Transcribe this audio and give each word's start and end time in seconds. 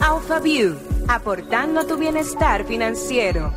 AlphaView, 0.00 0.76
aportando 1.08 1.80
a 1.80 1.86
tu 1.86 1.96
bienestar 1.96 2.64
financiero. 2.64 3.52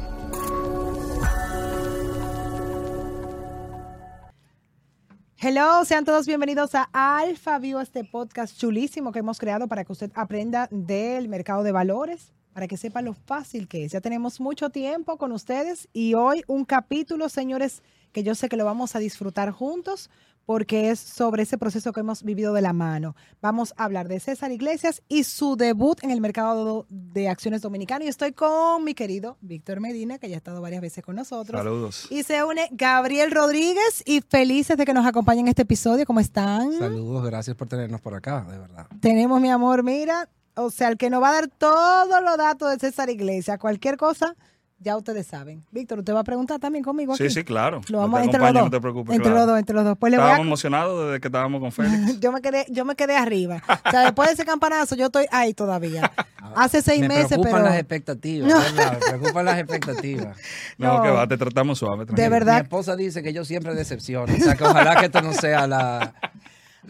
Hello, 5.39 5.83
sean 5.85 6.05
todos 6.05 6.25
bienvenidos 6.27 6.75
a 6.75 6.89
Alpha 6.93 7.57
View, 7.59 7.79
este 7.79 8.03
podcast 8.03 8.57
chulísimo 8.57 9.11
que 9.11 9.19
hemos 9.19 9.39
creado 9.39 9.67
para 9.67 9.83
que 9.83 9.91
usted 9.91 10.11
aprenda 10.15 10.67
del 10.71 11.27
mercado 11.27 11.63
de 11.63 11.71
valores, 11.71 12.33
para 12.53 12.67
que 12.67 12.77
sepa 12.77 13.01
lo 13.01 13.13
fácil 13.13 13.67
que 13.67 13.85
es. 13.85 13.91
Ya 13.91 14.01
tenemos 14.01 14.39
mucho 14.39 14.69
tiempo 14.69 15.17
con 15.17 15.31
ustedes 15.31 15.89
y 15.91 16.13
hoy 16.13 16.43
un 16.47 16.65
capítulo, 16.65 17.29
señores, 17.29 17.81
que 18.11 18.23
yo 18.23 18.35
sé 18.35 18.47
que 18.47 18.57
lo 18.57 18.65
vamos 18.65 18.95
a 18.95 18.99
disfrutar 18.99 19.51
juntos 19.51 20.09
porque 20.47 20.91
es 20.91 21.01
sobre 21.01 21.43
ese 21.43 21.57
proceso 21.57 21.91
que 21.91 21.99
hemos 21.99 22.23
vivido 22.23 22.53
de 22.53 22.61
la 22.61 22.71
mano. 22.71 23.17
Vamos 23.41 23.73
a 23.75 23.83
hablar 23.83 24.07
de 24.07 24.21
César 24.21 24.49
Iglesias 24.49 25.03
y 25.09 25.25
su 25.25 25.57
debut 25.57 26.01
en 26.05 26.09
el 26.09 26.21
mercado 26.21 26.85
de 26.89 27.27
acciones 27.27 27.61
dominicano. 27.61 28.05
Y 28.05 28.07
estoy 28.07 28.31
con 28.31 28.85
mi 28.85 28.93
querido 28.93 29.35
Víctor 29.41 29.81
Medina, 29.81 30.19
que 30.19 30.29
ya 30.29 30.35
ha 30.35 30.37
estado 30.37 30.61
varias 30.61 30.81
veces 30.81 31.03
con 31.03 31.17
nosotros. 31.17 31.59
Saludos. 31.59 32.07
Y 32.09 32.23
se 32.23 32.45
une 32.45 32.69
Gabriel 32.71 33.31
Rodríguez 33.31 34.01
y 34.05 34.21
felices 34.21 34.77
de 34.77 34.85
que 34.85 34.93
nos 34.93 35.05
acompañen 35.05 35.47
en 35.47 35.49
este 35.49 35.63
episodio. 35.63 36.05
¿Cómo 36.05 36.21
están? 36.21 36.71
Saludos, 36.79 37.25
gracias 37.25 37.57
por 37.57 37.67
tenernos 37.67 37.99
por 37.99 38.15
acá, 38.15 38.45
de 38.49 38.57
verdad. 38.57 38.87
Tenemos, 39.01 39.41
mi 39.41 39.49
amor, 39.49 39.83
mira, 39.83 40.29
o 40.55 40.71
sea, 40.71 40.87
el 40.87 40.97
que 40.97 41.09
nos 41.09 41.21
va 41.21 41.31
a 41.31 41.33
dar 41.33 41.49
todos 41.49 42.23
los 42.23 42.37
datos 42.37 42.71
de 42.71 42.79
César 42.79 43.09
Iglesias, 43.09 43.59
cualquier 43.59 43.97
cosa, 43.97 44.33
ya 44.79 44.95
ustedes 44.95 45.25
saben. 45.27 45.65
Víctor, 45.71 45.99
¿usted 45.99 46.13
va 46.13 46.19
a 46.19 46.23
preguntar 46.23 46.59
también 46.59 46.83
conmigo 46.83 47.13
aquí? 47.13 47.23
Sí, 47.23 47.29
sí, 47.29 47.43
claro. 47.43 47.81
Lo 47.89 47.97
vamos 47.99 48.21
entre 48.21 48.39
los 48.39 48.53
dos. 48.53 48.63
No 48.63 48.69
te 48.69 48.79
preocupes. 48.79 49.15
entre 49.15 49.31
claro. 49.31 49.45
los 49.45 49.47
dos, 49.47 49.59
entre 49.59 49.75
los 49.75 49.85
dos. 49.85 49.97
Pues 49.97 50.11
le 50.11 50.17
voy 50.17 50.23
a 50.23 50.27
Estábamos 50.27 50.47
emocionados 50.47 51.05
desde 51.07 51.19
que 51.19 51.27
estábamos 51.27 51.61
con 51.61 51.71
Félix. 51.71 52.19
yo 52.21 52.31
me 52.31 52.41
quedé, 52.41 52.65
yo 52.69 52.85
me 52.85 52.95
quedé 52.95 53.15
arriba. 53.15 53.61
O 53.85 53.89
sea, 53.89 54.01
después 54.01 54.27
de 54.29 54.33
ese 54.35 54.45
campanazo, 54.45 54.95
yo 54.95 55.05
estoy 55.07 55.25
ahí 55.31 55.53
todavía. 55.53 56.11
Hace 56.55 56.81
seis 56.81 57.01
me 57.01 57.09
meses, 57.09 57.27
preocupan 57.27 57.53
pero 57.53 57.63
las 57.65 57.75
expectativas, 57.79 58.75
¿verdad? 58.75 58.93
Me 58.93 59.17
preocupan 59.17 59.45
las 59.45 59.59
expectativas. 59.59 60.37
No, 60.77 60.93
No. 60.97 61.03
que 61.03 61.09
va, 61.09 61.27
te 61.27 61.37
tratamos 61.37 61.79
suave. 61.79 61.99
de 61.99 62.05
tranquilo. 62.07 62.27
Mi 62.27 62.31
verdad. 62.31 62.61
esposa 62.61 62.95
dice 62.95 63.21
que 63.21 63.33
yo 63.33 63.43
siempre 63.45 63.73
decepciono, 63.75 64.33
o 64.33 64.37
sea 64.37 64.55
que 64.55 64.63
ojalá 64.63 64.95
que 64.99 65.05
esto 65.07 65.21
no 65.21 65.33
sea 65.33 65.67
la... 65.67 66.13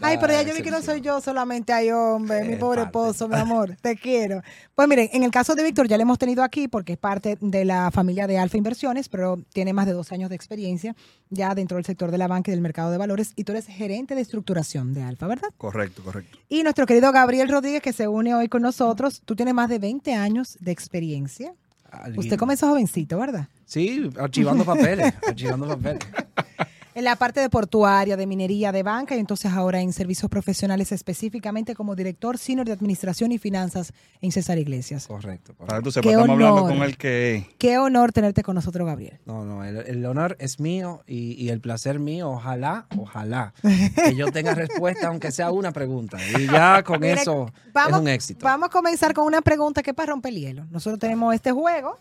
Ay, 0.00 0.16
pero 0.20 0.32
ya 0.32 0.42
yo 0.42 0.54
vi 0.54 0.62
que 0.62 0.70
no 0.70 0.80
soy 0.82 1.00
yo 1.00 1.20
solamente, 1.20 1.72
ay, 1.72 1.90
hombre, 1.90 2.44
mi 2.44 2.52
En 2.54 2.58
pobre 2.58 2.82
esposo, 2.82 3.28
mi 3.28 3.34
amor, 3.36 3.76
te 3.80 3.96
quiero. 3.96 4.42
Pues 4.74 4.86
miren, 4.88 5.08
en 5.12 5.22
el 5.24 5.30
caso 5.30 5.54
de 5.54 5.64
Víctor 5.64 5.88
ya 5.88 5.96
le 5.96 6.02
hemos 6.02 6.18
tenido 6.18 6.42
aquí 6.42 6.68
porque 6.68 6.92
es 6.92 6.98
parte 6.98 7.36
de 7.40 7.64
la 7.64 7.90
familia 7.90 8.26
de 8.26 8.38
Alfa 8.38 8.56
Inversiones, 8.56 9.08
pero 9.08 9.40
tiene 9.52 9.72
más 9.72 9.86
de 9.86 9.92
dos 9.92 10.12
años 10.12 10.30
de 10.30 10.36
experiencia 10.36 10.94
ya 11.30 11.54
dentro 11.54 11.76
del 11.76 11.84
sector 11.84 12.10
de 12.10 12.18
la 12.18 12.28
banca 12.28 12.50
y 12.50 12.52
del 12.52 12.60
mercado 12.60 12.90
de 12.90 12.98
valores 12.98 13.32
y 13.36 13.44
tú 13.44 13.52
eres 13.52 13.66
gerente 13.66 14.14
de 14.14 14.20
estructuración 14.20 14.94
de 14.94 15.02
Alfa, 15.02 15.26
¿verdad? 15.26 15.48
Correcto, 15.56 16.02
correcto. 16.04 16.38
Y 16.48 16.62
nuestro 16.62 16.86
querido 16.86 17.10
Gabriel 17.12 17.48
Rodríguez 17.48 17.82
que 17.82 17.92
se 17.92 18.06
une 18.08 18.34
hoy 18.34 18.48
con 18.48 18.62
nosotros, 18.62 19.20
tú 19.24 19.34
tienes 19.36 19.54
más 19.54 19.68
de 19.68 19.78
20 19.78 20.14
años 20.14 20.56
de 20.60 20.70
experiencia. 20.72 21.52
Alguien- 21.90 22.18
Usted 22.20 22.36
comenzó 22.38 22.68
jovencito, 22.68 23.18
¿verdad? 23.18 23.48
Sí, 23.64 24.08
archivando 24.18 24.64
papeles, 24.64 25.12
archivando 25.26 25.66
papeles. 25.68 26.06
En 26.98 27.04
la 27.04 27.14
parte 27.14 27.38
de 27.38 27.48
portuaria, 27.48 28.16
de 28.16 28.26
minería, 28.26 28.72
de 28.72 28.82
banca 28.82 29.14
y 29.14 29.20
entonces 29.20 29.52
ahora 29.52 29.80
en 29.80 29.92
servicios 29.92 30.28
profesionales 30.28 30.90
específicamente 30.90 31.76
como 31.76 31.94
director 31.94 32.38
senior 32.38 32.66
de 32.66 32.72
administración 32.72 33.30
y 33.30 33.38
finanzas 33.38 33.92
en 34.20 34.32
César 34.32 34.58
Iglesias. 34.58 35.06
Correcto. 35.06 35.54
Para 35.54 35.68
correcto. 35.68 35.76
que 35.76 35.82
tú 35.84 35.90
sepas, 35.92 36.02
Qué 36.02 36.10
estamos 36.10 36.30
hablando 36.30 36.54
honor. 36.64 36.76
con 36.76 36.82
el 36.82 36.96
que 36.96 37.54
Qué 37.56 37.78
honor 37.78 38.10
tenerte 38.10 38.42
con 38.42 38.56
nosotros, 38.56 38.84
Gabriel. 38.84 39.20
No, 39.26 39.44
no, 39.44 39.62
el, 39.62 39.76
el 39.76 40.04
honor 40.06 40.36
es 40.40 40.58
mío 40.58 41.04
y, 41.06 41.34
y 41.34 41.50
el 41.50 41.60
placer 41.60 42.00
mío, 42.00 42.30
ojalá, 42.30 42.88
ojalá, 42.96 43.54
que 43.62 44.16
yo 44.16 44.32
tenga 44.32 44.54
respuesta 44.56 45.06
aunque 45.06 45.30
sea 45.30 45.52
una 45.52 45.70
pregunta. 45.70 46.18
Y 46.36 46.48
ya 46.48 46.82
con 46.82 47.00
Mira, 47.00 47.22
eso 47.22 47.52
vamos, 47.72 47.92
es 47.92 48.00
un 48.00 48.08
éxito. 48.08 48.44
Vamos 48.44 48.70
a 48.70 48.72
comenzar 48.72 49.14
con 49.14 49.24
una 49.24 49.40
pregunta 49.40 49.84
que 49.84 49.90
es 49.90 49.96
para 49.96 50.10
romper 50.10 50.32
el 50.32 50.40
hielo. 50.40 50.66
Nosotros 50.72 50.98
tenemos 50.98 51.32
este 51.32 51.52
juego. 51.52 51.96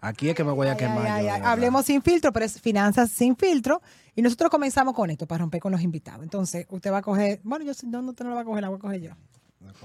Aquí 0.00 0.30
es 0.30 0.34
que 0.34 0.44
me 0.44 0.52
voy 0.52 0.66
a 0.68 0.72
Ay, 0.72 0.76
quemar. 0.78 1.06
ay, 1.06 1.24
yo, 1.26 1.32
ay, 1.32 1.40
ay. 1.42 1.42
Hablemos 1.44 1.84
sin 1.84 2.00
filtro, 2.02 2.32
pero 2.32 2.46
es 2.46 2.60
finanzas 2.60 3.10
sin 3.10 3.36
filtro. 3.36 3.82
Y 4.14 4.22
nosotros 4.22 4.50
comenzamos 4.50 4.94
con 4.94 5.10
esto 5.10 5.26
para 5.26 5.40
romper 5.40 5.60
con 5.60 5.72
los 5.72 5.82
invitados. 5.82 6.22
Entonces, 6.22 6.66
usted 6.70 6.90
va 6.92 6.98
a 6.98 7.02
coger. 7.02 7.40
Bueno, 7.44 7.64
yo 7.64 7.72
no, 7.86 8.02
no, 8.02 8.10
usted 8.10 8.24
no 8.24 8.30
lo 8.30 8.36
va 8.36 8.42
a 8.42 8.44
coger, 8.44 8.62
la 8.62 8.68
voy 8.70 8.78
a 8.78 8.80
coger 8.80 9.00
yo. 9.00 9.10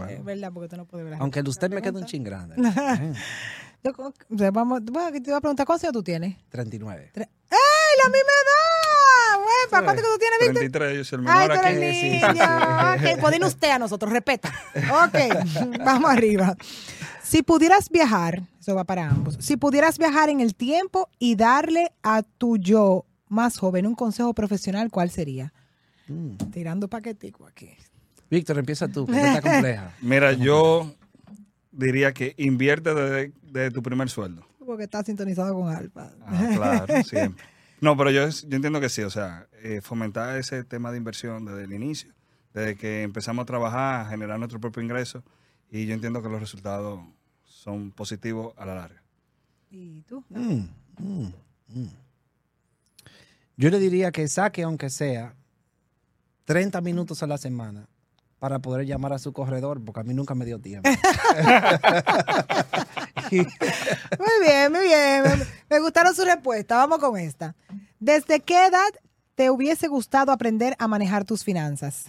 Es 0.07 0.23
verdad, 0.23 0.51
porque 0.53 0.65
usted 0.65 0.77
no 0.77 0.85
puede 0.85 1.03
ver. 1.03 1.15
Aunque 1.19 1.41
usted 1.41 1.69
me 1.69 1.81
queda 1.81 1.89
un 1.99 2.05
pregunta. 2.05 2.07
chin 2.07 2.23
grande. 2.23 2.55
Yo 3.83 4.51
vamos, 4.51 4.81
bueno, 4.85 5.11
te 5.21 5.29
iba 5.29 5.37
a 5.37 5.41
preguntar, 5.41 5.63
¿cuántos 5.67 5.83
años 5.83 5.93
tú 5.93 6.01
tienes? 6.01 6.37
39. 6.49 7.11
Tre- 7.13 7.21
¡Ey, 7.21 8.03
la 8.03 8.09
misma 8.09 8.17
edad! 8.19 8.94
Huepa, 9.65 9.83
¿cuánto 9.83 10.01
que 10.01 10.07
tú 10.07 10.17
tienes, 10.19 10.39
Víctor? 10.39 10.59
33, 10.71 10.97
yo 10.97 11.03
soy 11.03 11.19
el 11.19 11.27
Ay, 11.27 11.47
menor 11.47 11.61
tú 11.61 11.67
aquí. 11.67 11.75
eres 11.77 11.95
Sí, 11.99 12.09
niño. 12.11 12.27
sí, 12.33 12.37
sí. 13.05 13.13
Ok, 13.13 13.19
pues 13.21 13.33
dinos 13.33 13.49
usted 13.49 13.69
a 13.71 13.79
nosotros, 13.79 14.11
respeta. 14.11 14.53
Ok, 14.75 15.79
vamos 15.85 16.09
arriba. 16.11 16.55
Si 17.23 17.41
pudieras 17.43 17.89
viajar, 17.89 18.43
eso 18.59 18.75
va 18.75 18.83
para 18.83 19.09
ambos, 19.09 19.37
si 19.39 19.57
pudieras 19.57 19.97
viajar 19.97 20.29
en 20.29 20.39
el 20.41 20.53
tiempo 20.55 21.09
y 21.19 21.35
darle 21.35 21.91
a 22.03 22.21
tu 22.21 22.57
yo 22.57 23.05
más 23.27 23.57
joven 23.57 23.87
un 23.87 23.95
consejo 23.95 24.33
profesional, 24.33 24.89
¿cuál 24.91 25.09
sería? 25.09 25.51
Mm. 26.07 26.35
Tirando 26.51 26.87
paquetico 26.87 27.47
aquí. 27.47 27.71
Víctor, 28.29 28.59
empieza 28.59 28.87
tú, 28.87 29.05
porque 29.07 29.21
está 29.21 29.41
compleja. 29.41 29.91
Mira, 30.01 30.33
yo 30.33 30.93
diría 31.71 32.13
que 32.13 32.35
invierte 32.37 32.93
desde, 32.93 33.33
desde 33.41 33.71
tu 33.71 33.81
primer 33.81 34.09
sueldo. 34.09 34.45
Porque 34.65 34.83
está 34.83 35.03
sintonizado 35.03 35.53
con 35.55 35.67
Alfa. 35.75 36.11
Ah, 36.25 36.49
claro, 36.55 37.03
siempre. 37.03 37.43
No, 37.85 37.95
pero 37.95 38.09
yo, 38.09 38.27
yo 38.27 38.55
entiendo 38.55 38.81
que 38.81 38.89
sí, 38.89 39.03
o 39.03 39.11
sea, 39.11 39.45
eh, 39.61 39.79
fomentar 39.79 40.39
ese 40.39 40.63
tema 40.63 40.89
de 40.91 40.97
inversión 40.97 41.45
desde 41.45 41.65
el 41.65 41.73
inicio, 41.73 42.11
desde 42.51 42.75
que 42.75 43.03
empezamos 43.03 43.43
a 43.43 43.45
trabajar, 43.45 44.01
a 44.07 44.09
generar 44.09 44.39
nuestro 44.39 44.59
propio 44.59 44.81
ingreso, 44.81 45.23
y 45.69 45.85
yo 45.85 45.93
entiendo 45.93 46.23
que 46.23 46.29
los 46.29 46.39
resultados 46.39 46.99
son 47.43 47.91
positivos 47.91 48.55
a 48.57 48.65
la 48.65 48.73
larga. 48.73 49.03
¿Y 49.69 50.01
tú? 50.01 50.23
Mm, 50.29 50.63
mm, 50.97 51.27
mm. 51.67 51.87
Yo 53.57 53.69
le 53.69 53.77
diría 53.77 54.11
que 54.11 54.27
saque, 54.29 54.63
aunque 54.63 54.89
sea, 54.89 55.35
30 56.45 56.81
minutos 56.81 57.21
a 57.21 57.27
la 57.27 57.37
semana 57.37 57.87
para 58.39 58.57
poder 58.57 58.87
llamar 58.87 59.13
a 59.13 59.19
su 59.19 59.31
corredor, 59.31 59.79
porque 59.85 59.99
a 59.99 60.03
mí 60.03 60.15
nunca 60.15 60.33
me 60.33 60.45
dio 60.45 60.57
tiempo. 60.57 60.89
Muy 63.31 63.43
bien, 64.41 64.71
muy 64.71 64.81
bien. 64.81 65.23
Me- 65.23 65.45
Me 65.69 65.79
gustaron 65.79 66.13
sus 66.15 66.25
respuestas. 66.25 66.77
Vamos 66.77 66.99
con 66.99 67.17
esta. 67.17 67.55
¿Desde 67.99 68.39
qué 68.39 68.67
edad 68.67 68.89
te 69.35 69.49
hubiese 69.49 69.87
gustado 69.87 70.31
aprender 70.31 70.75
a 70.79 70.87
manejar 70.87 71.25
tus 71.25 71.43
finanzas? 71.43 72.05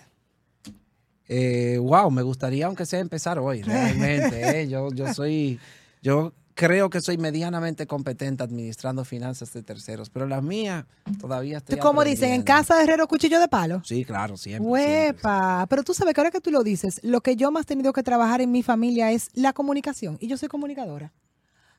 Eh, 1.28 1.78
wow, 1.80 2.10
me 2.10 2.22
gustaría, 2.22 2.66
aunque 2.66 2.86
sea, 2.86 3.00
empezar 3.00 3.38
hoy, 3.38 3.62
realmente. 3.62 4.60
¿eh? 4.60 4.68
Yo, 4.68 4.90
yo 4.92 5.12
soy, 5.12 5.58
yo 6.02 6.32
creo 6.54 6.88
que 6.88 7.00
soy 7.00 7.18
medianamente 7.18 7.86
competente 7.86 8.42
administrando 8.42 9.04
finanzas 9.04 9.52
de 9.52 9.62
terceros, 9.62 10.08
pero 10.08 10.26
las 10.26 10.42
mías 10.42 10.84
todavía 11.20 11.58
estoy 11.58 11.78
Como 11.78 12.04
dicen, 12.04 12.32
en 12.32 12.42
casa 12.42 12.76
de 12.76 12.84
herrero 12.84 13.08
cuchillo 13.08 13.40
de 13.40 13.48
palo. 13.48 13.82
Sí, 13.84 14.04
claro, 14.04 14.36
siempre. 14.36 14.82
siempre. 14.82 15.06
Huepa, 15.12 15.66
pero 15.68 15.82
tú 15.82 15.94
sabes 15.94 16.14
que 16.14 16.20
ahora 16.20 16.30
que 16.30 16.40
tú 16.40 16.50
lo 16.50 16.62
dices, 16.62 17.00
lo 17.02 17.20
que 17.20 17.36
yo 17.36 17.50
más 17.50 17.62
he 17.62 17.66
tenido 17.66 17.92
que 17.92 18.02
trabajar 18.02 18.40
en 18.40 18.50
mi 18.52 18.62
familia 18.62 19.10
es 19.12 19.28
la 19.34 19.52
comunicación 19.52 20.16
y 20.20 20.28
yo 20.28 20.36
soy 20.36 20.48
comunicadora. 20.48 21.12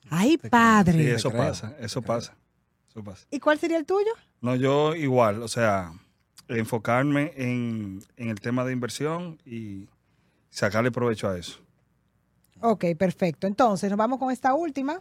Ay, 0.10 0.38
Sí, 0.42 0.50
padre. 0.50 1.14
eso 1.16 1.30
creo, 1.32 1.42
pasa, 1.44 1.76
eso 1.80 2.02
pasa, 2.02 2.36
eso 2.98 3.04
pasa. 3.04 3.28
¿Y 3.30 3.40
cuál 3.40 3.60
sería 3.60 3.78
el 3.78 3.86
tuyo? 3.86 4.12
No, 4.42 4.56
yo 4.56 4.96
igual, 4.96 5.44
o 5.44 5.48
sea, 5.48 5.94
enfocarme 6.48 7.32
en, 7.36 8.02
en 8.16 8.30
el 8.30 8.40
tema 8.40 8.66
de 8.66 8.74
inversión 8.74 9.40
y 9.46 9.88
sacarle 10.50 10.92
provecho 10.92 11.30
a 11.30 11.38
eso. 11.38 11.60
Ok, 12.62 12.86
perfecto. 12.98 13.46
Entonces, 13.46 13.90
nos 13.92 13.98
vamos 13.98 14.18
con 14.18 14.32
esta 14.32 14.56
última. 14.56 15.00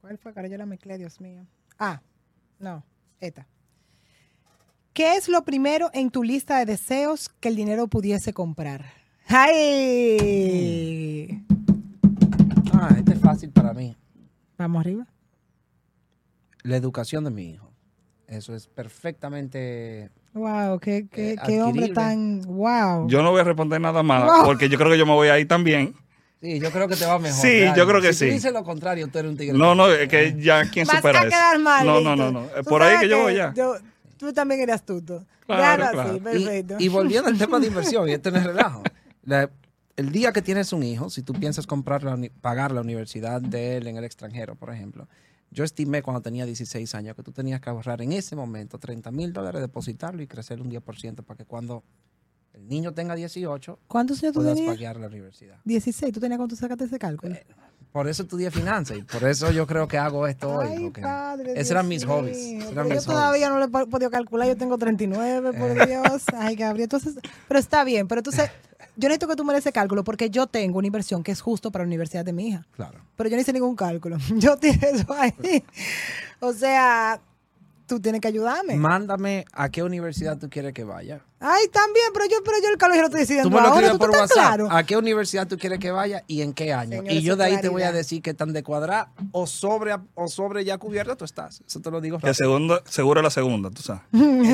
¿Cuál 0.00 0.16
fue? 0.16 0.32
Cara, 0.32 0.48
yo 0.48 0.56
la 0.56 0.64
mezclé, 0.64 0.96
Dios 0.96 1.20
mío. 1.20 1.44
Ah, 1.78 2.00
no, 2.58 2.82
esta. 3.20 3.46
¿Qué 4.94 5.16
es 5.16 5.28
lo 5.28 5.44
primero 5.44 5.90
en 5.92 6.10
tu 6.10 6.24
lista 6.24 6.58
de 6.58 6.64
deseos 6.64 7.28
que 7.28 7.48
el 7.48 7.56
dinero 7.56 7.86
pudiese 7.86 8.32
comprar? 8.32 8.86
¡Ay! 9.26 10.56
Ah, 12.72 12.94
este 12.96 13.12
es 13.12 13.20
fácil 13.20 13.50
para 13.50 13.74
mí. 13.74 13.94
Vamos 14.56 14.80
arriba. 14.80 15.06
La 16.62 16.76
educación 16.76 17.24
de 17.24 17.30
mi 17.30 17.50
hijo. 17.50 17.70
Eso 18.26 18.54
es 18.54 18.66
perfectamente 18.68 20.10
Wow, 20.32 20.78
qué, 20.78 21.08
qué, 21.10 21.32
Eh, 21.32 21.36
qué 21.44 21.60
hombre 21.60 21.86
adquirible. 21.86 21.94
tan. 21.94 22.42
Wow. 22.42 23.08
Yo 23.08 23.22
no 23.22 23.32
voy 23.32 23.40
a 23.40 23.44
responder 23.44 23.80
nada 23.80 24.02
más, 24.04 24.24
Wow. 24.24 24.44
porque 24.44 24.68
yo 24.68 24.78
creo 24.78 24.90
que 24.92 24.98
yo 24.98 25.04
me 25.06 25.12
voy 25.12 25.28
ahí 25.28 25.44
también. 25.44 25.94
Sí, 26.40 26.60
yo 26.60 26.70
creo 26.70 26.86
que 26.88 26.94
te 26.96 27.04
va 27.04 27.18
mejor. 27.18 27.38
Sí, 27.38 27.64
yo 27.76 27.86
creo 27.86 28.00
que 28.00 28.12
si 28.12 28.26
sí. 28.26 28.30
dices 28.30 28.52
lo 28.52 28.62
contrario, 28.62 29.08
tú 29.08 29.18
eres 29.18 29.30
un 29.32 29.36
tigre. 29.36 29.58
No, 29.58 29.74
no, 29.74 29.90
es 29.90 30.08
que 30.08 30.36
ya 30.40 30.70
quién 30.70 30.86
Vas 30.86 30.96
supera 30.96 31.18
a 31.18 31.22
eso. 31.22 31.30
quedar 31.30 31.58
mal. 31.58 31.84
no, 31.86 32.00
no, 32.00 32.14
no, 32.16 32.30
no. 32.30 32.46
Por 32.64 32.82
ahí 32.82 32.98
que 33.00 33.08
yo 33.08 33.22
voy 33.22 33.34
ya. 33.34 33.52
yo- 33.54 33.74
tú 34.16 34.32
también 34.32 34.60
eres 34.60 34.76
astuto. 34.76 35.24
Claro, 35.46 35.82
Claro, 35.82 35.92
claro. 35.92 36.10
sí, 36.12 36.16
Y, 36.16 36.20
perfecto. 36.20 36.76
y 36.78 36.88
volviendo 36.88 37.28
al 37.28 37.36
tema 37.36 37.58
de 37.58 37.66
inversión, 37.96 38.08
y 38.08 38.12
esto 38.12 38.30
no 38.30 38.38
es 38.38 38.44
relajo. 38.44 38.82
La- 39.24 39.50
el 39.96 40.12
día 40.12 40.32
que 40.32 40.40
tienes 40.40 40.72
un 40.72 40.84
hijo, 40.84 41.10
si 41.10 41.22
tú 41.22 41.32
piensas 41.34 41.66
comprar 41.66 42.04
la 42.04 42.14
uni- 42.14 42.30
pagar 42.30 42.70
la 42.70 42.80
universidad 42.80 43.40
de 43.42 43.76
él 43.78 43.88
en 43.88 43.96
el 43.96 44.04
extranjero, 44.04 44.54
por 44.54 44.72
ejemplo, 44.72 45.08
yo 45.50 45.64
estimé 45.64 46.02
cuando 46.02 46.20
tenía 46.22 46.46
16 46.46 46.94
años 46.94 47.16
que 47.16 47.22
tú 47.22 47.32
tenías 47.32 47.60
que 47.60 47.70
ahorrar 47.70 48.00
en 48.02 48.12
ese 48.12 48.36
momento 48.36 48.78
30 48.78 49.10
mil 49.10 49.32
dólares, 49.32 49.60
depositarlo 49.60 50.22
y 50.22 50.26
crecer 50.26 50.60
un 50.60 50.70
10% 50.70 51.24
para 51.24 51.36
que 51.38 51.44
cuando 51.44 51.82
el 52.52 52.66
niño 52.68 52.92
tenga 52.92 53.14
18, 53.14 53.78
¿Cuántos 53.86 54.22
años 54.22 54.32
tú 54.34 54.40
puedas 54.40 54.54
tenías? 54.56 54.76
pagar 54.76 54.96
la 54.98 55.06
universidad. 55.08 55.58
16. 55.64 56.12
¿Tú 56.12 56.20
tenías 56.20 56.36
cuánto 56.38 56.56
sacaste 56.56 56.84
ese 56.84 56.98
cálculo? 56.98 57.34
Por 57.92 58.06
eso 58.06 58.22
estudié 58.22 58.50
finanzas 58.52 58.98
y 58.98 59.02
por 59.02 59.24
eso 59.24 59.50
yo 59.50 59.66
creo 59.66 59.88
que 59.88 59.98
hago 59.98 60.26
esto 60.28 60.48
hoy. 60.48 60.68
Ay, 60.70 60.78
porque 60.84 61.00
padre. 61.02 61.52
esos 61.56 61.72
eran 61.72 61.88
mis 61.88 62.04
hobbies. 62.04 62.36
eran 62.70 62.86
mis 62.88 63.04
yo 63.04 63.10
todavía 63.12 63.48
hobbies. 63.48 63.50
no 63.50 63.58
lo 63.58 63.64
he 63.64 63.68
po- 63.84 63.90
podido 63.90 64.10
calcular. 64.10 64.46
Yo 64.46 64.56
tengo 64.56 64.78
39, 64.78 65.52
por 65.58 65.70
Eh. 65.70 65.86
Dios. 65.86 66.22
Ay, 66.36 66.54
Gabriel. 66.54 66.84
Entonces, 66.84 67.16
pero 67.48 67.58
está 67.58 67.82
bien. 67.82 68.06
Pero 68.06 68.20
entonces, 68.20 68.48
yo 69.00 69.08
necesito 69.08 69.26
que 69.26 69.36
tú 69.36 69.44
me 69.44 69.52
des 69.54 69.60
ese 69.62 69.72
cálculo 69.72 70.04
porque 70.04 70.30
yo 70.30 70.46
tengo 70.46 70.78
una 70.78 70.86
inversión 70.86 71.22
que 71.22 71.32
es 71.32 71.40
justo 71.40 71.70
para 71.70 71.84
la 71.84 71.88
universidad 71.88 72.24
de 72.24 72.32
mi 72.32 72.48
hija. 72.48 72.66
Claro. 72.76 73.00
Pero 73.16 73.30
yo 73.30 73.36
no 73.36 73.42
hice 73.42 73.52
ningún 73.52 73.74
cálculo. 73.74 74.18
Yo 74.36 74.56
tiré 74.56 74.90
eso 74.90 75.12
ahí. 75.12 75.64
O 76.40 76.52
sea, 76.52 77.20
tú 77.90 78.00
tienes 78.00 78.20
que 78.20 78.28
ayudarme. 78.28 78.76
Mándame 78.76 79.44
a 79.52 79.68
qué 79.68 79.82
universidad 79.82 80.38
tú 80.38 80.48
quieres 80.48 80.72
que 80.72 80.84
vaya. 80.84 81.20
Ay, 81.40 81.66
también, 81.72 82.06
pero 82.12 82.26
yo, 82.26 82.36
pero 82.44 82.58
yo 82.62 82.68
el 82.68 82.76
cálculo 82.76 83.00
lo 83.00 83.06
estoy 83.06 83.20
decidiendo 83.20 83.48
Tú 83.50 83.56
me 83.56 83.62
lo 83.62 83.68
ahora. 83.68 83.86
escribes 83.86 83.92
¿Tú 83.92 83.98
por 83.98 84.10
WhatsApp. 84.10 84.36
claro? 84.36 84.68
¿A 84.70 84.82
qué 84.84 84.96
universidad 84.96 85.48
tú 85.48 85.56
quieres 85.58 85.78
que 85.80 85.90
vaya 85.90 86.22
y 86.28 86.42
en 86.42 86.52
qué 86.52 86.72
año? 86.72 86.98
Señor, 86.98 87.12
y 87.12 87.22
yo 87.22 87.34
de 87.34 87.44
ahí 87.44 87.60
te 87.60 87.68
voy 87.68 87.82
a 87.82 87.92
decir 87.92 88.22
qué 88.22 88.32
tan 88.34 88.52
de 88.52 88.62
cuadra 88.62 89.08
o 89.32 89.46
sobre, 89.46 89.96
o 90.14 90.28
sobre 90.28 90.64
ya 90.64 90.78
cubierta 90.78 91.16
tú 91.16 91.24
estás. 91.24 91.62
Eso 91.66 91.80
te 91.80 91.90
lo 91.90 92.00
digo 92.00 92.18
Que 92.18 92.26
rápido. 92.28 92.34
segundo, 92.34 92.82
seguro 92.86 93.22
la 93.22 93.30
segunda, 93.30 93.70
tú 93.70 93.82
sabes. 93.82 94.02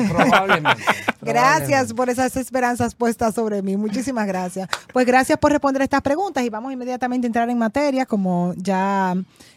Probablemente. 0.09 0.81
Gracias 1.21 1.91
probablemente. 1.91 1.93
por 1.95 2.09
esas 2.09 2.37
esperanzas 2.37 2.95
puestas 2.95 3.35
sobre 3.35 3.61
mí. 3.61 3.75
Muchísimas 3.77 4.25
gracias. 4.25 4.69
Pues 4.93 5.05
gracias 5.05 5.37
por 5.37 5.51
responder 5.51 5.81
estas 5.83 6.01
preguntas 6.01 6.43
y 6.43 6.49
vamos 6.49 6.71
inmediatamente 6.73 7.27
a 7.27 7.29
entrar 7.29 7.49
en 7.49 7.57
materia. 7.57 8.05
Como 8.05 8.53
ya 8.55 9.13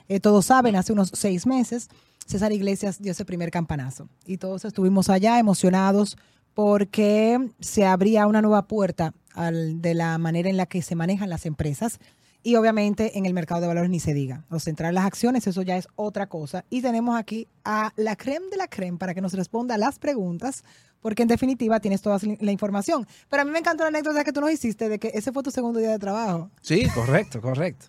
eh, 0.08 0.20
todos 0.20 0.46
saben, 0.46 0.74
hace 0.76 0.92
unos 0.92 1.10
seis 1.14 1.46
meses 1.46 1.88
César 2.30 2.52
Iglesias 2.52 3.02
dio 3.02 3.10
ese 3.10 3.24
primer 3.24 3.50
campanazo 3.50 4.08
y 4.24 4.36
todos 4.36 4.64
estuvimos 4.64 5.10
allá 5.10 5.40
emocionados 5.40 6.16
porque 6.54 7.50
se 7.58 7.84
abría 7.84 8.28
una 8.28 8.40
nueva 8.40 8.68
puerta 8.68 9.14
de 9.34 9.94
la 9.94 10.16
manera 10.16 10.48
en 10.48 10.56
la 10.56 10.66
que 10.66 10.80
se 10.80 10.94
manejan 10.94 11.28
las 11.28 11.44
empresas 11.44 11.98
y 12.44 12.54
obviamente 12.54 13.18
en 13.18 13.26
el 13.26 13.34
mercado 13.34 13.62
de 13.62 13.66
valores 13.66 13.90
ni 13.90 13.98
se 13.98 14.14
diga. 14.14 14.44
O 14.48 14.60
centrar 14.60 14.94
las 14.94 15.06
acciones, 15.06 15.44
eso 15.48 15.62
ya 15.62 15.76
es 15.76 15.88
otra 15.96 16.28
cosa. 16.28 16.64
Y 16.70 16.82
tenemos 16.82 17.18
aquí 17.18 17.48
a 17.64 17.92
la 17.96 18.14
creme 18.14 18.46
de 18.48 18.56
la 18.56 18.68
creme 18.68 18.96
para 18.96 19.12
que 19.12 19.20
nos 19.20 19.32
responda 19.32 19.76
las 19.76 19.98
preguntas, 19.98 20.62
porque 21.00 21.22
en 21.22 21.28
definitiva 21.28 21.80
tienes 21.80 22.00
toda 22.00 22.18
la 22.38 22.52
información. 22.52 23.08
Pero 23.28 23.42
a 23.42 23.44
mí 23.44 23.50
me 23.50 23.58
encantó 23.58 23.82
la 23.82 23.88
anécdota 23.88 24.22
que 24.22 24.32
tú 24.32 24.40
nos 24.40 24.52
hiciste 24.52 24.88
de 24.88 25.00
que 25.00 25.10
ese 25.14 25.32
fue 25.32 25.42
tu 25.42 25.50
segundo 25.50 25.80
día 25.80 25.90
de 25.90 25.98
trabajo. 25.98 26.48
Sí, 26.62 26.86
correcto, 26.94 27.40
correcto. 27.40 27.86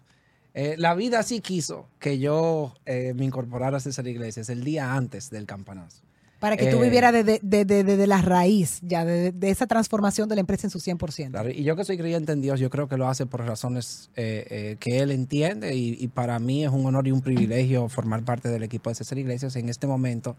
Eh, 0.53 0.75
la 0.77 0.93
vida 0.95 1.23
sí 1.23 1.39
quiso 1.39 1.87
que 1.99 2.19
yo 2.19 2.73
eh, 2.85 3.13
me 3.15 3.25
incorporara 3.25 3.77
a 3.77 3.79
César 3.79 4.07
Iglesias 4.07 4.49
el 4.49 4.63
día 4.63 4.93
antes 4.95 5.29
del 5.29 5.45
campanazo. 5.45 6.01
Para 6.41 6.57
que 6.57 6.71
tú 6.71 6.77
Eh. 6.77 6.83
vivieras 6.85 7.13
desde 7.13 7.39
de, 7.43 7.65
de- 7.65 7.83
de- 7.83 7.97
de 7.97 8.07
la 8.07 8.19
raíz, 8.21 8.79
ya 8.81 9.05
de, 9.05 9.31
de 9.31 9.49
esa 9.51 9.67
transformación 9.67 10.27
de 10.27 10.33
la 10.35 10.41
empresa 10.41 10.65
en 10.65 10.71
su 10.71 10.79
100%. 10.79 11.29
Claro, 11.29 11.51
y 11.51 11.63
yo 11.63 11.75
que 11.75 11.85
soy 11.85 11.97
creyente 11.99 12.31
en 12.31 12.41
Dios, 12.41 12.59
yo 12.59 12.69
creo 12.71 12.87
que 12.87 12.97
lo 12.97 13.07
hace 13.07 13.27
por 13.27 13.45
razones 13.45 14.09
eh, 14.15 14.47
eh, 14.49 14.77
que 14.79 14.99
Él 15.01 15.11
entiende 15.11 15.75
y, 15.75 15.95
y 15.99 16.07
para 16.07 16.39
mí 16.39 16.65
es 16.65 16.71
un 16.71 16.83
honor 16.85 17.07
y 17.07 17.11
un 17.11 17.21
privilegio 17.21 17.87
formar 17.89 18.23
parte 18.23 18.49
del 18.49 18.63
equipo 18.63 18.89
de 18.89 18.95
César 18.95 19.19
Iglesias 19.19 19.55
en 19.55 19.69
este 19.69 19.85
momento. 19.85 20.35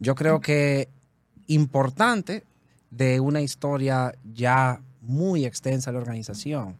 Yo 0.00 0.16
creo 0.16 0.40
que 0.40 0.88
importante 1.46 2.42
de 2.90 3.20
una 3.20 3.40
historia 3.40 4.12
ya 4.34 4.80
muy 5.02 5.44
extensa 5.46 5.90
de 5.90 5.94
la 5.94 6.00
organización. 6.00 6.76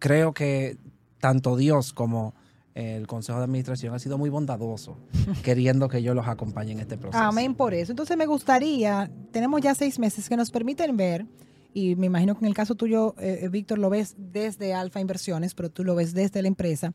Eh, 0.00 0.06
creo 0.06 0.32
que 0.32 0.76
tanto 1.18 1.56
Dios 1.56 1.92
como 1.92 2.34
el 2.74 3.06
Consejo 3.06 3.38
de 3.38 3.44
Administración 3.44 3.94
ha 3.94 3.98
sido 3.98 4.16
muy 4.16 4.30
bondadoso 4.30 4.96
queriendo 5.44 5.88
que 5.88 6.02
yo 6.02 6.14
los 6.14 6.26
acompañe 6.26 6.72
en 6.72 6.80
este 6.80 6.96
proceso. 6.96 7.22
Amén 7.22 7.54
por 7.54 7.74
eso. 7.74 7.92
Entonces 7.92 8.16
me 8.16 8.26
gustaría, 8.26 9.10
tenemos 9.30 9.60
ya 9.60 9.74
seis 9.74 9.98
meses 9.98 10.28
que 10.28 10.36
nos 10.36 10.50
permiten 10.50 10.96
ver, 10.96 11.26
y 11.72 11.94
me 11.96 12.06
imagino 12.06 12.34
que 12.34 12.40
en 12.40 12.48
el 12.48 12.54
caso 12.54 12.74
tuyo, 12.74 13.14
eh, 13.18 13.48
Víctor, 13.50 13.78
lo 13.78 13.90
ves 13.90 14.14
desde 14.18 14.74
Alfa 14.74 15.00
Inversiones, 15.00 15.54
pero 15.54 15.70
tú 15.70 15.84
lo 15.84 15.94
ves 15.94 16.14
desde 16.14 16.42
la 16.42 16.48
empresa, 16.48 16.92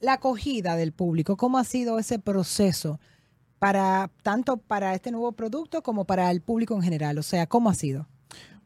la 0.00 0.14
acogida 0.14 0.76
del 0.76 0.92
público, 0.92 1.36
¿cómo 1.36 1.58
ha 1.58 1.64
sido 1.64 1.98
ese 1.98 2.18
proceso 2.18 3.00
para 3.58 4.10
tanto 4.22 4.58
para 4.58 4.94
este 4.94 5.10
nuevo 5.10 5.32
producto 5.32 5.82
como 5.82 6.04
para 6.04 6.30
el 6.30 6.40
público 6.40 6.74
en 6.74 6.82
general? 6.82 7.18
O 7.18 7.22
sea, 7.22 7.46
¿cómo 7.46 7.70
ha 7.70 7.74
sido? 7.74 8.06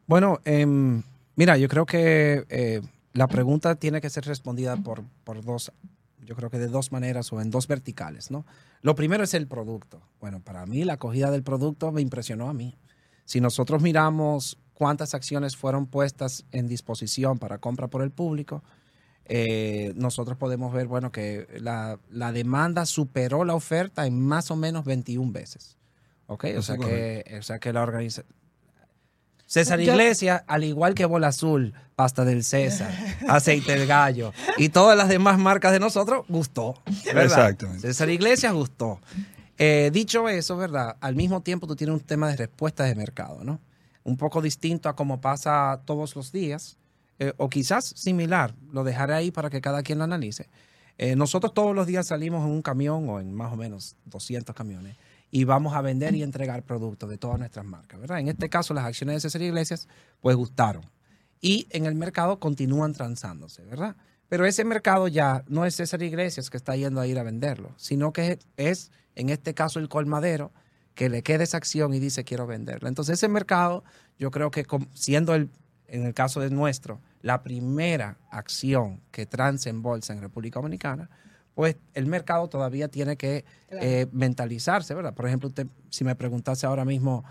Bueno, 0.05 0.39
em, 0.43 1.03
mira, 1.35 1.57
yo 1.57 1.69
creo 1.69 1.85
que 1.85 2.45
eh, 2.49 2.81
la 3.13 3.27
pregunta 3.27 3.75
tiene 3.75 4.01
que 4.01 4.09
ser 4.09 4.25
respondida 4.25 4.77
por, 4.77 5.03
por 5.23 5.43
dos, 5.43 5.71
yo 6.23 6.35
creo 6.35 6.49
que 6.49 6.59
de 6.59 6.67
dos 6.67 6.91
maneras 6.91 7.31
o 7.33 7.41
en 7.41 7.49
dos 7.49 7.67
verticales, 7.67 8.31
¿no? 8.31 8.45
Lo 8.81 8.95
primero 8.95 9.23
es 9.23 9.33
el 9.33 9.47
producto. 9.47 10.01
Bueno, 10.19 10.41
para 10.41 10.65
mí 10.65 10.83
la 10.83 10.93
acogida 10.93 11.31
del 11.31 11.43
producto 11.43 11.91
me 11.91 12.01
impresionó 12.01 12.49
a 12.49 12.53
mí. 12.53 12.77
Si 13.25 13.41
nosotros 13.41 13.81
miramos 13.81 14.57
cuántas 14.73 15.13
acciones 15.13 15.57
fueron 15.57 15.87
puestas 15.87 16.45
en 16.51 16.67
disposición 16.67 17.39
para 17.39 17.57
compra 17.57 17.87
por 17.87 18.01
el 18.01 18.11
público, 18.11 18.63
eh, 19.25 19.93
nosotros 19.95 20.37
podemos 20.37 20.73
ver, 20.73 20.87
bueno, 20.87 21.11
que 21.11 21.47
la, 21.59 21.99
la 22.09 22.31
demanda 22.31 22.85
superó 22.85 23.43
la 23.45 23.53
oferta 23.53 24.07
en 24.07 24.19
más 24.19 24.49
o 24.49 24.55
menos 24.55 24.85
21 24.85 25.31
veces. 25.31 25.77
¿Ok? 26.25 26.45
O 26.57 26.61
sea, 26.61 26.77
que, 26.77 27.37
o 27.39 27.41
sea 27.41 27.59
que 27.59 27.73
la 27.73 27.81
organización... 27.81 28.38
César 29.49 29.79
Yo- 29.79 29.91
Iglesias, 29.93 30.43
al 30.45 30.63
igual 30.63 30.93
que 30.93 31.05
Bola 31.05 31.29
Azul, 31.29 31.73
Pasta 31.95 32.23
del 32.23 32.43
César, 32.43 32.91
Aceite 33.27 33.71
del 33.77 33.87
Gallo 33.87 34.31
y 34.57 34.69
todas 34.69 34.95
las 34.95 35.09
demás 35.09 35.39
marcas 35.39 35.71
de 35.71 35.79
nosotros, 35.79 36.23
gustó. 36.29 36.75
¿verdad? 37.05 37.23
Exactamente. 37.25 37.81
César 37.87 38.09
Iglesias 38.11 38.53
gustó. 38.53 38.99
Eh, 39.57 39.89
dicho 39.91 40.29
eso, 40.29 40.55
¿verdad? 40.55 40.97
Al 41.01 41.15
mismo 41.15 41.41
tiempo 41.41 41.65
tú 41.65 41.75
tienes 41.75 41.93
un 41.95 41.99
tema 41.99 42.29
de 42.29 42.37
respuesta 42.37 42.83
de 42.83 42.93
mercado, 42.93 43.43
¿no? 43.43 43.59
Un 44.03 44.17
poco 44.17 44.39
distinto 44.41 44.87
a 44.87 44.95
como 44.95 45.19
pasa 45.19 45.81
todos 45.83 46.15
los 46.15 46.31
días, 46.31 46.77
eh, 47.17 47.33
o 47.37 47.49
quizás 47.49 47.91
similar, 47.97 48.53
lo 48.71 48.83
dejaré 48.83 49.15
ahí 49.15 49.31
para 49.31 49.49
que 49.49 49.61
cada 49.61 49.81
quien 49.81 49.97
lo 49.97 50.03
analice. 50.03 50.47
Eh, 50.99 51.15
nosotros 51.15 51.55
todos 51.55 51.75
los 51.75 51.87
días 51.87 52.05
salimos 52.07 52.45
en 52.45 52.51
un 52.51 52.61
camión 52.61 53.09
o 53.09 53.19
en 53.19 53.33
más 53.33 53.51
o 53.51 53.55
menos 53.55 53.95
200 54.05 54.55
camiones 54.55 54.95
y 55.31 55.43
vamos 55.43 55.75
a 55.75 55.81
vender 55.81 56.15
y 56.15 56.23
entregar 56.23 56.63
productos 56.63 57.09
de 57.09 57.17
todas 57.17 57.39
nuestras 57.39 57.65
marcas, 57.65 57.99
¿verdad? 57.99 58.19
En 58.19 58.29
este 58.29 58.49
caso, 58.49 58.73
las 58.73 58.85
acciones 58.85 59.15
de 59.15 59.19
César 59.21 59.41
Iglesias, 59.41 59.87
pues 60.21 60.35
gustaron. 60.35 60.83
Y 61.41 61.67
en 61.69 61.85
el 61.85 61.95
mercado 61.95 62.39
continúan 62.39 62.93
transándose, 62.93 63.63
¿verdad? 63.63 63.95
Pero 64.27 64.45
ese 64.45 64.63
mercado 64.63 65.07
ya 65.07 65.43
no 65.47 65.65
es 65.65 65.75
César 65.75 66.01
Iglesias 66.03 66.49
que 66.49 66.57
está 66.57 66.75
yendo 66.75 67.01
a 67.01 67.07
ir 67.07 67.17
a 67.19 67.23
venderlo, 67.23 67.73
sino 67.77 68.13
que 68.13 68.39
es, 68.57 68.91
en 69.15 69.29
este 69.29 69.53
caso, 69.53 69.79
el 69.79 69.89
colmadero 69.89 70.51
que 70.93 71.09
le 71.09 71.23
queda 71.23 71.43
esa 71.43 71.57
acción 71.57 71.93
y 71.93 71.99
dice 71.99 72.23
quiero 72.23 72.45
venderla. 72.45 72.89
Entonces 72.89 73.13
ese 73.13 73.27
mercado, 73.27 73.83
yo 74.17 74.31
creo 74.31 74.51
que 74.51 74.65
siendo 74.93 75.33
el, 75.33 75.49
en 75.87 76.05
el 76.05 76.13
caso 76.13 76.41
de 76.41 76.49
nuestro, 76.49 76.99
la 77.21 77.41
primera 77.41 78.17
acción 78.31 79.01
que 79.11 79.25
transa 79.25 79.69
en 79.69 79.81
bolsa 79.81 80.13
en 80.13 80.21
República 80.21 80.59
Dominicana, 80.59 81.09
pues 81.55 81.75
el 81.93 82.05
mercado 82.05 82.47
todavía 82.47 82.87
tiene 82.87 83.17
que 83.17 83.43
Claro. 83.67 83.85
eh, 83.85 84.07
mentalizarse, 84.11 84.93
¿verdad? 84.93 85.13
Por 85.13 85.27
ejemplo, 85.27 85.49
usted, 85.49 85.67
si 85.89 86.03
me 86.03 86.15
preguntase 86.15 86.65
ahora 86.65 86.85
mismo, 86.85 87.23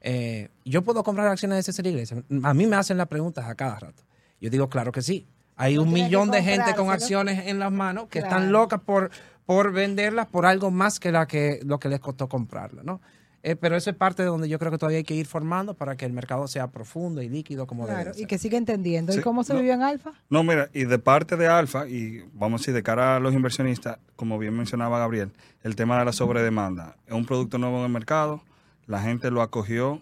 eh, 0.00 0.48
¿yo 0.64 0.82
puedo 0.82 1.02
comprar 1.04 1.28
acciones 1.28 1.56
de 1.56 1.62
César 1.62 1.86
Iglesias? 1.86 2.22
A 2.42 2.54
mí 2.54 2.66
me 2.66 2.76
hacen 2.76 2.96
las 2.98 3.08
preguntas 3.08 3.46
a 3.46 3.54
cada 3.54 3.78
rato. 3.78 4.02
Yo 4.40 4.50
digo, 4.50 4.68
claro 4.68 4.92
que 4.92 5.02
sí. 5.02 5.26
Hay 5.56 5.76
No 5.76 5.82
un 5.82 5.92
millón 5.92 6.30
de 6.30 6.42
gente 6.42 6.74
con 6.74 6.90
acciones 6.90 7.46
en 7.46 7.58
las 7.58 7.72
manos 7.72 8.08
que 8.08 8.20
Claro. 8.20 8.36
están 8.36 8.52
locas 8.52 8.80
por, 8.80 9.10
por 9.46 9.72
venderlas 9.72 10.26
por 10.26 10.44
algo 10.44 10.70
más 10.70 11.00
que, 11.00 11.10
la 11.12 11.26
que 11.26 11.60
lo 11.64 11.78
que 11.78 11.88
les 11.88 12.00
costó 12.00 12.28
comprarla, 12.28 12.82
¿no? 12.82 13.00
Eh, 13.46 13.54
pero 13.54 13.76
eso 13.76 13.90
es 13.90 13.96
parte 13.96 14.24
de 14.24 14.28
donde 14.28 14.48
yo 14.48 14.58
creo 14.58 14.72
que 14.72 14.78
todavía 14.78 14.98
hay 14.98 15.04
que 15.04 15.14
ir 15.14 15.24
formando 15.24 15.74
para 15.74 15.96
que 15.96 16.04
el 16.04 16.12
mercado 16.12 16.48
sea 16.48 16.66
profundo 16.66 17.22
y 17.22 17.28
líquido 17.28 17.68
como 17.68 17.86
Claro, 17.86 18.10
debe 18.10 18.20
y 18.20 18.26
que 18.26 18.38
siga 18.38 18.58
entendiendo. 18.58 19.14
¿Y 19.14 19.20
cómo 19.20 19.44
se 19.44 19.52
no. 19.52 19.60
vivió 19.60 19.74
en 19.74 19.82
Alfa? 19.82 20.14
No, 20.28 20.42
mira, 20.42 20.68
y 20.72 20.84
de 20.84 20.98
parte 20.98 21.36
de 21.36 21.46
Alfa, 21.46 21.86
y 21.86 22.24
vamos 22.32 22.58
a 22.58 22.62
decir, 22.62 22.74
de 22.74 22.82
cara 22.82 23.14
a 23.14 23.20
los 23.20 23.32
inversionistas, 23.34 23.98
como 24.16 24.36
bien 24.40 24.52
mencionaba 24.56 24.98
Gabriel, 24.98 25.30
el 25.62 25.76
tema 25.76 25.96
de 25.96 26.06
la 26.06 26.12
sobredemanda. 26.12 26.96
Es 27.06 27.12
un 27.12 27.24
producto 27.24 27.56
nuevo 27.58 27.78
en 27.78 27.84
el 27.84 27.92
mercado, 27.92 28.42
la 28.88 29.00
gente 29.00 29.30
lo 29.30 29.42
acogió 29.42 30.00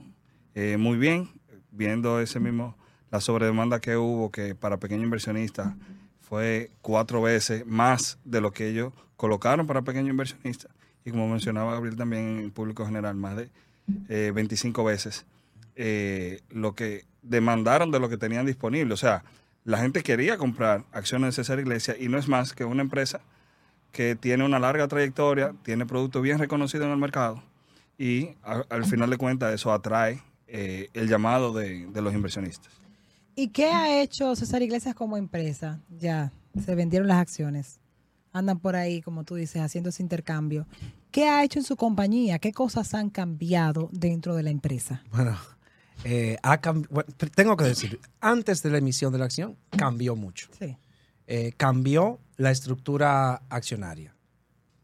eh, 0.55 0.79
muy 0.79 0.97
bien, 0.97 1.29
viendo 1.71 2.21
ese 2.21 2.41
mismo, 2.41 2.79
la 3.11 3.21
sobredemanda 3.21 3.79
que 3.79 3.99
hubo, 3.99 4.31
que 4.31 4.55
para 4.55 4.79
pequeños 4.79 5.05
inversionistas 5.05 5.75
fue 6.23 6.71
cuatro 6.81 7.21
veces 7.21 7.67
más 7.67 8.17
de 8.25 8.41
lo 8.41 8.53
que 8.53 8.69
ellos 8.71 8.95
colocaron 9.17 9.67
para 9.67 9.83
pequeños 9.83 10.09
inversionistas. 10.09 10.71
Y 11.04 11.11
como 11.11 11.28
mencionaba 11.28 11.73
Gabriel 11.75 11.96
también 11.96 12.38
en 12.38 12.44
el 12.44 12.52
público 12.52 12.87
general, 12.87 13.14
más 13.14 13.37
de 13.37 13.50
eh, 14.08 14.32
25 14.34 14.84
veces 14.84 15.26
eh, 15.76 16.40
lo 16.50 16.75
que 16.75 17.04
demandaron 17.23 17.90
de 17.90 18.00
lo 18.00 18.08
que 18.08 18.16
tenían 18.16 18.46
disponible. 18.46 18.94
O 18.94 18.96
sea, 18.96 19.25
la 19.64 19.78
gente 19.78 20.02
quería 20.02 20.37
comprar 20.38 20.84
acciones 20.92 21.28
de 21.28 21.42
César 21.42 21.58
Iglesias 21.58 21.96
y 21.99 22.08
no 22.08 22.18
es 22.18 22.28
más 22.28 22.52
que 22.52 22.64
una 22.64 22.82
empresa 22.82 23.20
que 23.92 24.16
tiene 24.16 24.44
una 24.44 24.58
larga 24.58 24.88
trayectoria, 24.88 25.54
tiene 25.62 25.87
productos 25.87 26.23
bien 26.23 26.38
reconocidos 26.38 26.87
en 26.87 26.92
el 26.92 26.99
mercado 26.99 27.42
y 27.96 28.30
al 28.42 28.84
final 28.87 29.08
de 29.11 29.16
cuentas 29.16 29.54
eso 29.54 29.73
atrae 29.73 30.20
eh, 30.49 30.88
el 30.94 31.08
llamado 31.08 31.52
de, 31.52 31.87
de 31.87 32.02
los 32.02 32.12
inversionistas. 32.12 32.73
¿Y 33.37 33.49
qué 33.49 33.66
ha 33.66 34.00
hecho 34.00 34.34
César 34.37 34.62
Iglesias 34.62 34.94
como 34.94 35.16
empresa? 35.16 35.80
Ya, 35.88 36.32
se 36.64 36.75
vendieron 36.75 37.08
las 37.08 37.18
acciones. 37.18 37.80
Andan 38.35 38.59
por 38.59 38.76
ahí, 38.76 39.00
como 39.00 39.25
tú 39.25 39.37
dices, 39.37 39.62
haciendo 39.62 39.91
ese 39.91 40.03
intercambio. 40.03 40.67
¿Qué 41.11 41.29
ha 41.29 41.45
hecho 41.45 41.61
en 41.61 41.64
su 41.64 41.76
compañía? 41.76 42.38
¿Qué 42.41 42.53
cosas 42.53 42.93
han 42.93 43.09
cambiado 43.09 43.88
dentro 43.93 44.35
de 44.35 44.43
la 44.43 44.50
empresa? 44.50 45.03
Bueno, 45.11 45.38
eh, 46.05 46.37
ha 46.43 46.61
bueno, 46.91 47.09
tengo 47.35 47.57
que 47.57 47.64
decir, 47.64 48.00
antes 48.21 48.62
de 48.62 48.71
la 48.71 48.79
emisión 48.79 49.12
de 49.12 49.21
la 49.21 49.26
acción, 49.26 49.57
cambió 49.71 50.17
mucho. 50.17 50.49
Sí. 50.59 50.76
Eh, 51.29 51.53
cambió 51.57 52.19
la 52.37 52.50
estructura 52.50 53.43
accionaria, 53.49 54.14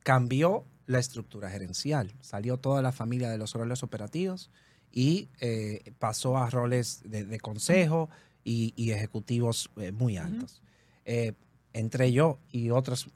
cambió 0.04 0.64
la 0.86 1.00
estructura 1.00 1.50
gerencial, 1.50 2.14
salió 2.20 2.56
toda 2.56 2.82
la 2.82 2.92
familia 2.92 3.30
de 3.30 3.36
los 3.36 3.52
roles 3.54 3.82
operativos 3.82 4.50
y 4.92 5.28
eh, 5.40 5.92
pasó 5.98 6.38
a 6.38 6.48
roles 6.50 7.02
de, 7.04 7.24
de 7.24 7.40
consejo 7.40 8.08
y, 8.44 8.72
y 8.76 8.92
ejecutivos 8.92 9.70
eh, 9.76 9.92
muy 9.92 10.16
altos. 10.16 10.62
Eh, 11.04 11.32
entre 11.72 12.12
yo 12.12 12.38
y 12.50 12.70
otros 12.70 13.08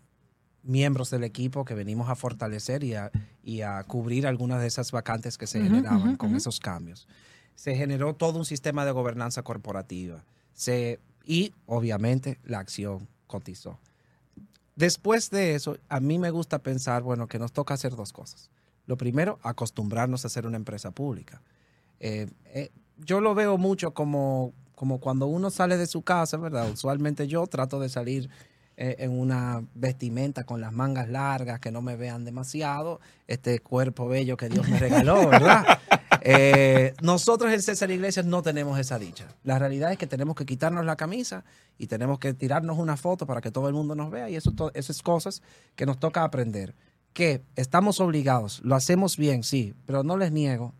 miembros 0.64 1.11
del 1.11 1.25
equipo 1.25 1.64
que 1.64 1.75
venimos 1.75 2.09
a 2.09 2.16
fortalecer 2.16 2.83
y 2.85 2.94
a, 2.94 3.11
y 3.42 3.61
a 3.61 3.83
cubrir 3.85 4.26
algunas 4.26 4.61
de 4.61 4.66
esas 4.66 4.90
vacantes 4.90 5.38
que 5.38 5.47
se 5.47 5.62
generaban 5.62 6.16
con 6.16 6.35
esos 6.35 6.59
cambios. 6.59 7.06
Se 7.54 7.76
generó 7.76 8.14
todo 8.14 8.38
un 8.38 8.44
sistema 8.44 8.85
de 8.85 8.90
gobernanza 8.90 9.42
corporativa 9.42 10.25
se, 10.54 11.00
y 11.26 11.52
obviamente 11.66 12.38
la 12.44 12.61
acción 12.61 13.09
cotizó. 13.26 13.78
Después 14.76 15.30
de 15.30 15.54
eso, 15.54 15.76
a 15.88 16.00
mí 16.00 16.18
me 16.18 16.30
gusta 16.30 16.61
pensar, 16.61 17.02
bueno, 17.02 17.26
que 17.28 17.38
nos 17.38 17.52
toca 17.52 17.75
hacer 17.75 17.94
dos 17.94 18.12
cosas. 18.12 18.50
Lo 18.87 18.97
primero, 18.97 19.38
acostumbrarnos 19.42 20.25
a 20.25 20.28
ser 20.28 20.47
una 20.47 20.56
empresa 20.56 20.90
pública. 20.90 21.42
Eh, 22.00 22.28
eh, 22.47 22.71
yo 22.99 23.21
lo 23.21 23.35
veo 23.35 23.56
mucho 23.56 23.94
como, 23.94 24.52
como 24.75 24.99
cuando 24.99 25.26
uno 25.26 25.50
sale 25.50 25.76
de 25.76 25.87
su 25.87 26.02
casa, 26.02 26.37
¿verdad? 26.37 26.71
Usualmente 26.71 27.26
yo 27.28 27.47
trato 27.47 27.78
de 27.78 27.88
salir 27.88 28.30
eh, 28.76 28.97
en 28.99 29.12
una 29.12 29.62
vestimenta 29.75 30.45
con 30.45 30.61
las 30.61 30.73
mangas 30.73 31.09
largas, 31.09 31.61
que 31.61 31.71
no 31.71 31.81
me 31.81 31.97
vean 31.97 32.25
demasiado, 32.25 33.00
este 33.28 33.61
cuerpo 33.61 34.09
bello 34.09 34.37
que 34.37 34.49
Dios 34.49 34.69
me 34.69 34.78
regaló, 34.78 35.28
¿verdad? 35.28 35.64
Eh, 36.26 36.95
nosotros 37.02 37.52
en 37.52 37.61
César 37.61 37.90
Iglesias 37.90 38.25
no 38.25 38.43
tenemos 38.43 38.78
esa 38.78 38.99
dicha. 38.99 39.26
La 39.43 39.59
realidad 39.59 39.93
es 39.93 39.99
que 39.99 40.07
tenemos 40.07 40.35
que 40.35 40.47
quitarnos 40.47 40.87
la 40.87 40.97
camisa 40.97 41.45
y 41.76 41.87
tenemos 41.87 42.19
que 42.19 42.33
tirarnos 42.33 42.78
una 42.78 42.97
foto 42.97 43.26
para 43.26 43.43
que 43.43 43.50
todo 43.50 43.69
el 43.69 43.75
mundo 43.75 43.95
nos 43.95 44.11
vea 44.11 44.31
y 44.31 44.37
eso, 44.37 44.54
esas 44.73 45.02
cosas 45.02 45.43
que 45.76 45.85
nos 45.85 45.99
toca 45.99 46.25
aprender. 46.25 46.75
Que 47.12 47.43
estamos 47.57 48.00
obligados, 48.00 48.62
lo 48.64 48.75
hacemos 48.75 49.19
bien, 49.19 49.43
sí, 49.43 49.75
pero 49.85 50.02
no 50.02 50.16
les 50.16 50.33
niego 50.33 50.73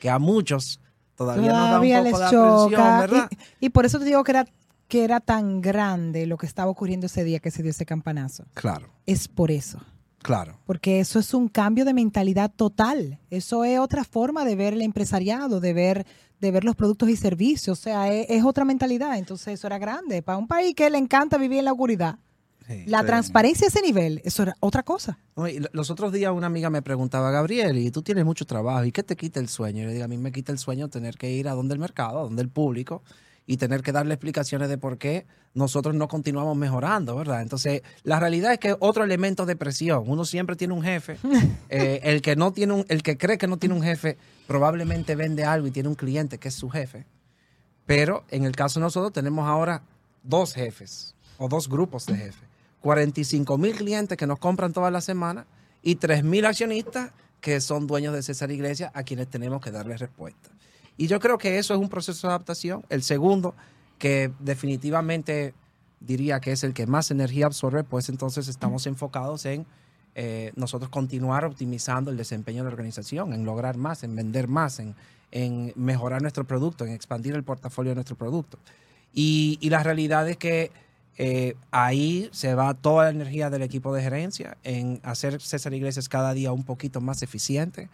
que 0.00 0.10
a 0.10 0.18
muchos 0.18 0.80
todavía, 1.14 1.50
Todavía 1.50 1.60
nos 1.60 1.70
da 1.70 1.80
un 1.80 2.04
les 2.04 2.12
poco 2.12 2.18
de 2.18 2.26
aprensión, 2.26 2.70
choca. 2.70 3.00
¿verdad? 3.00 3.30
Y, 3.60 3.66
y 3.66 3.70
por 3.70 3.86
eso 3.86 3.98
te 3.98 4.04
digo 4.04 4.22
que 4.22 4.32
era, 4.32 4.46
que 4.90 5.04
era 5.04 5.20
tan 5.20 5.62
grande 5.62 6.26
lo 6.26 6.36
que 6.36 6.44
estaba 6.44 6.70
ocurriendo 6.70 7.06
ese 7.06 7.24
día 7.24 7.38
que 7.38 7.50
se 7.50 7.62
dio 7.62 7.70
ese 7.70 7.86
campanazo. 7.86 8.44
Claro, 8.52 8.88
Es 9.06 9.26
por 9.28 9.50
eso. 9.50 9.80
claro. 10.22 10.58
Porque 10.66 11.00
eso 11.00 11.18
es 11.18 11.32
un 11.32 11.48
cambio 11.48 11.86
de 11.86 11.94
mentalidad 11.94 12.50
total. 12.54 13.18
Eso 13.30 13.64
es 13.64 13.78
otra 13.78 14.04
forma 14.04 14.44
de 14.44 14.54
ver 14.56 14.74
el 14.74 14.82
empresariado, 14.82 15.60
de 15.60 15.72
ver, 15.72 16.06
de 16.42 16.50
ver 16.50 16.64
los 16.64 16.76
productos 16.76 17.08
y 17.08 17.16
servicios. 17.16 17.78
O 17.78 17.82
sea, 17.82 18.12
es, 18.12 18.26
es 18.28 18.44
otra 18.44 18.66
mentalidad. 18.66 19.16
Entonces 19.16 19.54
eso 19.54 19.66
era 19.66 19.78
grande. 19.78 20.20
Para 20.20 20.36
un 20.36 20.46
país 20.46 20.74
que 20.74 20.90
le 20.90 20.98
encanta 20.98 21.38
vivir 21.38 21.60
en 21.60 21.64
la 21.64 21.72
oscuridad, 21.72 22.18
Sí. 22.66 22.84
la 22.86 23.00
Sí. 23.00 23.06
transparencia 23.06 23.66
a 23.66 23.68
ese 23.68 23.82
nivel, 23.82 24.20
eso 24.24 24.42
era 24.44 24.54
otra 24.60 24.82
cosa. 24.84 25.18
Lo- 25.34 25.46
los 25.72 25.90
otros 25.90 26.12
días 26.12 26.32
una 26.32 26.46
amiga 26.46 26.70
me 26.70 26.82
preguntaba, 26.82 27.30
Gabriel, 27.32 27.78
y 27.78 27.90
tú 27.90 28.02
tienes 28.02 28.24
mucho 28.24 28.44
trabajo, 28.44 28.84
¿y 28.84 28.92
qué 28.92 29.02
te 29.02 29.16
quita 29.16 29.40
el 29.40 29.48
sueño? 29.48 29.82
Y 29.82 29.84
yo 29.86 29.90
digo, 29.92 30.04
a 30.04 30.08
mí 30.08 30.18
me 30.18 30.30
quita 30.30 30.52
el 30.52 30.58
sueño 30.58 30.88
tener 30.88 31.16
que 31.16 31.32
ir 31.32 31.48
a 31.48 31.54
donde 31.54 31.74
el 31.74 31.80
mercado, 31.80 32.20
a 32.20 32.22
donde 32.22 32.42
el 32.42 32.48
público, 32.48 33.02
y 33.46 33.56
tener 33.56 33.82
que 33.82 33.92
darle 33.92 34.14
explicaciones 34.14 34.68
de 34.68 34.78
por 34.78 34.98
qué 34.98 35.26
nosotros 35.54 35.94
no 35.94 36.08
continuamos 36.08 36.56
mejorando, 36.56 37.16
¿verdad? 37.16 37.42
Entonces, 37.42 37.82
la 38.04 38.20
realidad 38.20 38.52
es 38.52 38.58
que 38.58 38.76
otro 38.78 39.02
elemento 39.02 39.46
de 39.46 39.56
presión, 39.56 40.04
uno 40.06 40.24
siempre 40.24 40.56
tiene 40.56 40.74
un 40.74 40.82
jefe, 40.82 41.18
eh, 41.68 42.00
el 42.04 42.22
que 42.22 42.36
no 42.36 42.52
tiene 42.52 42.74
un, 42.74 42.84
el 42.88 43.02
que 43.02 43.16
cree 43.16 43.38
que 43.38 43.48
no 43.48 43.58
tiene 43.58 43.74
un 43.74 43.82
jefe, 43.82 44.16
probablemente 44.46 45.16
vende 45.16 45.44
algo 45.44 45.66
y 45.66 45.70
tiene 45.70 45.88
un 45.88 45.96
cliente 45.96 46.38
que 46.38 46.48
es 46.48 46.54
su 46.54 46.70
jefe. 46.70 47.06
Pero 47.86 48.24
en 48.30 48.44
el 48.44 48.54
caso 48.54 48.78
de 48.78 48.84
nosotros 48.84 49.12
tenemos 49.12 49.48
ahora 49.48 49.82
dos 50.22 50.54
jefes 50.54 51.14
o 51.38 51.48
dos 51.48 51.68
grupos 51.68 52.06
de 52.06 52.16
jefes. 52.16 52.48
45 52.82 53.58
mil 53.58 53.74
clientes 53.74 54.16
que 54.16 54.26
nos 54.26 54.38
compran 54.38 54.72
toda 54.72 54.90
la 54.90 55.00
semana 55.00 55.46
y 55.82 55.96
3 55.96 56.24
mil 56.24 56.46
accionistas 56.46 57.10
que 57.40 57.60
son 57.60 57.86
dueños 57.86 58.14
de 58.14 58.22
César 58.22 58.50
Iglesias 58.50 58.90
a 58.94 59.02
quienes 59.02 59.28
tenemos 59.28 59.60
que 59.60 59.70
darles 59.70 59.98
respuesta. 59.98 60.50
Y 61.00 61.06
yo 61.06 61.18
creo 61.18 61.38
que 61.38 61.56
eso 61.56 61.72
es 61.72 61.80
un 61.80 61.88
proceso 61.88 62.26
de 62.26 62.34
adaptación. 62.34 62.84
El 62.90 63.02
segundo, 63.02 63.54
que 63.98 64.30
definitivamente 64.38 65.54
diría 65.98 66.40
que 66.40 66.52
es 66.52 66.62
el 66.62 66.74
que 66.74 66.86
más 66.86 67.10
energía 67.10 67.46
absorbe, 67.46 67.84
pues 67.84 68.10
entonces 68.10 68.48
estamos 68.48 68.86
enfocados 68.86 69.46
en 69.46 69.64
eh, 70.14 70.52
nosotros 70.56 70.90
continuar 70.90 71.46
optimizando 71.46 72.10
el 72.10 72.18
desempeño 72.18 72.58
de 72.58 72.64
la 72.64 72.74
organización, 72.74 73.32
en 73.32 73.46
lograr 73.46 73.78
más, 73.78 74.02
en 74.02 74.14
vender 74.14 74.46
más, 74.46 74.78
en, 74.78 74.94
en 75.30 75.72
mejorar 75.74 76.20
nuestro 76.20 76.44
producto, 76.44 76.84
en 76.84 76.92
expandir 76.92 77.34
el 77.34 77.44
portafolio 77.44 77.92
de 77.92 77.94
nuestro 77.94 78.16
producto. 78.16 78.58
Y, 79.14 79.58
la 79.70 79.82
realidad 79.82 80.28
es 80.28 80.36
que 80.36 80.70
eh, 81.16 81.54
ahí 81.70 82.28
se 82.30 82.54
va 82.54 82.74
toda 82.74 83.04
la 83.04 83.10
energía 83.10 83.48
del 83.48 83.62
equipo 83.62 83.94
de 83.94 84.02
gerencia 84.02 84.58
en 84.64 85.00
hacer 85.02 85.40
César 85.40 85.72
Iglesias 85.72 86.10
cada 86.10 86.34
día 86.34 86.52
un 86.52 86.64
poquito 86.64 87.00
más 87.00 87.22
eficiente, 87.22 87.88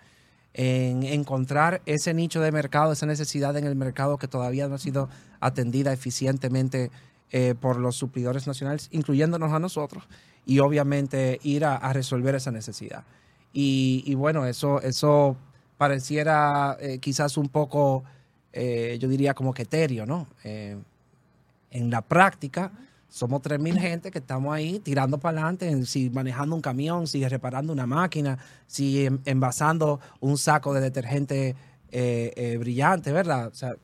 en 0.58 1.02
encontrar 1.02 1.82
ese 1.84 2.14
nicho 2.14 2.40
de 2.40 2.50
mercado, 2.50 2.90
esa 2.90 3.04
necesidad 3.04 3.54
en 3.58 3.66
el 3.66 3.76
mercado 3.76 4.16
que 4.16 4.26
todavía 4.26 4.66
no 4.68 4.76
ha 4.76 4.78
sido 4.78 5.10
atendida 5.38 5.92
eficientemente 5.92 6.90
eh, 7.30 7.54
por 7.60 7.76
los 7.76 7.96
suplidores 7.96 8.46
nacionales, 8.46 8.88
incluyéndonos 8.90 9.52
a 9.52 9.58
nosotros, 9.58 10.04
y 10.46 10.60
obviamente 10.60 11.40
ir 11.42 11.66
a, 11.66 11.92
resolver 11.92 12.34
esa 12.34 12.50
necesidad. 12.52 13.04
Y, 13.52 14.14
bueno, 14.14 14.46
eso, 14.46 14.80
eso 14.80 15.36
pareciera 15.76 16.78
eh, 16.80 16.98
quizás 17.00 17.36
un 17.36 17.50
poco, 17.50 18.04
eh, 18.54 18.96
yo 18.98 19.08
diría 19.08 19.34
como 19.34 19.52
que 19.52 19.62
etéreo, 19.62 20.06
¿no? 20.06 20.26
En 20.42 21.90
la 21.90 22.00
práctica, 22.00 22.72
somos 23.08 23.40
3.000 23.42 23.78
gente 23.78 24.10
que 24.10 24.18
estamos 24.18 24.54
ahí 24.54 24.78
tirando 24.80 25.18
para 25.18 25.38
adelante, 25.38 25.84
si 25.86 26.10
manejando 26.10 26.54
un 26.56 26.62
camión, 26.62 27.06
si 27.06 27.26
reparando 27.26 27.72
una 27.72 27.86
máquina, 27.86 28.38
si 28.66 29.06
en- 29.06 29.20
envasando 29.24 30.00
un 30.20 30.36
saco 30.38 30.74
de 30.74 30.80
detergente 30.80 31.54
eh, 31.92 32.32
eh, 32.36 32.56
brillante, 32.58 33.12
¿verdad? 33.12 33.48
O 33.48 33.54
sea, 33.54 33.74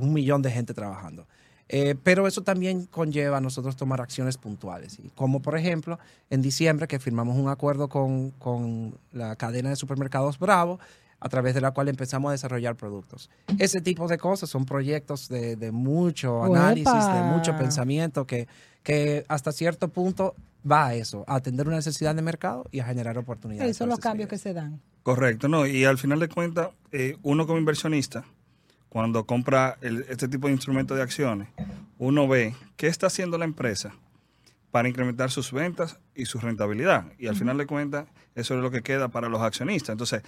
un 0.00 0.12
millón 0.12 0.42
de 0.42 0.50
gente 0.50 0.74
trabajando. 0.74 1.26
Eh, 1.70 1.94
pero 2.02 2.26
eso 2.26 2.42
también 2.42 2.86
conlleva 2.86 3.36
a 3.36 3.40
nosotros 3.42 3.76
tomar 3.76 4.00
acciones 4.00 4.38
puntuales, 4.38 4.98
como 5.14 5.42
por 5.42 5.54
ejemplo 5.58 5.98
en 6.30 6.40
diciembre 6.40 6.88
que 6.88 6.98
firmamos 6.98 7.36
un 7.36 7.50
acuerdo 7.50 7.90
con, 7.90 8.30
con 8.30 8.96
la 9.12 9.36
cadena 9.36 9.68
de 9.68 9.76
supermercados 9.76 10.38
Bravo, 10.38 10.78
a 11.20 11.28
través 11.28 11.54
de 11.54 11.60
la 11.60 11.72
cual 11.72 11.88
empezamos 11.88 12.28
a 12.28 12.32
desarrollar 12.32 12.76
productos. 12.76 13.28
Ese 13.58 13.80
tipo 13.80 14.06
de 14.08 14.18
cosas 14.18 14.48
son 14.50 14.64
proyectos 14.64 15.28
de, 15.28 15.56
de 15.56 15.72
mucho 15.72 16.44
análisis, 16.44 17.10
de 17.12 17.22
mucho 17.24 17.56
pensamiento, 17.56 18.26
que, 18.26 18.46
que 18.82 19.24
hasta 19.28 19.50
cierto 19.52 19.88
punto 19.88 20.34
va 20.70 20.86
a 20.88 20.94
eso, 20.94 21.24
a 21.26 21.36
atender 21.36 21.66
una 21.66 21.76
necesidad 21.76 22.14
de 22.14 22.22
mercado 22.22 22.66
y 22.70 22.80
a 22.80 22.84
generar 22.84 23.18
oportunidades. 23.18 23.70
Esos 23.70 23.78
son 23.78 23.88
los 23.88 23.98
cambios 23.98 24.28
que 24.28 24.38
se 24.38 24.52
dan. 24.52 24.80
Correcto, 25.02 25.48
no, 25.48 25.66
y 25.66 25.84
al 25.84 25.98
final 25.98 26.20
de 26.20 26.28
cuentas, 26.28 26.68
eh, 26.92 27.16
uno 27.22 27.46
como 27.46 27.58
inversionista, 27.58 28.24
cuando 28.88 29.24
compra 29.24 29.76
el- 29.80 30.04
este 30.08 30.28
tipo 30.28 30.46
de 30.46 30.52
instrumentos 30.54 30.96
de 30.96 31.02
acciones, 31.02 31.48
uno 31.98 32.28
ve 32.28 32.54
qué 32.76 32.86
está 32.86 33.08
haciendo 33.08 33.38
la 33.38 33.44
empresa 33.44 33.92
para 34.70 34.88
incrementar 34.88 35.30
sus 35.30 35.50
ventas 35.52 35.98
y 36.14 36.26
su 36.26 36.38
rentabilidad. 36.38 37.06
Y 37.18 37.26
al 37.26 37.36
final 37.36 37.56
de 37.58 37.66
cuentas, 37.66 38.06
eso 38.34 38.54
es 38.54 38.60
lo 38.62 38.70
que 38.70 38.82
queda 38.82 39.08
para 39.08 39.28
los 39.28 39.40
accionistas. 39.40 39.90
Entonces, 39.94 40.22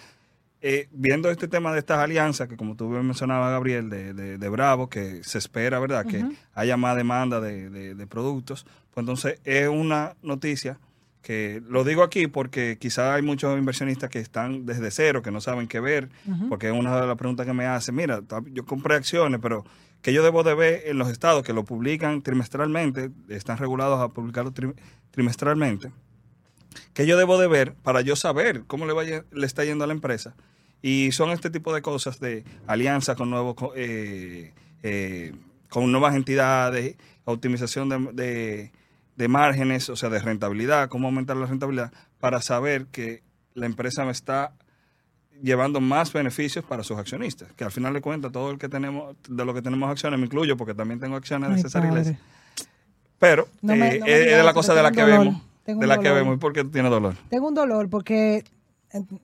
eh, 0.62 0.88
viendo 0.92 1.30
este 1.30 1.48
tema 1.48 1.72
de 1.72 1.78
estas 1.78 1.98
alianzas, 1.98 2.46
que 2.48 2.56
como 2.56 2.76
tú 2.76 2.88
mencionabas, 2.88 3.50
Gabriel, 3.50 3.88
de, 3.90 4.12
de- 4.14 4.36
de 4.38 4.48
Bravo, 4.48 4.88
que 4.88 5.22
se 5.24 5.38
espera, 5.38 5.78
¿verdad?, 5.78 6.04
que 6.06 6.18
haya 6.54 6.76
más 6.76 6.96
demanda 6.96 7.40
de, 7.40 7.70
de- 7.70 7.94
de 7.94 8.06
productos, 8.06 8.66
pues 8.92 9.02
entonces 9.02 9.40
es 9.44 9.68
una 9.68 10.14
noticia 10.22 10.78
que 11.22 11.62
lo 11.68 11.84
digo 11.84 12.02
aquí 12.02 12.26
porque 12.26 12.76
quizá 12.80 13.14
hay 13.14 13.22
muchos 13.22 13.58
inversionistas 13.58 14.08
que 14.10 14.18
están 14.20 14.64
desde 14.66 14.90
cero, 14.90 15.22
que 15.22 15.30
no 15.30 15.40
saben 15.40 15.68
qué 15.68 15.78
ver, 15.80 16.08
porque 16.48 16.68
es 16.68 16.72
una 16.74 16.98
de 17.00 17.06
las 17.06 17.16
preguntas 17.16 17.46
que 17.46 17.52
me 17.52 17.66
hacen, 17.66 17.94
mira, 17.94 18.20
yo 18.52 18.64
compré 18.64 18.94
acciones, 18.96 19.38
pero 19.42 19.64
que 20.02 20.12
yo 20.14 20.22
debo 20.22 20.42
de 20.42 20.54
ver 20.54 20.82
en 20.86 20.96
los 20.98 21.10
estados 21.10 21.42
que 21.42 21.52
lo 21.52 21.64
publican 21.64 22.22
trimestralmente, 22.22 23.10
están 23.28 23.58
regulados 23.58 24.00
a 24.00 24.08
publicarlo 24.08 24.50
tri- 24.52 24.74
trimestralmente, 25.10 25.90
que 26.94 27.06
yo 27.06 27.16
debo 27.16 27.38
de 27.38 27.46
ver 27.48 27.74
para 27.74 28.00
yo 28.00 28.16
saber 28.16 28.62
cómo 28.66 28.86
le, 28.86 28.92
vaya, 28.92 29.24
le 29.32 29.46
está 29.46 29.64
yendo 29.64 29.84
a 29.84 29.86
la 29.86 29.92
empresa. 29.92 30.34
Y 30.82 31.12
son 31.12 31.30
este 31.30 31.50
tipo 31.50 31.74
de 31.74 31.82
cosas 31.82 32.20
de 32.20 32.44
alianza 32.66 33.14
con 33.14 33.28
nuevos 33.30 33.54
eh, 33.76 34.52
eh, 34.82 35.32
con 35.68 35.90
nuevas 35.92 36.14
entidades, 36.16 36.96
optimización 37.24 37.88
de, 37.88 37.98
de- 38.12 38.72
de 39.16 39.28
márgenes, 39.28 39.90
o 39.90 39.96
sea, 39.96 40.08
de 40.08 40.18
rentabilidad, 40.18 40.88
cómo 40.88 41.08
aumentar 41.08 41.36
la 41.36 41.44
rentabilidad, 41.46 41.92
para 42.20 42.40
saber 42.40 42.86
que 42.86 43.22
la 43.54 43.66
empresa 43.66 44.04
me 44.06 44.12
está 44.12 44.52
llevando 45.42 45.80
más 45.80 46.10
beneficios 46.12 46.64
para 46.64 46.82
sus 46.82 46.96
accionistas. 46.96 47.52
Que 47.52 47.64
al 47.64 47.70
final 47.70 47.92
de 47.92 48.00
cuentas, 48.00 48.32
todo 48.32 48.50
el 48.50 48.58
que 48.58 48.68
tenemos, 48.70 49.14
de 49.28 49.44
lo 49.44 49.52
que 49.52 49.60
tenemos 49.60 49.90
acciones, 49.90 50.18
me 50.18 50.24
incluyo 50.26 50.56
porque 50.56 50.72
también 50.74 51.00
tengo 51.00 51.16
acciones 51.16 51.50
de 51.50 51.60
César 51.60 51.82
padre. 51.82 52.00
Iglesias. 52.00 52.20
Pero 53.18 53.48
No 53.60 53.76
me- 53.76 53.96
eh, 53.96 54.00
me 54.00 54.12
es 54.20 54.24
digas 54.26 54.44
la 54.46 54.54
cosa 54.54 54.74
de 54.74 54.82
la 54.82 54.92
que 54.92 55.02
dolor. 55.02 55.18
vemos. 55.18 55.42
Tengo 55.64 55.80
De 55.80 55.86
la 55.86 55.98
que 55.98 56.08
dolor. 56.08 56.22
vemos. 56.22 56.36
¿Y 56.36 56.38
por 56.38 56.52
qué 56.52 56.64
tú 56.64 56.70
tienes 56.70 56.90
dolor? 56.90 57.14
Tengo 57.28 57.48
un 57.48 57.54
dolor 57.54 57.88
porque 57.90 58.44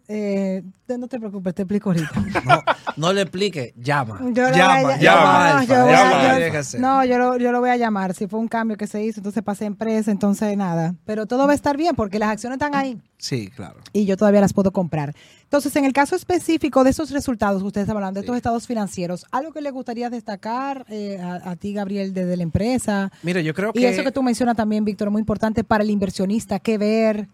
Eh, 0.08 0.62
no 0.96 1.08
te 1.08 1.18
preocupes, 1.18 1.54
te 1.54 1.62
explico 1.62 1.90
ahorita. 1.90 2.12
No, 2.46 2.62
no 3.08 3.12
le 3.12 3.23
explique, 3.23 3.75
llama. 3.76 4.18
Yo 4.32 4.49
llama, 4.50 4.96
llama, 4.99 5.64
yo 5.64 5.75
llama. 5.75 6.38
yo-. 6.38 6.78
No, 6.78 7.04
yo 7.04 7.18
lo, 7.18 7.37
yo 7.38 7.50
lo 7.50 7.61
voy 7.61 7.70
a 7.70 7.76
llamar. 7.76 8.14
Si 8.14 8.26
fue 8.28 8.38
un 8.38 8.46
cambio 8.49 8.76
que 8.76 8.87
se 8.87 9.02
hizo, 9.02 9.18
entonces 9.20 9.42
pasé 9.42 9.64
a 9.64 9.66
empresa, 9.66 10.11
entonces 10.12 10.56
nada. 10.56 10.94
Pero 11.04 11.26
todo 11.26 11.46
va 11.46 11.52
a 11.52 11.54
estar 11.56 11.76
bien 11.76 11.96
porque 11.96 12.18
las 12.20 12.28
acciones 12.30 12.56
están 12.56 12.75
ahí 12.76 12.99
Sí, 13.18 13.49
claro. 13.49 13.80
y 13.92 14.04
yo 14.06 14.16
todavía 14.16 14.40
las 14.40 14.52
puedo 14.52 14.70
comprar. 14.73 15.14
Entonces, 15.42 15.75
en 15.76 15.85
el 15.85 15.92
caso 15.92 16.14
específico 16.16 16.85
de 16.85 16.90
esos 16.90 17.11
resultados 17.11 17.61
que 17.62 17.66
ustedes 17.66 17.85
están 17.85 17.96
hablando, 17.96 18.20
de 18.20 18.25
estos 18.25 18.35
Sí. 18.35 18.38
estados 18.38 18.66
financieros, 18.66 19.26
¿algo 19.32 19.52
que 19.52 19.61
le 19.61 19.70
gustaría 19.73 20.08
destacar 20.11 20.87
eh, 20.88 21.18
a, 21.20 21.50
a 21.50 21.56
ti, 21.56 21.73
Gabriel, 21.73 22.14
desde 22.14 22.37
la 22.37 22.42
empresa? 22.44 23.11
Mira, 23.23 23.40
yo 23.40 23.52
creo 23.54 23.73
que... 23.73 23.80
Y 23.80 23.85
eso 23.87 24.04
que 24.04 24.12
tú 24.12 24.23
mencionas 24.23 24.54
también, 24.56 24.85
Víctor, 24.85 25.11
muy 25.11 25.20
importante 25.20 25.64
para 25.64 25.82
el 25.82 25.90
inversionista, 25.90 26.58
qué 26.61 26.78
ver. 26.78 27.28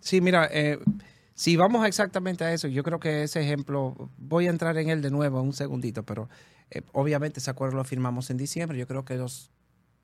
Sí, 0.00 0.20
mira, 0.20 0.48
eh, 0.52 0.78
si 1.34 1.56
vamos 1.56 1.86
exactamente 1.86 2.44
a 2.44 2.52
eso, 2.52 2.68
yo 2.68 2.82
creo 2.82 3.00
que 3.00 3.22
ese 3.24 3.40
ejemplo, 3.40 4.10
voy 4.18 4.46
a 4.46 4.50
entrar 4.50 4.76
en 4.78 4.90
él 4.90 5.02
de 5.02 5.10
nuevo 5.10 5.40
en 5.40 5.46
un 5.46 5.52
segundito, 5.52 6.02
pero 6.02 6.28
eh, 6.70 6.82
obviamente 6.92 7.40
ese 7.40 7.50
acuerdo 7.50 7.76
lo 7.76 7.84
firmamos 7.84 8.30
en 8.30 8.36
diciembre. 8.36 8.78
Yo 8.78 8.86
creo 8.86 9.04
que 9.04 9.16
los, 9.16 9.50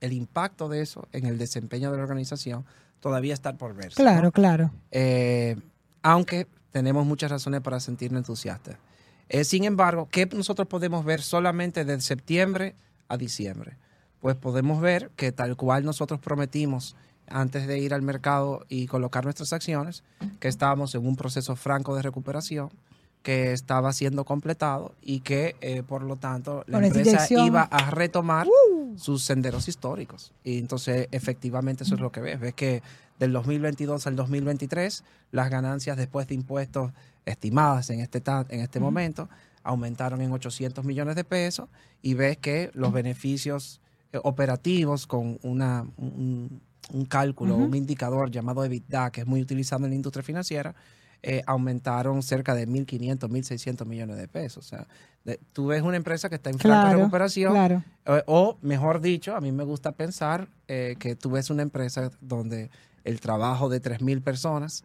el 0.00 0.12
impacto 0.12 0.68
de 0.68 0.82
eso 0.82 1.08
en 1.12 1.26
el 1.26 1.38
desempeño 1.38 1.90
de 1.90 1.98
la 1.98 2.02
organización 2.02 2.64
todavía 3.00 3.34
está 3.34 3.56
por 3.56 3.74
verse. 3.74 4.02
¿no? 4.02 4.10
Claro, 4.10 4.32
claro. 4.32 4.70
Eh, 4.90 5.56
aunque 6.02 6.46
tenemos 6.70 7.06
muchas 7.06 7.30
razones 7.30 7.60
para 7.60 7.80
sentirnos 7.80 8.20
entusiastas. 8.20 8.76
Eh, 9.28 9.44
sin 9.44 9.64
embargo, 9.64 10.08
¿qué 10.10 10.26
nosotros 10.26 10.68
podemos 10.68 11.04
ver 11.04 11.20
solamente 11.20 11.84
de 11.84 12.00
septiembre 12.00 12.74
a 13.08 13.16
diciembre? 13.16 13.76
Pues 14.20 14.36
podemos 14.36 14.80
ver 14.80 15.10
que 15.16 15.32
tal 15.32 15.56
cual 15.56 15.84
nosotros 15.84 16.18
prometimos 16.20 16.96
antes 17.30 17.66
de 17.66 17.78
ir 17.78 17.94
al 17.94 18.02
mercado 18.02 18.64
y 18.68 18.86
colocar 18.86 19.24
nuestras 19.24 19.52
acciones, 19.52 20.04
que 20.40 20.48
estábamos 20.48 20.94
en 20.94 21.06
un 21.06 21.16
proceso 21.16 21.56
franco 21.56 21.94
de 21.94 22.02
recuperación, 22.02 22.70
que 23.22 23.52
estaba 23.52 23.92
siendo 23.92 24.24
completado 24.24 24.94
y 25.02 25.20
que, 25.20 25.56
eh, 25.60 25.82
por 25.82 26.02
lo 26.02 26.16
tanto, 26.16 26.64
la 26.66 26.78
Con 26.78 26.84
esa 26.84 26.98
empresa 26.98 27.44
iba 27.44 27.62
a 27.62 27.90
retomar 27.90 28.46
sus 28.96 29.22
senderos 29.22 29.68
históricos. 29.68 30.32
Y 30.44 30.58
entonces, 30.58 31.08
efectivamente, 31.10 31.84
eso 31.84 31.94
es 31.94 32.00
lo 32.00 32.12
que 32.12 32.20
ves. 32.20 32.40
Ves 32.40 32.54
que 32.54 32.82
del 33.18 33.32
2022 33.32 34.06
al 34.06 34.16
2023, 34.16 35.04
las 35.32 35.50
ganancias 35.50 35.96
después 35.96 36.26
de 36.28 36.34
impuestos 36.34 36.92
estimadas 37.26 37.90
en 37.90 38.00
este, 38.00 38.22
en 38.48 38.60
este 38.60 38.80
momento 38.80 39.28
aumentaron 39.62 40.20
en 40.22 40.32
800 40.32 40.84
millones 40.84 41.14
de 41.14 41.24
pesos 41.24 41.68
y 42.00 42.14
ves 42.14 42.38
que 42.38 42.70
los 42.72 42.92
beneficios 42.92 43.80
eh, 44.12 44.18
operativos 44.22 45.06
con 45.06 45.38
una, 45.42 45.86
un, 45.98 46.62
un 46.92 47.04
cálculo, 47.04 47.56
un 47.56 47.74
indicador 47.74 48.30
llamado 48.30 48.64
EBITDA, 48.64 49.10
que 49.10 49.20
es 49.22 49.26
muy 49.26 49.40
utilizado 49.40 49.84
en 49.84 49.90
la 49.90 49.96
industria 49.96 50.22
financiera, 50.22 50.74
eh, 51.22 51.42
aumentaron 51.46 52.22
cerca 52.22 52.54
de 52.54 52.66
1.500, 52.68 53.28
1.600 53.28 53.86
millones 53.86 54.16
de 54.16 54.28
pesos. 54.28 54.64
O 54.66 54.68
sea, 54.68 54.86
de- 55.24 55.40
tú 55.52 55.66
ves 55.66 55.82
una 55.82 55.96
empresa 55.96 56.28
que 56.28 56.36
está 56.36 56.50
en 56.50 56.58
franca 56.58 56.82
Claro, 56.82 56.98
recuperación 56.98 57.52
claro. 57.52 57.82
eh, 58.06 58.22
O, 58.26 58.56
mejor 58.62 59.00
dicho, 59.00 59.34
a 59.34 59.40
mí 59.40 59.50
me 59.52 59.64
gusta 59.64 59.92
pensar 59.92 60.48
eh, 60.68 60.94
que 60.98 61.16
tú 61.16 61.30
ves 61.30 61.50
una 61.50 61.62
empresa 61.62 62.10
donde 62.20 62.70
el 63.04 63.20
trabajo 63.20 63.68
de 63.68 63.80
3.000 63.80 64.22
personas, 64.22 64.84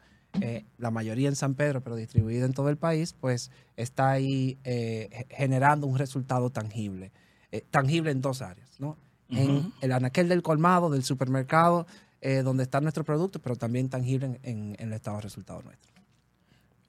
la 0.78 0.92
mayoría 0.92 1.30
en 1.30 1.36
San 1.38 1.54
Pedro, 1.54 1.82
pero 1.82 1.96
distribuida 1.96 2.46
en 2.46 2.54
todo 2.54 2.68
el 2.70 2.76
país, 2.78 3.14
pues 3.14 3.50
está 3.78 4.10
ahí 4.12 4.58
ge- 4.64 5.26
generando 5.30 5.88
un 5.88 5.98
resultado 5.98 6.50
tangible. 6.50 7.12
Tangible 7.70 8.12
en 8.12 8.20
dos 8.22 8.42
áreas, 8.42 8.80
¿no? 8.80 8.98
En 9.38 9.74
el 9.82 9.92
anaquel 9.92 10.30
del 10.30 10.42
colmado, 10.42 10.90
del 10.90 11.04
supermercado, 11.04 11.86
eh, 12.22 12.42
donde 12.44 12.64
están 12.64 12.84
nuestros 12.84 13.06
productos, 13.06 13.42
pero 13.44 13.56
también 13.56 13.90
tangible 13.90 14.26
en, 14.28 14.40
en- 14.44 14.76
en 14.80 14.88
el 14.88 14.94
estado 14.94 15.18
de 15.18 15.24
resultado 15.24 15.62
nuestro. 15.62 15.92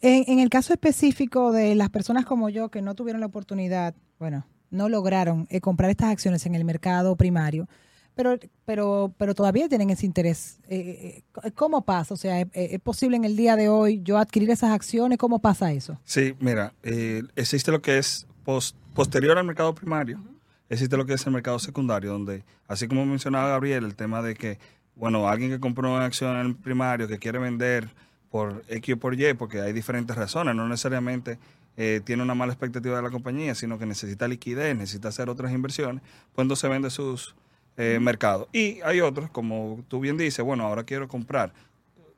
En, 0.01 0.25
en 0.27 0.39
el 0.39 0.51
caso 0.51 0.73
específico 0.73 1.51
de 1.53 1.75
las 1.75 1.89
personas 1.91 2.25
como 2.27 2.49
yo 2.51 2.69
que 2.69 2.83
no 2.83 2.95
tuvieron 2.95 3.21
la 3.21 3.27
oportunidad, 3.27 3.95
bueno, 4.19 4.47
no 4.71 4.89
lograron 4.89 5.47
eh, 5.51 5.61
comprar 5.61 5.91
estas 5.91 6.11
acciones 6.11 6.45
en 6.47 6.55
el 6.55 6.65
mercado 6.65 7.17
primario, 7.17 7.69
pero, 8.15 8.39
pero, 8.65 9.13
pero 9.19 9.35
todavía 9.35 9.69
tienen 9.69 9.91
ese 9.91 10.07
interés. 10.07 10.59
Eh, 10.69 11.23
eh, 11.43 11.51
¿Cómo 11.53 11.85
pasa? 11.85 12.15
O 12.15 12.17
sea, 12.17 12.41
¿es, 12.41 12.49
es 12.53 12.81
posible 12.81 13.17
en 13.17 13.25
el 13.25 13.35
día 13.37 13.57
de 13.57 13.69
hoy 13.69 14.03
yo 14.05 14.19
adquirir 14.19 14.51
esas 14.51 14.71
acciones? 14.71 15.19
¿Cómo 15.19 15.41
pasa 15.41 15.73
eso? 15.73 15.99
Sí, 16.05 16.35
mira, 16.39 16.75
eh, 16.83 17.23
existe 17.35 17.71
lo 17.73 17.81
que 17.83 17.99
es 17.99 18.27
pos- 18.45 18.75
posterior 18.95 19.37
al 19.39 19.45
mercado 19.47 19.75
primario, 19.75 20.21
existe 20.69 20.97
lo 20.97 21.07
que 21.07 21.15
es 21.15 21.27
el 21.27 21.33
mercado 21.33 21.59
secundario, 21.59 22.13
donde, 22.13 22.45
así 22.69 22.89
como 22.89 23.05
mencionaba 23.05 23.49
Gabriel, 23.49 23.85
el 23.85 23.95
tema 23.95 24.23
de 24.23 24.35
que, 24.35 24.59
bueno, 24.97 25.29
alguien 25.29 25.51
que 25.51 25.61
compró 25.61 25.95
una 25.95 26.05
acción 26.05 26.37
en 26.37 26.47
el 26.47 26.55
primario 26.55 27.09
que 27.09 27.19
quiere 27.19 27.39
vender 27.39 27.89
por 28.31 28.65
X 28.69 28.95
o 28.95 28.99
por 28.99 29.19
Y, 29.19 29.35
porque 29.35 29.61
hay 29.61 29.73
diferentes 29.73 30.17
razones, 30.17 30.55
no 30.55 30.69
necesariamente 30.69 31.39
eh, 31.77 32.01
tiene 32.05 32.23
una 32.23 32.35
mala 32.35 32.53
expectativa 32.53 32.97
de 32.97 33.03
la 33.03 33.11
compañía, 33.11 33.55
sino 33.55 33.79
que 33.79 33.87
necesita 33.87 34.29
liquidez, 34.29 34.77
necesita 34.77 35.09
hacer 35.09 35.29
otras 35.29 35.53
inversiones, 35.53 36.03
pues 36.35 36.45
entonces 36.45 36.71
vende 36.71 36.91
sus 36.91 37.35
eh, 37.77 37.99
mercados. 38.01 38.49
Y 38.53 38.81
hay 38.83 39.01
otros, 39.01 39.31
como 39.31 39.85
tú 39.89 40.01
bien 40.01 40.17
dices, 40.17 40.45
bueno, 40.45 40.65
ahora 40.65 40.85
quiero 40.85 41.09
comprar, 41.09 41.53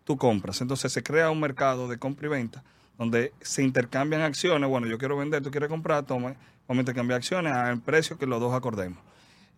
tú 0.04 0.16
compras. 0.16 0.60
Entonces 0.60 0.92
se 0.92 1.02
crea 1.02 1.30
un 1.30 1.40
mercado 1.40 1.88
de 1.88 1.98
compra 1.98 2.26
y 2.26 2.30
venta 2.30 2.62
donde 2.98 3.32
se 3.40 3.62
intercambian 3.62 4.22
acciones. 4.22 4.68
Bueno, 4.68 4.86
yo 4.86 4.98
quiero 4.98 5.16
vender, 5.16 5.42
tú 5.42 5.50
quieres 5.50 5.68
comprar, 5.68 6.04
toma, 6.04 6.34
vamos 6.66 6.80
a 6.80 6.82
intercambiar 6.82 7.18
acciones 7.18 7.52
al 7.52 7.80
precio 7.80 8.18
que 8.18 8.26
los 8.26 8.40
dos 8.40 8.52
acordemos. 8.54 8.98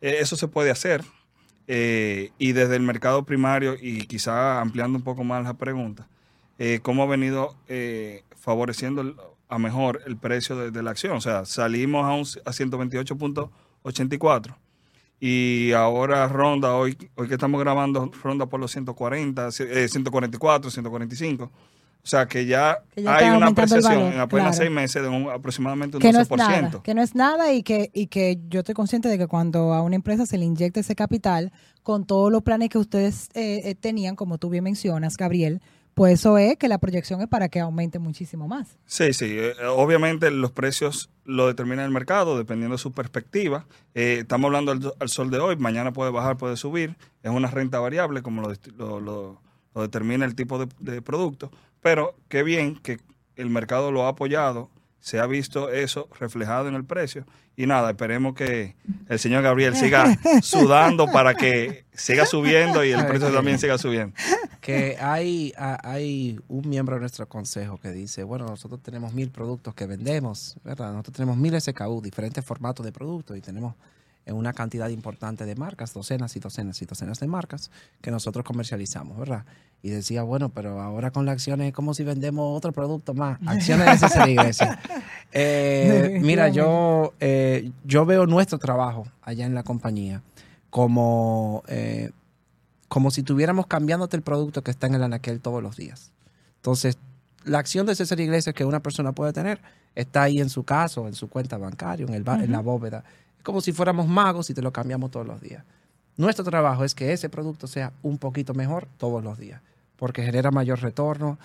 Eh, 0.00 0.16
eso 0.20 0.36
se 0.36 0.48
puede 0.48 0.70
hacer. 0.70 1.02
eh, 1.66 2.30
y 2.38 2.52
desde 2.52 2.76
el 2.76 2.82
mercado 2.82 3.24
primario, 3.24 3.76
y 3.80 4.06
quizá 4.06 4.60
ampliando 4.60 4.98
un 4.98 5.04
poco 5.04 5.24
más 5.24 5.42
la 5.44 5.54
pregunta, 5.54 6.06
eh, 6.58 6.80
¿cómo 6.82 7.02
ha 7.02 7.06
venido 7.06 7.56
favoreciendo 8.40 9.34
a 9.48 9.58
mejor 9.58 10.00
el 10.06 10.16
precio 10.16 10.56
de, 10.56 10.70
de 10.70 10.82
la 10.82 10.90
acción? 10.92 11.16
O 11.16 11.20
sea, 11.20 11.44
salimos 11.44 12.04
a, 12.06 12.12
un, 12.14 12.22
a 12.46 12.52
128.84 12.52 14.54
y 15.20 15.72
ahora 15.72 16.28
ronda, 16.28 16.74
hoy, 16.76 16.96
hoy 17.16 17.26
que 17.28 17.34
estamos 17.34 17.60
grabando, 17.60 18.10
ronda 18.22 18.46
por 18.46 18.60
los 18.60 18.70
140, 18.70 19.48
eh, 19.48 19.88
144, 19.88 20.70
145. 20.70 21.50
O 22.02 22.06
sea 22.10 22.26
que 22.26 22.46
ya, 22.46 22.78
Que 22.94 23.02
ya 23.02 23.16
hay 23.16 23.36
una 23.36 23.48
apreciación 23.48 24.12
en 24.14 24.20
apenas 24.20 24.46
claro. 24.46 24.52
seis 24.54 24.70
meses 24.70 25.02
de 25.02 25.08
un, 25.08 25.28
aproximadamente 25.30 25.98
un 25.98 26.00
Que 26.02 26.12
no 26.12 26.20
12%. 26.20 26.22
es 26.22 26.30
nada, 26.38 26.82
que 26.82 26.94
no 26.94 27.02
es 27.02 27.14
nada 27.14 27.52
y 27.52 27.62
que, 27.62 27.90
y 27.92 28.06
que 28.06 28.38
yo 28.48 28.60
estoy 28.60 28.74
consciente 28.74 29.08
de 29.08 29.18
que 29.18 29.26
cuando 29.26 29.74
a 29.74 29.82
una 29.82 29.96
empresa 29.96 30.24
se 30.24 30.38
le 30.38 30.44
inyecta 30.46 30.80
ese 30.80 30.94
capital, 30.94 31.52
con 31.82 32.06
todos 32.06 32.32
los 32.32 32.42
planes 32.42 32.70
que 32.70 32.78
ustedes 32.78 33.28
eh, 33.34 33.60
eh, 33.64 33.74
tenían, 33.74 34.16
como 34.16 34.38
tú 34.38 34.48
bien 34.48 34.64
mencionas, 34.64 35.16
Gabriel, 35.18 35.60
pues 35.94 36.14
eso 36.20 36.38
es 36.38 36.56
que 36.56 36.68
la 36.68 36.78
proyección 36.78 37.20
es 37.20 37.26
para 37.28 37.48
que 37.48 37.58
aumente 37.60 37.98
muchísimo 37.98 38.46
más. 38.46 38.78
Sí, 38.86 39.12
sí. 39.12 39.26
eh, 39.36 39.52
obviamente 39.66 40.30
los 40.30 40.52
precios 40.52 41.10
lo 41.24 41.46
determina 41.48 41.84
el 41.84 41.90
mercado 41.90 42.38
dependiendo 42.38 42.76
de 42.76 42.78
su 42.78 42.92
perspectiva. 42.92 43.66
Eh, 43.94 44.18
estamos 44.20 44.46
hablando 44.48 44.70
al, 44.72 44.92
al 45.00 45.08
sol 45.08 45.30
de 45.30 45.40
hoy, 45.40 45.56
mañana 45.56 45.92
puede 45.92 46.10
bajar, 46.12 46.36
puede 46.36 46.56
subir. 46.56 46.96
Es 47.22 47.30
una 47.32 47.50
renta 47.50 47.80
variable 47.80 48.22
como 48.22 48.40
lo, 48.42 48.52
lo- 48.76 49.00
lo- 49.00 49.42
lo 49.74 49.82
determina 49.82 50.24
el 50.24 50.34
tipo 50.34 50.58
de, 50.58 50.68
de 50.80 51.02
producto. 51.02 51.50
Pero 51.80 52.14
qué 52.28 52.42
bien 52.42 52.76
que 52.76 52.98
el 53.36 53.50
mercado 53.50 53.92
lo 53.92 54.04
ha 54.04 54.08
apoyado, 54.08 54.70
se 55.00 55.20
ha 55.20 55.26
visto 55.26 55.70
eso 55.70 56.08
reflejado 56.18 56.68
en 56.68 56.74
el 56.74 56.84
precio. 56.84 57.24
Y 57.56 57.66
nada, 57.66 57.90
esperemos 57.90 58.34
que 58.34 58.76
el 59.08 59.18
señor 59.18 59.42
Gabriel 59.42 59.74
siga 59.76 60.16
sudando 60.42 61.06
para 61.06 61.34
que 61.34 61.84
siga 61.92 62.24
subiendo 62.26 62.84
y 62.84 62.92
el 62.92 63.04
precio 63.06 63.32
también 63.32 63.58
siga 63.58 63.78
subiendo. 63.78 64.14
que 64.60 64.96
hay, 65.00 65.52
a- 65.56 65.78
hay 65.88 66.38
un 66.48 66.68
miembro 66.68 66.96
de 66.96 67.00
nuestro 67.00 67.28
consejo 67.28 67.78
que 67.78 67.90
dice, 67.90 68.22
bueno, 68.22 68.46
nosotros 68.46 68.80
tenemos 68.82 69.12
mil 69.12 69.30
productos 69.30 69.74
que 69.74 69.86
vendemos, 69.86 70.56
¿verdad? 70.64 70.90
Nosotros 70.92 71.16
tenemos 71.16 71.36
mil 71.36 71.60
SKU, 71.60 72.00
diferentes 72.00 72.44
formatos 72.44 72.84
de 72.86 72.92
productos 72.92 73.36
y 73.36 73.40
tenemos 73.40 73.74
una 74.26 74.52
cantidad 74.52 74.88
importante 74.90 75.46
de 75.46 75.56
marcas, 75.56 75.94
docenas 75.94 76.36
y 76.36 76.40
docenas 76.40 76.82
y 76.82 76.84
docenas 76.84 77.18
de 77.18 77.26
marcas 77.28 77.70
que 78.02 78.10
nosotros 78.10 78.44
comercializamos, 78.44 79.16
¿verdad? 79.18 79.44
Y 79.82 79.90
decía, 79.90 80.22
bueno, 80.24 80.48
pero 80.48 80.80
ahora 80.80 81.10
con 81.12 81.24
las 81.24 81.34
acciones 81.34 81.68
es 81.68 81.72
como 81.72 81.94
si 81.94 82.02
vendemos 82.04 82.56
otro 82.56 82.72
producto 82.72 83.14
más, 83.14 83.38
acciones 83.46 84.00
de 84.00 84.06
esa 84.06 84.28
iglesia. 84.28 84.78
Eh, 85.32 86.20
mira, 86.22 86.48
yo, 86.48 87.12
eh, 87.20 87.70
yo 87.84 88.06
veo 88.06 88.26
nuestro 88.26 88.58
trabajo 88.58 89.06
allá 89.22 89.44
en 89.44 89.54
la 89.54 89.62
compañía 89.62 90.22
como... 90.70 91.62
eh, 91.68 92.10
como 92.88 93.10
si 93.10 93.22
tuviéramos 93.22 93.66
cambiándote 93.66 94.16
el 94.16 94.22
producto 94.22 94.62
que 94.62 94.70
está 94.70 94.86
en 94.86 94.94
el 94.94 95.02
anaquel 95.02 95.40
todos 95.40 95.62
los 95.62 95.76
días. 95.76 96.10
Entonces, 96.56 96.96
la 97.44 97.58
acción 97.58 97.84
de 97.84 97.94
César 97.94 98.18
Iglesias 98.20 98.54
que 98.54 98.64
una 98.64 98.80
persona 98.80 99.12
puede 99.12 99.34
tener 99.34 99.60
está 99.94 100.22
ahí 100.22 100.40
en 100.40 100.48
su 100.48 100.64
caso, 100.64 101.06
en 101.06 101.12
su 101.12 101.28
cuenta 101.28 101.58
bancaria, 101.58 102.06
en, 102.06 102.14
el 102.14 102.22
ba- 102.24 102.42
en 102.42 102.50
la 102.50 102.60
bóveda. 102.60 103.04
Es 103.36 103.42
como 103.44 103.60
si 103.60 103.72
fuéramos 103.72 104.08
magos 104.08 104.48
y 104.48 104.54
te 104.54 104.62
lo 104.62 104.72
cambiamos 104.72 105.10
todos 105.10 105.26
los 105.26 105.38
días. 105.42 105.62
Nuestro 106.18 106.44
trabajo 106.44 106.84
es 106.84 106.94
que 106.94 107.12
ese 107.12 107.28
producto 107.30 107.66
sea 107.66 107.92
un 108.02 108.18
poquito 108.18 108.52
mejor 108.52 108.88
todos 108.98 109.24
los 109.24 109.38
días, 109.38 109.62
porque 109.96 110.22
genera 110.22 110.50
mayor 110.50 110.80
retorno, 110.82 111.38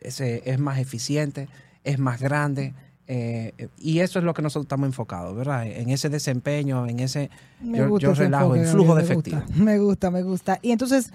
es 0.00 0.58
más 0.60 0.78
eficiente, 0.78 1.48
es 1.82 1.98
más 1.98 2.20
grande. 2.20 2.74
eh, 3.06 3.68
y 3.78 4.00
eso 4.00 4.18
es 4.18 4.24
lo 4.26 4.34
que 4.34 4.42
nosotros 4.42 4.66
estamos 4.66 4.86
enfocados, 4.86 5.34
¿verdad? 5.34 5.66
En 5.66 5.88
ese 5.88 6.10
desempeño, 6.10 6.86
en 6.86 7.00
ese... 7.00 7.30
Me 7.62 7.78
yo 7.78 7.88
gusta 7.88 8.06
yo 8.06 8.12
ese 8.12 8.24
relajo, 8.24 8.54
enfoque, 8.54 8.60
el 8.60 8.68
flujo 8.68 8.94
de 8.94 9.02
efectivo. 9.02 9.40
gusta, 9.40 9.64
Me 9.64 9.78
gusta, 9.78 10.10
me 10.10 10.22
gusta. 10.22 10.58
Y 10.60 10.72
entonces, 10.72 11.10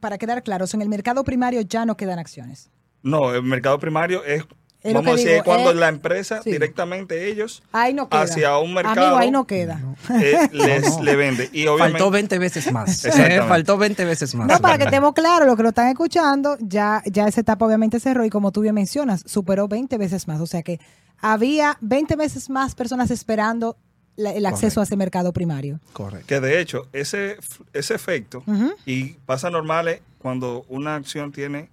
para 0.00 0.18
quedar 0.18 0.42
claros, 0.42 0.74
en 0.74 0.82
el 0.82 0.88
mercado 0.88 1.22
primario 1.22 1.60
ya 1.60 1.86
no 1.86 1.96
quedan 1.96 2.18
acciones. 2.18 2.70
No, 3.04 3.32
el 3.32 3.44
mercado 3.44 3.78
primario 3.78 4.24
es, 4.24 4.44
Es 4.84 4.92
vamos 4.94 5.12
a 5.12 5.16
decir, 5.16 5.30
digo, 5.30 5.44
cuando 5.44 5.70
eh, 5.70 5.74
la 5.74 5.88
empresa 5.88 6.42
sí. 6.42 6.50
directamente 6.50 7.28
ellos 7.30 7.62
Ahí 7.70 7.94
no 7.94 8.08
queda. 8.08 8.22
hacia 8.22 8.58
un 8.58 8.74
mercado 8.74 9.00
Amigo, 9.06 9.16
ahí 9.16 9.30
no 9.30 9.46
queda. 9.46 9.80
eh, 10.20 10.48
les 10.52 10.82
No, 10.90 10.96
no. 10.98 11.02
le 11.04 11.16
vende. 11.16 11.50
Y 11.52 11.66
obviamente, 11.68 11.98
Faltó 11.98 12.10
20 12.10 12.38
veces 12.38 12.72
más. 12.72 12.88
Exactamente. 13.04 13.46
Faltó 13.46 13.78
20 13.78 14.04
veces 14.04 14.34
más. 14.34 14.48
No, 14.48 14.58
para 14.58 14.78
que 14.78 14.84
estemos 14.84 15.12
claros, 15.12 15.46
los 15.46 15.56
que 15.56 15.62
lo 15.62 15.68
están 15.68 15.86
escuchando, 15.88 16.56
ya, 16.60 17.00
ya 17.06 17.28
esa 17.28 17.40
etapa 17.42 17.64
obviamente 17.64 18.00
cerró 18.00 18.24
y 18.24 18.30
como 18.30 18.50
tú 18.50 18.60
bien 18.60 18.74
mencionas, 18.74 19.22
superó 19.26 19.68
20 19.68 19.96
veces 19.98 20.26
más. 20.26 20.40
O 20.40 20.46
sea 20.46 20.62
que 20.62 20.80
había 21.20 21.78
20 21.80 22.16
veces 22.16 22.50
más 22.50 22.74
personas 22.74 23.10
esperando 23.12 23.76
la- 24.16 24.32
el 24.32 24.44
acceso 24.46 24.62
Correcto. 24.74 24.80
a 24.80 24.84
ese 24.84 24.96
mercado 24.96 25.32
primario. 25.32 25.78
Correcto. 25.92 26.26
que 26.26 26.40
de 26.40 26.60
hecho, 26.60 26.88
ese, 26.92 27.36
ese 27.72 27.94
efecto, 27.94 28.42
y 28.84 29.10
pasa 29.26 29.48
normales 29.48 30.00
cuando 30.18 30.64
una 30.68 30.96
acción 30.96 31.30
tiene 31.32 31.70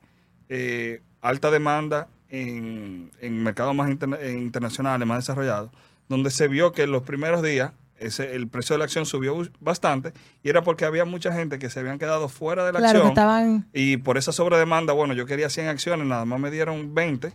eh, 0.48 1.02
alta 1.22 1.50
demanda 1.52 2.08
en, 2.30 3.12
en 3.22 3.44
mercados 3.44 3.76
más 3.76 3.90
interna- 3.90 4.18
eh, 4.22 4.34
internacionales, 4.34 5.08
más 5.08 5.20
desarrollados, 5.20 5.72
donde 6.08 6.30
se 6.32 6.48
vio 6.48 6.72
que 6.72 6.84
en 6.84 6.92
los 6.92 7.04
primeros 7.04 7.42
días 7.44 7.72
ese, 7.98 8.36
el 8.36 8.48
precio 8.48 8.76
de 8.76 8.78
la 8.80 8.86
acción 8.86 9.06
subió 9.06 9.36
bastante 9.60 10.14
y 10.42 10.50
era 10.50 10.64
porque 10.64 10.86
había 10.86 11.04
mucha 11.06 11.34
gente 11.34 11.60
que 11.60 11.70
se 11.70 11.82
habían 11.82 12.00
quedado 12.00 12.30
fuera 12.30 12.66
de 12.66 12.72
la 12.72 12.80
Claro, 12.80 13.02
que 13.02 13.08
acción 13.08 13.12
estaban... 13.12 13.68
y 13.74 13.98
por 13.98 14.18
esa 14.18 14.32
sobredemanda, 14.32 14.94
bueno, 14.94 15.14
yo 15.14 15.26
quería 15.26 15.50
100 15.50 15.68
acciones, 15.68 16.08
nada 16.08 16.24
más 16.26 16.40
me 16.40 16.50
dieron 16.50 16.96
20. 16.96 17.34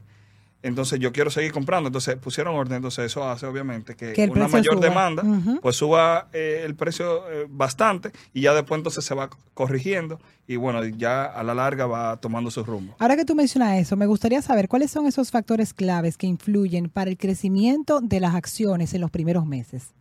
Entonces 0.65 0.99
yo 0.99 1.13
quiero 1.13 1.31
seguir 1.31 1.53
comprando. 1.53 1.89
Entonces 1.89 2.17
pusieron 2.17 2.57
orden. 2.57 2.77
Entonces 2.77 3.05
eso 3.05 3.29
hace 3.29 3.47
obviamente 3.47 3.95
que, 3.95 4.29
una 4.31 4.49
mayor 4.49 4.75
suba. 4.75 4.89
demanda, 4.89 5.23
pues 5.61 5.77
suba 5.77 6.29
eh, 6.33 6.63
el 6.65 6.75
precio 6.75 7.31
eh, 7.31 7.47
bastante 7.49 8.11
y 8.33 8.41
ya 8.41 8.55
después 8.55 8.79
entonces 8.79 9.05
se 9.05 9.15
va 9.15 9.29
corrigiendo 9.53 10.19
y 10.47 10.57
bueno, 10.57 10.85
ya 10.85 11.25
a 11.25 11.43
la 11.43 11.55
larga 11.55 11.87
va 11.87 12.17
tomando 12.17 12.51
su 12.51 12.65
rumbo. 12.65 12.97
Ahora 12.99 13.17
que 13.17 13.25
tú 13.25 13.35
mencionas 13.35 13.79
eso, 13.79 13.95
me 13.97 14.07
gustaría 14.07 14.41
saber 14.43 14.69
cuáles 14.69 14.91
son 14.91 15.07
esos 15.07 15.31
factores 15.31 15.75
claves 15.75 16.17
que 16.17 16.27
influyen 16.27 16.89
para 16.89 17.11
el 17.11 17.19
crecimiento 17.19 18.01
de 18.01 18.21
las 18.21 18.35
acciones 18.35 18.95
en 18.95 19.03
los 19.03 19.11
primeros 19.11 19.47
meses. 19.47 19.93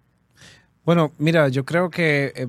Bueno, 0.85 1.11
mira, 1.17 1.49
yo 1.49 1.65
creo 1.65 1.89
que 1.89 2.33
eh, 2.35 2.47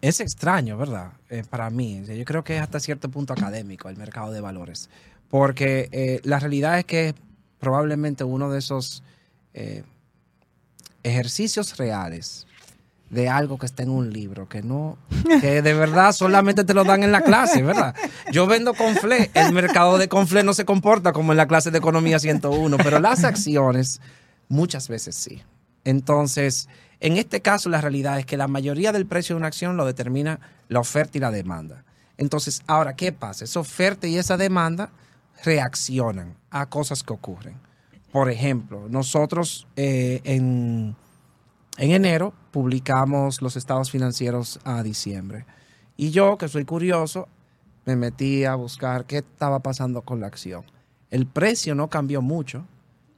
es 0.00 0.20
extraño, 0.20 0.78
¿verdad? 0.78 1.12
Eh, 1.28 1.42
para 1.48 1.68
mí. 1.70 2.02
Yo 2.06 2.24
creo 2.24 2.42
que 2.42 2.56
es 2.56 2.62
hasta 2.62 2.80
cierto 2.80 3.10
punto 3.10 3.32
académico 3.32 3.88
el 3.88 3.96
mercado 3.96 4.32
de 4.32 4.40
valores. 4.40 4.88
Porque 5.30 5.88
eh, 5.92 6.20
la 6.24 6.38
realidad 6.38 6.78
es 6.78 6.84
que 6.84 7.14
probablemente 7.58 8.24
uno 8.24 8.50
de 8.50 8.58
esos 8.58 9.02
eh, 9.54 9.84
ejercicios 11.02 11.78
reales 11.78 12.46
de 13.10 13.28
algo 13.28 13.58
que 13.58 13.66
está 13.66 13.82
en 13.82 13.90
un 13.90 14.12
libro, 14.12 14.48
que 14.48 14.62
no, 14.62 14.96
que 15.40 15.62
de 15.62 15.74
verdad 15.74 16.12
solamente 16.12 16.64
te 16.64 16.74
lo 16.74 16.84
dan 16.84 17.02
en 17.02 17.10
la 17.10 17.22
clase, 17.22 17.62
¿verdad? 17.62 17.94
Yo 18.32 18.46
vendo 18.46 18.72
conflé, 18.72 19.30
el 19.34 19.52
mercado 19.52 19.98
de 19.98 20.08
conflé 20.08 20.44
no 20.44 20.54
se 20.54 20.64
comporta 20.64 21.12
como 21.12 21.32
en 21.32 21.36
la 21.36 21.48
clase 21.48 21.72
de 21.72 21.78
economía 21.78 22.20
101, 22.20 22.76
pero 22.78 23.00
las 23.00 23.24
acciones 23.24 24.00
muchas 24.48 24.88
veces 24.88 25.16
sí. 25.16 25.42
Entonces, 25.84 26.68
en 27.00 27.16
este 27.16 27.40
caso 27.40 27.68
la 27.68 27.80
realidad 27.80 28.18
es 28.20 28.26
que 28.26 28.36
la 28.36 28.46
mayoría 28.46 28.92
del 28.92 29.06
precio 29.06 29.34
de 29.34 29.38
una 29.38 29.48
acción 29.48 29.76
lo 29.76 29.86
determina 29.86 30.38
la 30.68 30.78
oferta 30.78 31.18
y 31.18 31.20
la 31.20 31.32
demanda. 31.32 31.84
Entonces, 32.16 32.62
ahora, 32.66 32.94
¿qué 32.94 33.12
pasa? 33.12 33.44
Esa 33.44 33.60
oferta 33.60 34.06
y 34.06 34.18
esa 34.18 34.36
demanda 34.36 34.90
reaccionan 35.44 36.36
a 36.50 36.66
cosas 36.66 37.02
que 37.02 37.12
ocurren. 37.12 37.56
Por 38.12 38.30
ejemplo, 38.30 38.88
nosotros 38.88 39.68
eh, 39.76 40.20
en, 40.24 40.96
en 41.78 41.90
enero 41.92 42.34
publicamos 42.50 43.40
los 43.40 43.56
estados 43.56 43.90
financieros 43.90 44.58
a 44.64 44.82
diciembre. 44.82 45.46
Y 45.96 46.10
yo, 46.10 46.36
que 46.36 46.48
soy 46.48 46.64
curioso, 46.64 47.28
me 47.86 47.96
metí 47.96 48.44
a 48.44 48.54
buscar 48.54 49.04
qué 49.04 49.18
estaba 49.18 49.60
pasando 49.60 50.02
con 50.02 50.20
la 50.20 50.26
acción. 50.26 50.64
El 51.10 51.26
precio 51.26 51.74
no 51.74 51.88
cambió 51.88 52.22
mucho, 52.22 52.66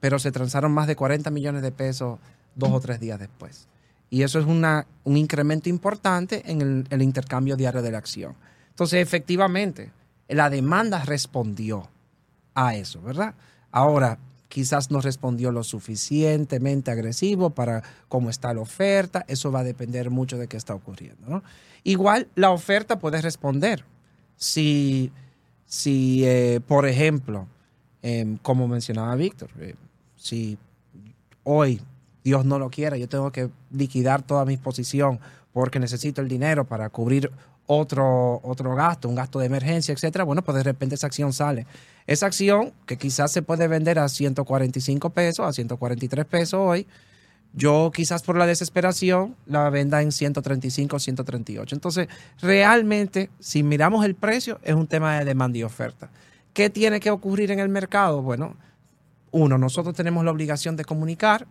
pero 0.00 0.18
se 0.18 0.32
transaron 0.32 0.72
más 0.72 0.86
de 0.86 0.96
40 0.96 1.30
millones 1.30 1.62
de 1.62 1.72
pesos 1.72 2.18
dos 2.54 2.70
o 2.70 2.80
tres 2.80 3.00
días 3.00 3.18
después. 3.18 3.68
Y 4.10 4.22
eso 4.22 4.38
es 4.38 4.46
una, 4.46 4.86
un 5.04 5.16
incremento 5.16 5.70
importante 5.70 6.42
en 6.50 6.60
el, 6.60 6.86
el 6.90 7.02
intercambio 7.02 7.56
diario 7.56 7.80
de 7.80 7.92
la 7.92 7.98
acción. 7.98 8.34
Entonces, 8.68 9.00
efectivamente, 9.00 9.90
la 10.28 10.50
demanda 10.50 11.04
respondió 11.04 11.88
a 12.54 12.74
eso, 12.74 13.00
¿verdad? 13.02 13.34
Ahora, 13.70 14.18
quizás 14.48 14.90
no 14.90 15.00
respondió 15.00 15.50
lo 15.50 15.64
suficientemente 15.64 16.90
agresivo 16.90 17.50
para 17.50 17.82
cómo 18.08 18.28
está 18.28 18.52
la 18.52 18.60
oferta, 18.60 19.24
eso 19.26 19.50
va 19.50 19.60
a 19.60 19.64
depender 19.64 20.10
mucho 20.10 20.36
de 20.36 20.46
qué 20.46 20.58
está 20.58 20.74
ocurriendo, 20.74 21.26
¿no? 21.26 21.42
Igual 21.84 22.28
la 22.34 22.50
oferta 22.50 22.98
puede 22.98 23.22
responder. 23.22 23.84
Si, 24.36 25.10
si 25.64 26.22
eh, 26.26 26.60
por 26.66 26.86
ejemplo, 26.86 27.46
em, 28.02 28.36
como 28.38 28.68
mencionaba 28.68 29.14
Víctor, 29.16 29.48
eh, 29.58 29.74
si 30.16 30.58
hoy 31.44 31.80
Dios 32.22 32.44
no 32.44 32.58
lo 32.58 32.68
quiera, 32.68 32.98
yo 32.98 33.08
tengo 33.08 33.32
que 33.32 33.48
liquidar 33.70 34.22
toda 34.22 34.44
mi 34.44 34.58
posición 34.58 35.18
porque 35.52 35.78
necesito 35.78 36.20
el 36.20 36.28
dinero 36.28 36.64
para 36.64 36.88
cubrir 36.90 37.30
otro, 37.66 38.40
otro 38.42 38.74
gasto, 38.74 39.08
un 39.08 39.14
gasto 39.14 39.38
de 39.38 39.46
emergencia, 39.46 39.92
etcétera, 39.92 40.24
bueno, 40.24 40.42
pues 40.42 40.56
de 40.56 40.62
repente 40.62 40.94
esa 40.94 41.06
acción 41.06 41.32
sale. 41.32 41.66
Esa 42.06 42.26
acción, 42.26 42.72
que 42.86 42.98
quizás 42.98 43.32
se 43.32 43.42
puede 43.42 43.68
vender 43.68 43.98
a 43.98 44.08
145 44.08 45.10
pesos, 45.10 45.46
a 45.46 45.52
143 45.52 46.24
pesos 46.26 46.60
hoy, 46.60 46.86
yo 47.54 47.90
quizás 47.94 48.22
por 48.22 48.36
la 48.36 48.46
desesperación 48.46 49.36
la 49.46 49.68
venda 49.70 50.00
en 50.00 50.10
135, 50.10 50.98
138. 50.98 51.74
Entonces, 51.74 52.08
realmente, 52.40 53.30
si 53.40 53.62
miramos 53.62 54.04
el 54.04 54.14
precio, 54.14 54.58
es 54.62 54.74
un 54.74 54.86
tema 54.86 55.18
de 55.18 55.26
demanda 55.26 55.58
y 55.58 55.62
oferta. 55.62 56.10
¿Qué 56.54 56.70
tiene 56.70 57.00
que 57.00 57.10
ocurrir 57.10 57.50
en 57.50 57.60
el 57.60 57.68
mercado? 57.68 58.22
Bueno, 58.22 58.56
uno, 59.30 59.58
nosotros 59.58 59.94
tenemos 59.94 60.24
la 60.24 60.30
obligación 60.30 60.76
de 60.76 60.84
comunicar 60.84 61.46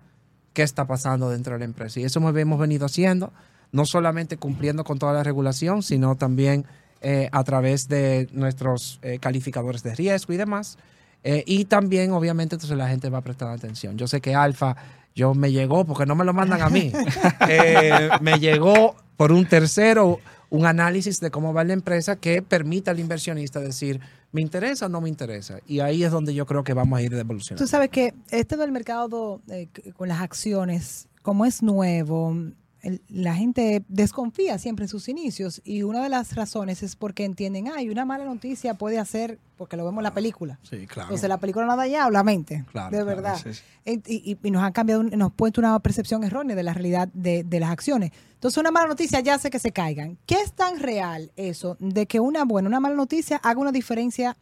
qué 0.53 0.63
está 0.63 0.85
pasando 0.85 1.29
dentro 1.29 1.53
de 1.53 1.59
la 1.59 1.65
empresa. 1.65 1.99
Y 1.99 2.03
eso 2.03 2.19
hemos 2.19 2.59
venido 2.59 2.85
haciendo, 2.85 3.31
no 3.71 3.85
solamente 3.85 4.37
cumpliendo 4.37 4.83
con 4.83 4.99
toda 4.99 5.13
la 5.13 5.23
regulación, 5.23 5.83
sino 5.83 6.15
también 6.15 6.65
eh, 7.01 7.29
a 7.31 7.43
través 7.43 7.87
de 7.87 8.29
nuestros 8.31 8.99
eh, 9.01 9.19
calificadores 9.19 9.83
de 9.83 9.95
riesgo 9.95 10.33
y 10.33 10.37
demás. 10.37 10.77
Eh, 11.23 11.43
y 11.45 11.65
también, 11.65 12.11
obviamente, 12.11 12.55
entonces 12.55 12.77
la 12.77 12.87
gente 12.87 13.09
va 13.09 13.19
a 13.19 13.21
prestar 13.21 13.49
atención. 13.49 13.97
Yo 13.97 14.07
sé 14.07 14.21
que 14.21 14.33
Alfa, 14.33 14.75
yo 15.15 15.33
me 15.33 15.51
llegó, 15.51 15.85
porque 15.85 16.05
no 16.05 16.15
me 16.15 16.25
lo 16.25 16.33
mandan 16.33 16.61
a 16.61 16.69
mí, 16.69 16.91
Eh, 17.49 18.09
me 18.21 18.39
llegó 18.39 18.95
por 19.17 19.31
un 19.31 19.45
tercero 19.45 20.19
un 20.49 20.65
análisis 20.65 21.19
de 21.21 21.31
cómo 21.31 21.53
va 21.53 21.63
la 21.63 21.73
empresa 21.73 22.17
que 22.17 22.41
permita 22.41 22.91
al 22.91 22.99
inversionista 22.99 23.61
decir, 23.61 24.01
¿me 24.33 24.41
interesa 24.41 24.87
o 24.87 24.89
no 24.89 24.99
me 24.99 25.07
interesa? 25.07 25.59
Y 25.65 25.79
ahí 25.79 26.03
es 26.03 26.11
donde 26.11 26.33
yo 26.33 26.45
creo 26.45 26.63
que 26.63 26.73
vamos 26.73 26.99
a 26.99 27.01
ir 27.01 27.13
evolucionando. 27.13 27.63
Tú 27.63 27.69
sabes 27.69 27.89
que 27.89 28.13
este 28.31 28.57
del 28.57 28.71
mercado 28.71 29.41
eh, 29.49 29.69
con 29.95 30.09
las 30.09 30.21
acciones, 30.21 31.07
como 31.21 31.45
es 31.45 31.63
nuevo, 31.63 32.35
el- 32.82 33.02
la 33.10 33.36
gente 33.36 33.84
desconfía 33.88 34.58
siempre 34.58 34.86
en 34.86 34.89
sus 34.89 35.08
inicios 35.10 35.62
y 35.63 35.84
una 35.84 36.02
de 36.04 36.10
las 36.10 36.36
razones 36.36 36.84
es 36.84 36.96
porque 36.96 37.26
entienden, 37.26 37.67
ay, 37.67 37.89
una 37.89 38.06
mala 38.06 38.26
noticia 38.26 38.74
puede 38.74 38.98
hacer, 39.00 39.38
porque 39.58 39.78
lo 39.78 39.86
vemos 39.86 40.00
en 40.00 40.04
la 40.04 40.13
película. 40.13 40.60
Sí, 40.63 40.88
claro. 40.88 41.10
Entonces 41.10 41.30
la 41.30 41.38
película 41.39 41.65
no 41.65 41.74
ha 41.74 41.76
dañado 41.76 42.10
la 42.10 42.24
mente, 42.24 42.65
Claro, 42.72 42.89
de 42.98 43.04
claro, 43.04 43.06
verdad. 43.06 43.39
sí, 43.44 43.54
sí. 43.54 43.62
En- 43.86 44.04
Y, 44.08 44.32
y- 44.32 44.38
y 44.44 44.52
nos 44.52 44.63
han 44.63 44.72
cambiado, 44.74 45.04
nos 45.04 45.28
ha 45.32 45.34
puesto 45.34 45.62
una 45.62 45.78
percepción 45.80 46.24
errónea 46.24 46.56
de 46.56 46.63
la 46.63 46.74
realidad 46.74 47.08
de, 47.13 47.44
de 47.44 47.60
las 47.60 47.70
acciones. 47.72 48.12
Entonces 48.34 48.58
una 48.58 48.72
mala 48.72 48.88
noticia 48.88 49.20
ya 49.20 49.36
hace 49.36 49.50
que 49.50 49.60
se 49.60 49.72
caigan. 49.72 50.17
¿Qué 50.26 50.36
es 50.41 50.54
tan 50.54 50.80
real 50.80 51.32
eso 51.36 51.78
de 51.80 52.06
que 52.08 52.20
una 52.20 52.44
buena, 52.46 52.67
una 52.67 52.80
mala 52.80 52.96
noticia 52.96 53.38
haga 53.38 53.60
una 53.60 53.72
diferencia 53.72 54.36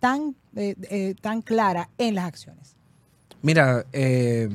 tan, 0.00 0.34
eh, 0.56 0.74
eh, 0.90 1.14
tan 1.20 1.42
clara 1.42 1.90
en 1.98 2.14
las 2.14 2.24
acciones? 2.26 2.74
Mira, 3.42 3.84
eh, 3.92 4.48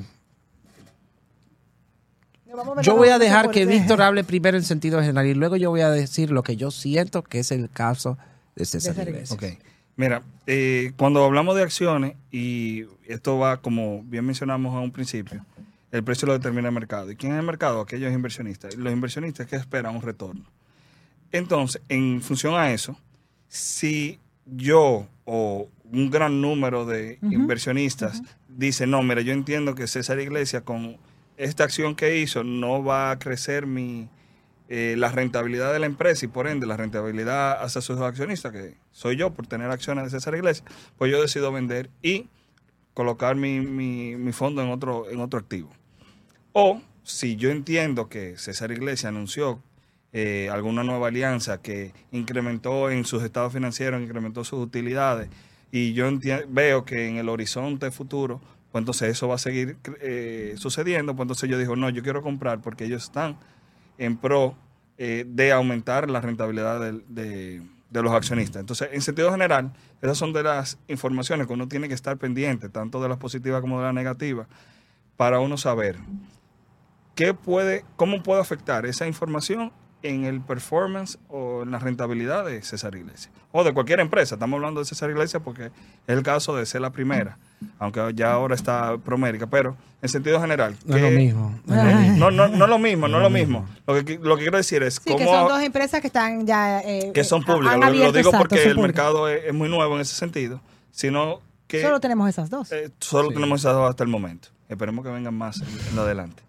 yo 2.82 2.96
voy 2.96 3.10
a 3.10 3.20
dejar 3.20 3.52
que 3.52 3.66
Víctor 3.66 4.02
hable 4.02 4.24
primero 4.24 4.58
en 4.58 4.64
sentido 4.64 5.00
general 5.00 5.28
y 5.28 5.34
luego 5.34 5.56
yo 5.56 5.70
voy 5.70 5.82
a 5.82 5.90
decir 5.90 6.32
lo 6.32 6.44
que 6.44 6.56
yo 6.56 6.72
siento 6.72 7.24
que 7.24 7.40
es 7.40 7.52
el 7.52 7.70
caso 7.70 8.18
de 8.56 8.66
César 8.66 9.08
Iglesias. 9.08 9.32
Ok. 9.32 9.44
Mira, 9.96 10.24
eh, 10.48 10.94
cuando 10.96 11.24
hablamos 11.26 11.56
de 11.56 11.64
acciones, 11.64 12.16
y 12.32 12.86
esto 13.06 13.38
va 13.38 13.58
como 13.58 14.02
bien 14.04 14.26
mencionamos 14.26 14.74
a 14.74 14.80
un 14.80 14.92
principio, 14.92 15.46
el 15.92 16.04
precio 16.04 16.26
lo 16.26 16.34
determina 16.34 16.70
el 16.70 16.74
mercado. 16.74 17.12
¿Y 17.12 17.16
quién 17.16 17.34
es 17.34 17.40
el 17.40 17.46
mercado? 17.46 17.82
Aquellos 17.82 18.14
inversionistas. 18.14 18.76
Los 18.76 18.94
inversionistas 18.94 19.48
que 19.48 19.56
esperan 19.56 19.96
un 19.96 20.02
retorno. 20.02 20.46
Entonces, 21.32 21.82
en 21.90 22.22
función 22.22 22.56
a 22.56 22.72
eso, 22.72 22.98
si 23.48 24.20
yo 24.46 25.08
o 25.26 25.68
un 25.92 26.10
gran 26.10 26.42
número 26.42 26.86
de 26.86 27.20
inversionistas 27.22 28.22
dicen, 28.48 28.92
no, 28.92 29.04
mira, 29.04 29.22
yo 29.22 29.34
entiendo 29.34 29.76
que 29.76 29.88
César 29.88 30.20
Iglesias 30.20 30.64
con 30.64 30.98
esta 31.40 31.64
acción 31.64 31.96
que 31.96 32.18
hizo 32.20 32.44
no 32.44 32.84
va 32.84 33.12
a 33.12 33.18
crecer 33.20 33.66
mi, 33.66 34.10
eh, 34.68 34.94
la 34.98 35.10
rentabilidad 35.10 35.74
de 35.74 35.80
la 35.80 35.86
empresa 35.88 36.26
y 36.26 36.28
por 36.28 36.48
ende 36.48 36.68
la 36.68 36.78
rentabilidad 36.78 37.64
hacia 37.64 37.82
sus 37.82 38.00
accionistas, 38.00 38.52
que 38.52 38.76
soy 38.92 39.16
yo 39.16 39.34
por 39.34 39.48
tener 39.48 39.72
acciones 39.72 40.04
de 40.04 40.10
César 40.12 40.36
Iglesias, 40.36 40.68
pues 40.98 41.12
yo 41.12 41.22
decido 41.22 41.52
vender 41.52 41.90
y 42.04 42.28
colocar 42.94 43.36
mi, 43.36 43.62
mi- 43.62 44.16
mi 44.16 44.32
fondo 44.34 44.62
en 44.62 44.70
otro, 44.70 45.10
en 45.10 45.22
otro 45.22 45.40
activo. 45.40 45.70
O 46.52 46.82
si 47.04 47.36
yo 47.38 47.50
entiendo 47.50 48.10
que 48.10 48.38
César 48.38 48.72
Iglesias 48.72 49.06
anunció 49.10 49.64
eh, 50.12 50.50
alguna 50.52 50.84
nueva 50.84 51.08
alianza 51.08 51.62
que 51.62 51.94
incrementó 52.12 52.90
en 52.90 53.06
sus 53.06 53.24
estados 53.24 53.54
financieros, 53.54 54.02
incrementó 54.02 54.44
sus 54.44 54.60
utilidades 54.60 55.30
y 55.72 55.94
yo 55.94 56.10
veo 56.50 56.84
que 56.84 57.08
en 57.08 57.18
el 57.18 57.30
horizonte 57.30 57.92
futuro, 57.92 58.42
pues 58.72 58.82
entonces 58.82 59.10
eso 59.10 59.28
va 59.28 59.36
a 59.36 59.40
seguir 59.40 59.78
eh, 60.02 60.56
sucediendo, 60.58 61.16
pues 61.16 61.26
entonces 61.26 61.50
yo 61.50 61.58
digo, 61.58 61.76
no, 61.76 61.90
yo 61.90 62.04
quiero 62.04 62.22
comprar 62.22 62.62
porque 62.62 62.86
ellos 62.86 63.04
están 63.04 63.38
en 63.98 64.18
pro 64.18 64.56
eh, 64.98 65.26
de 65.28 65.52
aumentar 65.52 66.10
la 66.10 66.22
rentabilidad 66.22 66.80
de, 67.08 67.62
de 67.90 68.04
los 68.04 68.12
accionistas. 68.14 68.60
Entonces, 68.60 68.90
en 68.92 69.02
sentido 69.02 69.32
general, 69.32 69.74
esas 70.02 70.18
son 70.18 70.34
de 70.34 70.44
las 70.44 70.78
informaciones 70.88 71.48
que 71.48 71.54
uno 71.54 71.68
tiene 71.68 71.88
que 71.88 71.94
estar 71.94 72.18
pendiente, 72.18 72.70
tanto 72.70 73.02
de 73.02 73.10
las 73.10 73.18
positivas 73.18 73.62
como 73.62 73.80
de 73.80 73.86
las 73.86 73.94
negativas, 73.94 74.48
para 75.18 75.40
uno 75.40 75.58
saber 75.58 75.98
qué 77.16 77.34
puede, 77.34 77.84
cómo 77.96 78.24
puede 78.24 78.42
afectar 78.42 78.86
esa 78.86 79.08
información 79.08 79.72
en 80.02 80.24
el 80.26 80.40
performance 80.42 81.18
o 81.30 81.64
en 81.64 81.72
la 81.72 81.80
rentabilidad 81.80 82.46
de 82.46 82.62
César 82.62 82.96
Iglesias. 82.96 83.30
O 83.52 83.64
de 83.64 83.74
cualquier 83.74 84.00
empresa. 84.00 84.36
Estamos 84.36 84.58
hablando 84.58 84.80
de 84.80 84.86
César 84.86 85.10
Iglesias 85.10 85.42
porque 85.44 85.66
es 85.66 85.72
el 86.08 86.24
caso 86.24 86.56
de 86.56 86.66
ser 86.66 86.82
la 86.82 86.92
primera, 86.92 87.38
aunque 87.80 88.12
ya 88.16 88.32
ahora 88.34 88.56
está 88.56 88.98
Promérica, 88.98 89.48
pero 89.48 89.76
en 90.02 90.08
sentido 90.10 90.40
general. 90.40 90.76
No 90.86 90.96
es 90.96 91.02
lo 91.02 91.10
¿qué- 91.10 91.16
mismo. 91.18 91.60
no 91.66 91.76
es 91.76 91.84
lo 91.94 92.00
mismo. 92.00 92.18
no, 92.18 92.32
no, 92.32 92.48
no 92.48 92.64
es 92.66 92.70
lo 92.70 92.80
mismo, 92.80 93.08
no 93.08 93.18
es 93.18 93.24
lo 93.24 93.30
mismo. 93.30 93.68
Lo 93.88 94.06
que, 94.06 94.20
lo 94.22 94.36
que 94.38 94.44
quiero 94.44 94.58
decir 94.58 94.84
es 94.84 94.96
Sí, 95.04 95.16
que 95.16 95.26
son 95.26 95.48
dos 95.48 95.62
empresas 95.62 96.00
que 96.02 96.08
están 96.08 96.46
ya... 96.48 96.80
eh, 96.82 97.12
que 97.14 97.24
son 97.24 97.42
eh, 97.42 97.46
públicas. 97.46 97.78
Lo, 97.80 97.92
digo 97.92 98.06
exacto, 98.10 98.38
porque 98.38 98.64
el 98.64 98.78
mercado 98.78 99.28
es, 99.28 99.46
es 99.46 99.54
muy 99.54 99.68
nuevo 99.68 99.96
en 99.96 100.02
ese 100.02 100.16
sentido, 100.16 100.62
sino 100.92 101.42
que 101.68 101.82
Solo 101.82 102.00
tenemos 102.00 102.30
esas 102.30 102.50
dos. 102.50 102.72
eh, 102.72 102.90
solo 103.00 103.30
Sí. 103.30 103.34
tenemos 103.36 103.62
esas 103.62 103.74
dos 103.74 103.90
hasta 103.90 104.04
el 104.04 104.10
momento. 104.10 104.50
Esperemos 104.70 105.04
que 105.04 105.12
vengan 105.12 105.34
más 105.34 105.62
en, 105.92 105.98
adelante. 106.00 106.44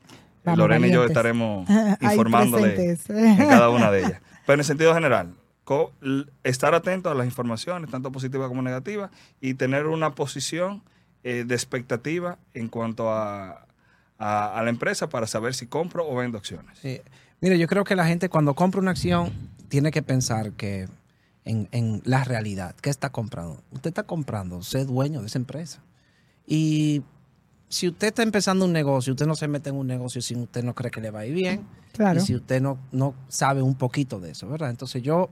Vamos, 0.44 0.58
Lorena 0.58 0.86
y 0.86 0.92
yo 0.92 1.04
estaremos 1.04 1.68
informándole 2.00 2.96
en 3.08 3.36
cada 3.48 3.68
una 3.70 3.90
de 3.90 4.00
ellas. 4.00 4.20
Pero 4.46 4.60
en 4.60 4.64
sentido 4.64 4.94
general, 4.94 5.34
estar 6.42 6.74
atento 6.74 7.10
a 7.10 7.14
las 7.14 7.26
informaciones, 7.26 7.90
tanto 7.90 8.10
positivas 8.10 8.48
como 8.48 8.62
negativas, 8.62 9.10
y 9.40 9.54
tener 9.54 9.86
una 9.86 10.14
posición 10.14 10.82
eh, 11.22 11.44
de 11.46 11.54
expectativa 11.54 12.38
en 12.54 12.68
cuanto 12.68 13.10
a, 13.12 13.66
a- 14.18 14.58
a 14.58 14.62
la 14.62 14.70
empresa 14.70 15.08
para 15.08 15.26
saber 15.26 15.54
si 15.54 15.66
compro 15.66 16.08
o 16.08 16.16
vendo 16.16 16.38
acciones. 16.38 16.78
Sí. 16.80 17.00
Mire, 17.40 17.58
yo 17.58 17.66
creo 17.68 17.84
que 17.84 17.94
la 17.96 18.06
gente 18.06 18.28
cuando 18.28 18.54
compra 18.54 18.80
una 18.80 18.90
acción 18.90 19.30
tiene 19.68 19.90
que 19.92 20.02
pensar 20.02 20.52
que 20.52 20.88
en, 21.44 21.68
en 21.72 22.02
la 22.04 22.24
realidad, 22.24 22.74
¿qué 22.82 22.90
está 22.90 23.10
comprando? 23.10 23.62
Usted 23.70 23.88
está 23.90 24.02
comprando, 24.02 24.62
ser 24.62 24.86
dueño 24.86 25.20
de 25.20 25.26
esa 25.28 25.38
empresa. 25.38 25.80
Y 26.46 27.02
si 27.70 27.86
usted 27.86 28.08
está 28.08 28.24
empezando 28.24 28.64
un 28.64 28.72
negocio, 28.72 29.12
usted 29.12 29.26
no 29.26 29.36
se 29.36 29.46
mete 29.46 29.70
en 29.70 29.76
un 29.76 29.86
negocio 29.86 30.20
si 30.20 30.34
usted 30.34 30.64
no 30.64 30.74
cree 30.74 30.90
que 30.90 31.00
le 31.00 31.12
va 31.12 31.20
a 31.20 31.26
ir 31.26 31.34
bien. 31.34 31.66
Claro. 31.92 32.20
Y 32.20 32.22
si 32.22 32.34
usted 32.34 32.60
no, 32.60 32.78
no 32.90 33.14
sabe 33.28 33.62
un 33.62 33.76
poquito 33.76 34.18
de 34.18 34.32
eso, 34.32 34.48
¿verdad? 34.48 34.70
Entonces 34.70 35.02
yo, 35.02 35.30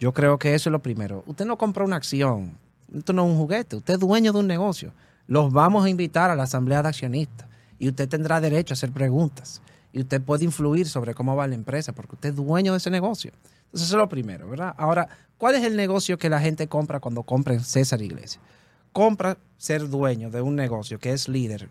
yo 0.00 0.12
creo 0.12 0.40
que 0.40 0.54
eso 0.54 0.70
es 0.70 0.72
lo 0.72 0.82
primero. 0.82 1.22
Usted 1.24 1.46
no 1.46 1.56
compra 1.56 1.84
una 1.84 1.94
acción, 1.94 2.58
esto 2.92 3.12
no 3.12 3.24
es 3.24 3.30
un 3.30 3.38
juguete, 3.38 3.76
usted 3.76 3.94
es 3.94 4.00
dueño 4.00 4.32
de 4.32 4.40
un 4.40 4.48
negocio. 4.48 4.92
Los 5.28 5.52
vamos 5.52 5.84
a 5.84 5.88
invitar 5.88 6.30
a 6.30 6.34
la 6.34 6.42
asamblea 6.42 6.82
de 6.82 6.88
accionistas 6.88 7.48
y 7.78 7.88
usted 7.88 8.08
tendrá 8.08 8.40
derecho 8.40 8.72
a 8.72 8.74
hacer 8.74 8.90
preguntas 8.90 9.62
y 9.92 10.00
usted 10.00 10.20
puede 10.20 10.44
influir 10.44 10.88
sobre 10.88 11.14
cómo 11.14 11.36
va 11.36 11.46
la 11.46 11.54
empresa 11.54 11.92
porque 11.92 12.16
usted 12.16 12.30
es 12.30 12.36
dueño 12.36 12.72
de 12.72 12.78
ese 12.78 12.90
negocio. 12.90 13.30
Entonces 13.66 13.86
eso 13.86 13.96
es 13.96 14.00
lo 14.00 14.08
primero, 14.08 14.48
¿verdad? 14.48 14.74
Ahora, 14.76 15.08
¿cuál 15.38 15.54
es 15.54 15.62
el 15.62 15.76
negocio 15.76 16.18
que 16.18 16.28
la 16.28 16.40
gente 16.40 16.66
compra 16.66 16.98
cuando 16.98 17.22
compra 17.22 17.54
en 17.54 17.60
César 17.60 18.02
Iglesias? 18.02 18.42
Compra 18.92 19.38
ser 19.56 19.88
dueño 19.88 20.30
de 20.30 20.42
un 20.42 20.54
negocio 20.56 20.98
que 20.98 21.12
es 21.12 21.28
líder 21.28 21.68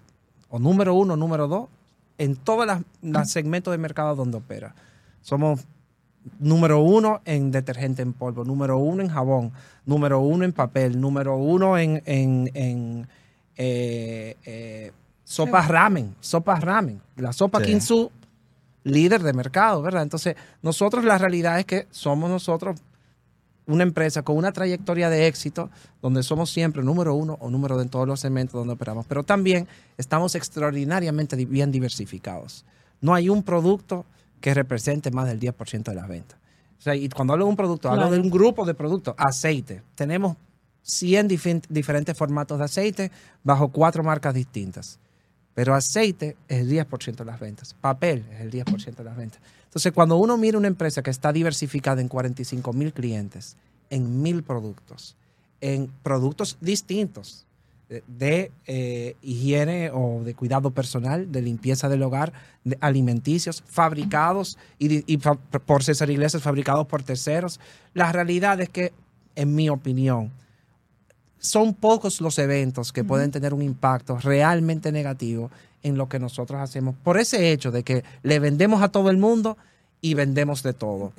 o 0.50 0.60
número 0.60 0.94
uno, 0.96 1.16
número 1.16 1.48
dos 1.48 1.70
en 2.18 2.36
todos 2.36 2.66
las- 2.66 2.82
los 3.02 3.30
segmentos 3.30 3.72
de 3.72 3.78
mercado 3.78 4.16
donde 4.16 4.38
opera. 4.38 4.74
Somos 5.22 5.62
número 6.40 6.80
uno 6.82 7.22
en 7.26 7.52
detergente 7.52 8.02
en 8.02 8.14
polvo, 8.14 8.44
número 8.44 8.78
uno 8.78 9.02
en 9.02 9.10
jabón, 9.10 9.52
número 9.86 10.20
uno 10.20 10.46
en 10.46 10.54
papel, 10.54 11.00
número 11.00 11.36
uno 11.38 11.78
en, 11.78 12.02
en, 12.06 12.50
en, 12.54 13.08
eh, 13.58 14.36
eh, 14.46 14.92
sopas 15.24 15.68
ramen, 15.68 16.16
sopas 16.20 16.62
ramen. 16.62 17.02
La 17.18 17.34
sopa 17.34 17.60
Sí. 17.60 17.66
Kinsu, 17.66 18.12
líder 18.84 19.22
de 19.24 19.34
mercado, 19.34 19.82
¿verdad? 19.82 20.04
Entonces, 20.04 20.36
nosotros 20.62 21.04
la 21.06 21.18
realidad 21.18 21.60
es 21.60 21.66
que 21.66 21.88
somos 21.92 22.30
nosotros 22.30 22.80
una 23.74 23.84
empresa 23.84 24.22
con 24.24 24.38
una 24.38 24.52
trayectoria 24.52 25.10
de 25.10 25.28
éxito 25.28 25.70
donde 26.02 26.24
somos 26.24 26.50
siempre 26.50 26.84
número 26.84 27.14
uno 27.16 27.38
o 27.42 27.50
número 27.50 27.76
dos 27.76 27.84
en 27.84 27.90
todos 27.90 28.08
los 28.08 28.20
segmentos 28.20 28.54
donde 28.54 28.74
operamos, 28.74 29.06
pero 29.08 29.24
también 29.24 29.68
estamos 29.98 30.36
extraordinariamente 30.36 31.36
di- 31.36 31.46
bien 31.46 31.72
diversificados. 31.72 32.66
No 33.02 33.14
hay 33.14 33.30
un 33.30 33.44
producto 33.44 34.06
que 34.40 34.54
represente 34.54 35.12
más 35.12 35.28
del 35.28 35.40
10% 35.40 35.84
de 35.84 35.96
las 35.96 36.08
ventas. 36.08 36.38
O 36.80 36.82
sea, 36.82 36.96
y 36.96 37.08
cuando 37.10 37.34
hablo 37.34 37.46
de 37.46 37.50
un 37.52 37.56
producto, 37.58 37.90
hablo 37.90 38.10
de 38.12 38.20
un 38.20 38.30
grupo 38.32 38.66
de 38.66 38.74
productos. 38.74 39.14
Aceite. 39.18 39.84
Tenemos 39.96 40.36
100 40.82 41.30
difin- 41.30 41.64
diferentes 41.70 42.18
formatos 42.18 42.58
de 42.58 42.66
aceite 42.66 43.12
bajo 43.44 43.68
cuatro 43.70 44.04
marcas 44.04 44.34
distintas. 44.34 44.98
Pero 45.54 45.76
aceite 45.76 46.38
es 46.48 46.62
el 46.62 46.70
10% 46.70 47.18
de 47.18 47.26
las 47.26 47.40
ventas. 47.40 47.76
Papel 47.80 48.26
es 48.34 48.42
el 48.42 48.50
10% 48.52 48.96
de 48.96 49.04
las 49.04 49.16
ventas. 49.16 49.42
Entonces, 49.72 49.94
cuando 49.94 50.18
uno 50.18 50.38
mira 50.38 50.58
una 50.58 50.68
empresa 50.68 51.02
que 51.02 51.10
está 51.12 51.32
diversificada 51.32 52.02
en 52.02 52.10
45 52.10 52.74
mil 52.74 52.92
clientes, 52.92 53.56
en 53.90 54.22
mil 54.22 54.44
productos, 54.44 55.16
en 55.62 55.90
productos 56.04 56.58
distintos 56.60 57.46
de, 57.88 58.04
de, 58.08 58.52
eh, 58.68 59.16
higiene 59.22 59.90
o 59.94 60.24
de 60.26 60.34
cuidado 60.36 60.72
personal, 60.72 61.32
de 61.32 61.42
limpieza 61.42 61.88
del 61.88 62.04
hogar, 62.04 62.34
de 62.66 62.78
alimenticios, 62.82 63.64
fabricados 63.66 64.58
y, 64.78 64.88
di- 64.90 65.04
y 65.08 65.18
fa- 65.18 65.36
por 65.36 65.84
César 65.84 66.10
Iglesias, 66.10 66.44
fabricados 66.44 66.86
por 66.88 67.04
terceros, 67.04 67.60
la 67.94 68.12
realidad 68.12 68.60
es 68.60 68.68
que, 68.70 68.92
en 69.36 69.56
mi 69.56 69.70
opinión, 69.70 70.32
son 71.40 71.74
pocos 71.74 72.20
los 72.22 72.38
eventos 72.40 72.92
que 72.92 73.04
pueden 73.04 73.32
tener 73.32 73.54
un 73.54 73.62
impacto 73.62 74.18
realmente 74.18 74.92
negativo 74.92 75.50
en 75.84 75.98
lo 75.98 76.10
que 76.10 76.20
nosotros 76.20 76.62
hacemos 76.62 76.96
por 77.04 77.18
ese 77.18 77.52
hecho 77.52 77.72
de 77.72 77.84
que 77.84 78.04
le 78.24 78.40
vendemos 78.40 78.82
a 78.82 78.90
todo 78.90 79.10
el 79.10 79.18
mundo 79.18 79.58
y 80.02 80.14
vendemos 80.14 80.64
de 80.64 80.74
todo. 80.74 81.14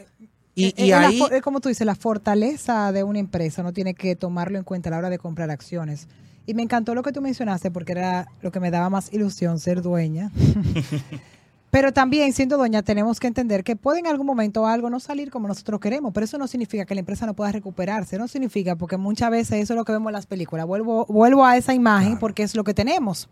Y, 0.54 0.66
Eh, 0.66 0.74
y 0.76 0.82
eh, 0.84 0.90
la 0.90 1.08
ahí, 1.08 1.22
es 1.30 1.42
como 1.42 1.60
tú 1.60 1.68
dices, 1.68 1.86
la 1.86 1.94
fortaleza 1.94 2.92
de 2.92 3.02
una 3.04 3.18
empresa 3.18 3.62
no 3.62 3.72
tiene 3.72 3.94
que 3.94 4.16
tomarlo 4.16 4.58
en 4.58 4.64
cuenta 4.64 4.88
a 4.88 4.92
la 4.92 4.98
hora 4.98 5.10
de 5.10 5.18
comprar 5.18 5.50
acciones. 5.50 6.08
Y 6.46 6.54
me 6.54 6.62
encantó 6.62 6.94
lo 6.94 7.02
que 7.02 7.12
tú 7.12 7.20
mencionaste 7.22 7.70
porque 7.70 7.92
era 7.92 8.26
lo 8.42 8.50
que 8.50 8.60
me 8.60 8.70
daba 8.70 8.90
más 8.90 9.12
ilusión 9.12 9.60
ser 9.60 9.80
dueña. 9.80 10.30
pero 11.70 11.92
también 11.92 12.32
siendo 12.34 12.58
dueña 12.58 12.82
tenemos 12.82 13.18
que 13.18 13.28
entender 13.28 13.64
que 13.64 13.76
puede 13.76 14.00
en 14.00 14.06
algún 14.06 14.26
momento 14.26 14.66
algo 14.66 14.90
no 14.90 15.00
salir 15.00 15.30
como 15.30 15.48
nosotros 15.48 15.80
queremos, 15.80 16.12
pero 16.12 16.24
eso 16.24 16.36
no 16.36 16.46
significa 16.46 16.84
que 16.84 16.94
la 16.94 17.00
empresa 17.00 17.24
no 17.24 17.32
pueda 17.34 17.52
recuperarse, 17.52 18.18
no 18.18 18.28
significa 18.28 18.76
porque 18.76 18.98
muchas 18.98 19.30
veces 19.30 19.62
eso 19.62 19.72
es 19.72 19.78
lo 19.78 19.84
que 19.84 19.92
vemos 19.92 20.10
en 20.10 20.14
las 20.14 20.26
películas. 20.26 20.66
Vuelvo, 20.66 21.06
vuelvo 21.06 21.46
a 21.46 21.56
esa 21.56 21.72
imagen 21.72 22.08
Claro. 22.08 22.20
porque 22.20 22.42
es 22.42 22.54
lo 22.54 22.64
que 22.64 22.74
tenemos. 22.74 23.28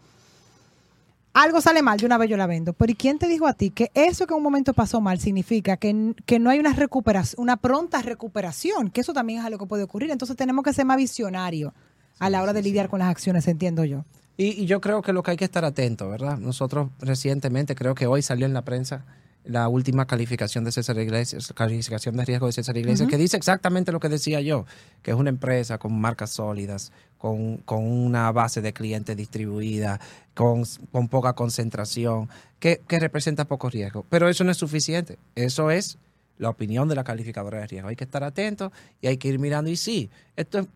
Algo 1.33 1.61
sale 1.61 1.81
mal, 1.83 1.99
de 1.99 2.07
una 2.07 2.19
vez 2.19 2.29
yo 2.29 2.37
la 2.37 2.47
vendo. 2.47 2.73
Pero 2.73 2.91
¿y 2.91 2.95
quién 2.97 3.19
te 3.19 3.29
dijo 3.29 3.47
a 3.47 3.53
ti 3.53 3.71
que 3.71 3.91
eso 3.95 4.27
que 4.27 4.35
en 4.35 4.39
un 4.39 4.43
momento 4.43 4.75
pasó 4.75 5.01
mal 5.01 5.21
significa 5.21 5.77
que, 5.77 6.15
que 6.27 6.39
no 6.41 6.51
hay 6.51 6.59
una 6.59 6.73
recuperación, 6.73 7.41
una 7.41 7.57
pronta 7.57 8.03
recuperación? 8.03 8.91
Que 8.91 9.01
eso 9.03 9.13
también 9.13 9.39
es 9.39 9.45
algo 9.45 9.59
que 9.59 9.67
puede 9.67 9.85
ocurrir. 9.85 10.11
Entonces 10.11 10.37
tenemos 10.37 10.65
que 10.65 10.73
ser 10.73 10.85
más 10.87 10.97
visionarios 10.97 11.73
a 12.19 12.31
la 12.31 12.43
hora 12.43 12.53
de 12.53 12.63
lidiar 12.63 12.89
con 12.89 12.99
las 12.99 13.09
acciones, 13.09 13.47
entiendo 13.49 13.85
yo. 13.85 14.05
y, 14.37 14.49
y 14.61 14.67
yo 14.67 14.81
creo 14.81 15.03
que 15.03 15.13
lo 15.13 15.23
que 15.23 15.31
hay 15.33 15.37
que 15.37 15.45
estar 15.45 15.65
atento, 15.65 16.09
¿verdad? 16.09 16.37
Nosotros 16.39 16.89
recientemente, 16.99 17.75
creo 17.75 17.95
que 17.95 18.07
hoy 18.07 18.23
salió 18.23 18.47
en 18.47 18.53
la 18.55 18.63
prensa 18.63 19.05
la 19.45 19.69
última 19.69 20.07
calificación 20.07 20.65
de 20.65 20.73
César 20.73 20.99
Iglesias, 20.99 21.53
calificación 21.55 22.17
de 22.17 22.25
riesgo 22.25 22.47
de 22.47 22.53
César 22.53 22.77
Iglesias, 22.77 23.09
que 23.09 23.17
dice 23.17 23.37
exactamente 23.37 23.91
lo 23.91 24.01
que 24.01 24.09
decía 24.09 24.41
yo, 24.41 24.67
que 25.03 25.13
es 25.13 25.17
una 25.17 25.31
empresa 25.31 25.79
con 25.79 25.99
marcas 25.99 26.31
sólidas, 26.31 26.93
con, 27.19 27.59
con 27.59 27.85
una 27.85 28.31
base 28.33 28.61
de 28.61 28.73
clientes 28.73 29.17
distribuida, 29.17 30.01
con, 30.35 30.65
con 30.93 31.09
poca 31.09 31.33
concentración, 31.33 32.29
que, 32.59 32.83
que 32.87 33.01
representa 33.01 33.47
poco 33.47 33.71
riesgo. 33.71 34.05
Pero 34.09 34.29
eso 34.29 34.45
no 34.45 34.51
es 34.51 34.59
suficiente. 34.59 35.19
Eso 35.35 35.71
es 35.71 35.99
la 36.39 36.51
opinión 36.51 36.89
de 36.89 36.95
la 36.95 37.05
calificadora 37.05 37.61
de 37.61 37.67
riesgo. 37.67 37.89
Hay 37.89 37.97
que 37.97 38.05
estar 38.05 38.23
atento 38.23 38.73
y 39.01 39.07
hay 39.07 39.17
que 39.17 39.29
ir 39.29 39.39
mirando. 39.39 39.71
Y 39.71 39.77
sí, 39.77 40.11
esto 40.37 40.59
es 40.59 40.67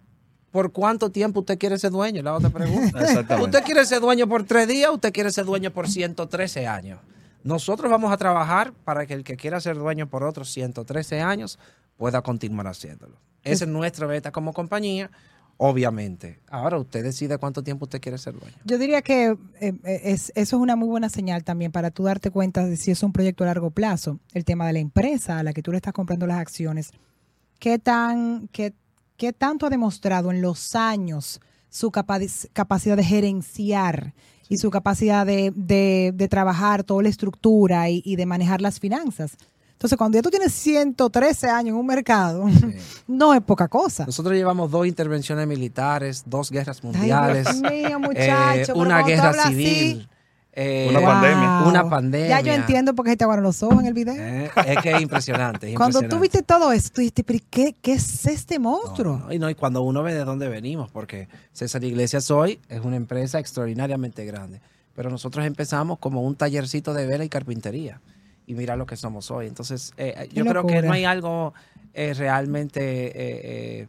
¿Por 0.55 0.71
cuánto 0.71 1.11
tiempo 1.11 1.41
usted 1.41 1.59
quiere 1.59 1.77
ser 1.81 1.91
dueño? 1.91 2.23
La 2.23 2.33
otra 2.33 2.49
pregunta. 2.49 3.01
Exactamente. 3.03 3.45
¿Usted 3.45 3.65
quiere 3.65 3.85
ser 3.85 4.01
dueño 4.01 4.29
por 4.29 4.45
tres 4.45 4.69
días 4.69 4.89
o 4.89 4.95
usted 4.95 5.13
quiere 5.13 5.33
ser 5.33 5.45
dueño 5.47 5.73
por 5.73 5.89
113 5.89 6.69
años? 6.69 7.01
Nosotros 7.45 7.91
vamos 7.91 8.11
a 8.11 8.17
trabajar 8.17 8.73
para 8.73 9.07
que 9.07 9.13
el 9.13 9.23
que 9.23 9.37
quiera 9.37 9.61
ser 9.61 9.77
dueño 9.77 10.09
por 10.09 10.25
otros 10.25 10.51
113 10.51 11.21
años 11.21 11.59
pueda 11.99 12.23
continuar 12.23 12.67
haciéndolo. 12.67 13.19
Esa 13.43 13.65
es 13.67 13.71
nuestra 13.71 14.07
meta 14.07 14.33
como 14.33 14.55
compañía, 14.55 15.11
obviamente. 15.59 16.41
Ahora 16.49 16.79
usted 16.79 17.05
decide 17.05 17.37
cuánto 17.37 17.63
tiempo 17.63 17.85
usted 17.85 18.01
quiere 18.01 18.17
ser 18.17 18.33
dueño. 18.33 18.57
Yo 18.65 18.79
diría 18.79 19.03
que 19.03 19.37
eh, 19.61 19.75
eh, 19.85 20.01
es, 20.05 20.33
eso 20.35 20.57
es 20.57 20.63
una 20.63 20.75
muy 20.75 20.89
buena 20.89 21.11
señal 21.11 21.45
también 21.45 21.71
para 21.71 21.91
tú 21.91 22.05
darte 22.05 22.31
cuenta 22.31 22.65
de 22.65 22.79
si 22.79 22.91
es 22.91 23.03
un 23.03 23.13
proyecto 23.13 23.45
a 23.45 23.49
largo 23.49 23.71
plazo. 23.71 24.19
El 24.33 24.47
tema 24.47 24.67
de 24.67 24.73
la 24.73 24.79
empresa 24.79 25.39
a 25.39 25.43
la 25.43 25.53
que 25.53 25.63
tú 25.63 25.71
le 25.71 25.77
estás 25.77 25.93
comprando 25.93 26.27
las 26.27 26.39
acciones. 26.39 26.93
¿Qué, 27.59 27.79
tan, 27.79 28.49
qué, 28.49 28.73
qué 29.19 29.35
tanto 29.35 29.67
ha 29.67 29.71
demostrado 29.71 30.31
en 30.31 30.41
los 30.41 30.75
años 30.75 31.43
su 31.75 31.91
capaci- 31.91 32.49
capacidad 32.53 32.97
de 32.97 33.03
gerenciar 33.03 34.15
y 34.49 34.59
su 34.59 34.71
capacidad 34.71 35.27
de, 35.27 35.53
de- 35.57 36.13
de 36.15 36.29
trabajar 36.29 36.85
toda 36.85 37.03
la 37.03 37.09
estructura 37.09 37.91
y, 37.91 38.01
y 38.05 38.15
de 38.15 38.27
manejar 38.27 38.61
las 38.61 38.79
finanzas? 38.79 39.37
Entonces, 39.73 39.99
cuando 39.99 40.17
ya 40.17 40.23
tú 40.23 40.31
tienes 40.31 40.53
113 40.53 41.49
años 41.49 41.71
en 41.71 41.75
un 41.75 41.87
mercado, 41.87 42.47
no 43.09 43.35
es 43.35 43.41
poca 43.43 43.67
cosa. 43.67 44.07
Nosotros 44.07 44.35
llevamos 44.37 44.71
dos 44.71 44.87
intervenciones 44.87 45.49
militares, 45.49 46.23
dos 46.27 46.49
guerras 46.53 46.83
mundiales, 46.85 47.47
Ay, 47.49 47.59
Dios 47.61 47.73
mío, 47.73 47.89
eh, 47.89 47.99
muchacho, 47.99 48.73
pero 48.73 48.79
una 48.79 49.03
guerra 49.03 49.33
civil, 49.49 50.07
así- 50.07 50.09
eh, 50.57 50.87
Una 50.91 51.01
pandemia. 51.01 51.63
Una 51.67 51.89
pandemia. 51.89 52.29
Ya 52.29 52.41
yo 52.41 52.53
entiendo 52.53 52.95
por 52.95 53.05
qué 53.05 53.13
se 53.13 53.17
te 53.17 53.25
aguaron 53.25 53.45
los 53.45 53.63
ojos 53.63 53.81
en 53.81 53.87
el 53.87 53.95
video. 53.95 54.15
Eh, 54.15 54.51
es 54.67 54.79
que 54.79 54.93
es 54.93 55.01
impresionante. 55.01 55.71
es 55.71 55.77
Cuando 55.77 55.99
tú 55.99 56.05
impresionante. 56.05 56.23
viste 56.23 56.43
todo 56.43 56.73
eso, 56.73 56.91
tú 56.95 57.01
dijiste, 57.01 57.25
pero 57.25 57.39
¿qué, 57.51 57.75
qué 57.81 57.95
es 57.95 58.27
este 58.27 58.59
monstruo? 58.59 59.19
No, 59.19 59.27
no, 59.27 59.33
y, 59.33 59.39
no, 59.39 59.51
y 59.51 59.55
cuando 59.55 59.83
uno 59.83 60.03
ve 60.03 60.15
de 60.15 60.25
dónde 60.25 60.49
venimos, 60.49 60.91
porque 60.91 61.29
César 61.53 61.83
Iglesias 61.85 62.31
hoy 62.31 62.61
es 62.69 62.81
una 62.81 62.97
empresa 62.97 63.39
extraordinariamente 63.39 64.25
grande, 64.25 64.61
pero 64.95 65.11
nosotros 65.11 65.45
empezamos 65.45 65.99
como 65.99 66.23
un 66.23 66.37
tallercito 66.37 66.95
de 66.95 67.07
vela 67.07 67.25
y 67.25 67.29
carpintería. 67.29 68.01
Y 68.47 68.55
mira 68.55 68.77
lo 68.77 68.85
que 68.85 68.97
somos 68.97 69.31
hoy. 69.31 69.47
Entonces, 69.47 69.93
eh, 69.97 70.29
yo 70.33 70.45
creo 70.45 70.67
que 70.67 70.83
no 70.83 70.93
hay 70.93 71.05
algo 71.05 71.55
eh, 71.97 72.13
realmente 72.13 72.83
eh, 72.83 73.13
eh, 73.15 73.87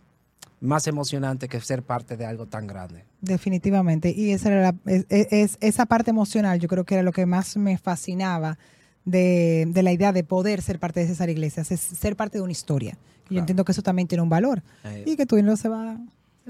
más 0.65 0.88
emocionante 0.88 1.47
que 1.47 1.60
ser 1.62 1.84
parte 1.84 2.17
de 2.17 2.25
algo 2.25 2.45
tan 2.47 2.67
grande. 2.67 3.06
Definitivamente. 3.21 4.10
Y 4.15 4.32
esa 4.32 4.49
era 4.51 4.62
la- 4.62 4.75
es, 4.91 5.06
es- 5.10 5.58
esa 5.62 5.86
parte 5.86 6.12
emocional, 6.12 6.60
yo 6.60 6.67
creo 6.67 6.84
que 6.86 6.95
era 6.95 7.04
lo 7.04 7.12
que 7.12 7.25
más 7.25 7.56
me 7.58 7.78
fascinaba 7.78 8.58
de, 9.06 9.65
de 9.69 9.84
la 9.84 9.91
idea 9.91 10.12
de 10.12 10.23
poder 10.23 10.62
ser 10.62 10.80
parte 10.80 10.99
de 11.01 11.08
César 11.08 11.30
Iglesias, 11.30 11.71
es 11.71 11.80
ser 11.80 12.15
parte 12.15 12.38
de 12.38 12.41
una 12.43 12.51
historia. 12.51 12.97
Y 13.30 13.36
yo 13.36 13.39
entiendo 13.39 13.65
que 13.65 13.71
eso 13.71 13.82
también 13.82 14.08
tiene 14.08 14.21
un 14.21 14.30
valor. 14.30 14.62
Eh, 14.84 15.04
Y 15.08 15.15
que 15.15 15.25
tu 15.25 15.36
dinero 15.36 15.56
se 15.58 15.67
va, 15.69 15.97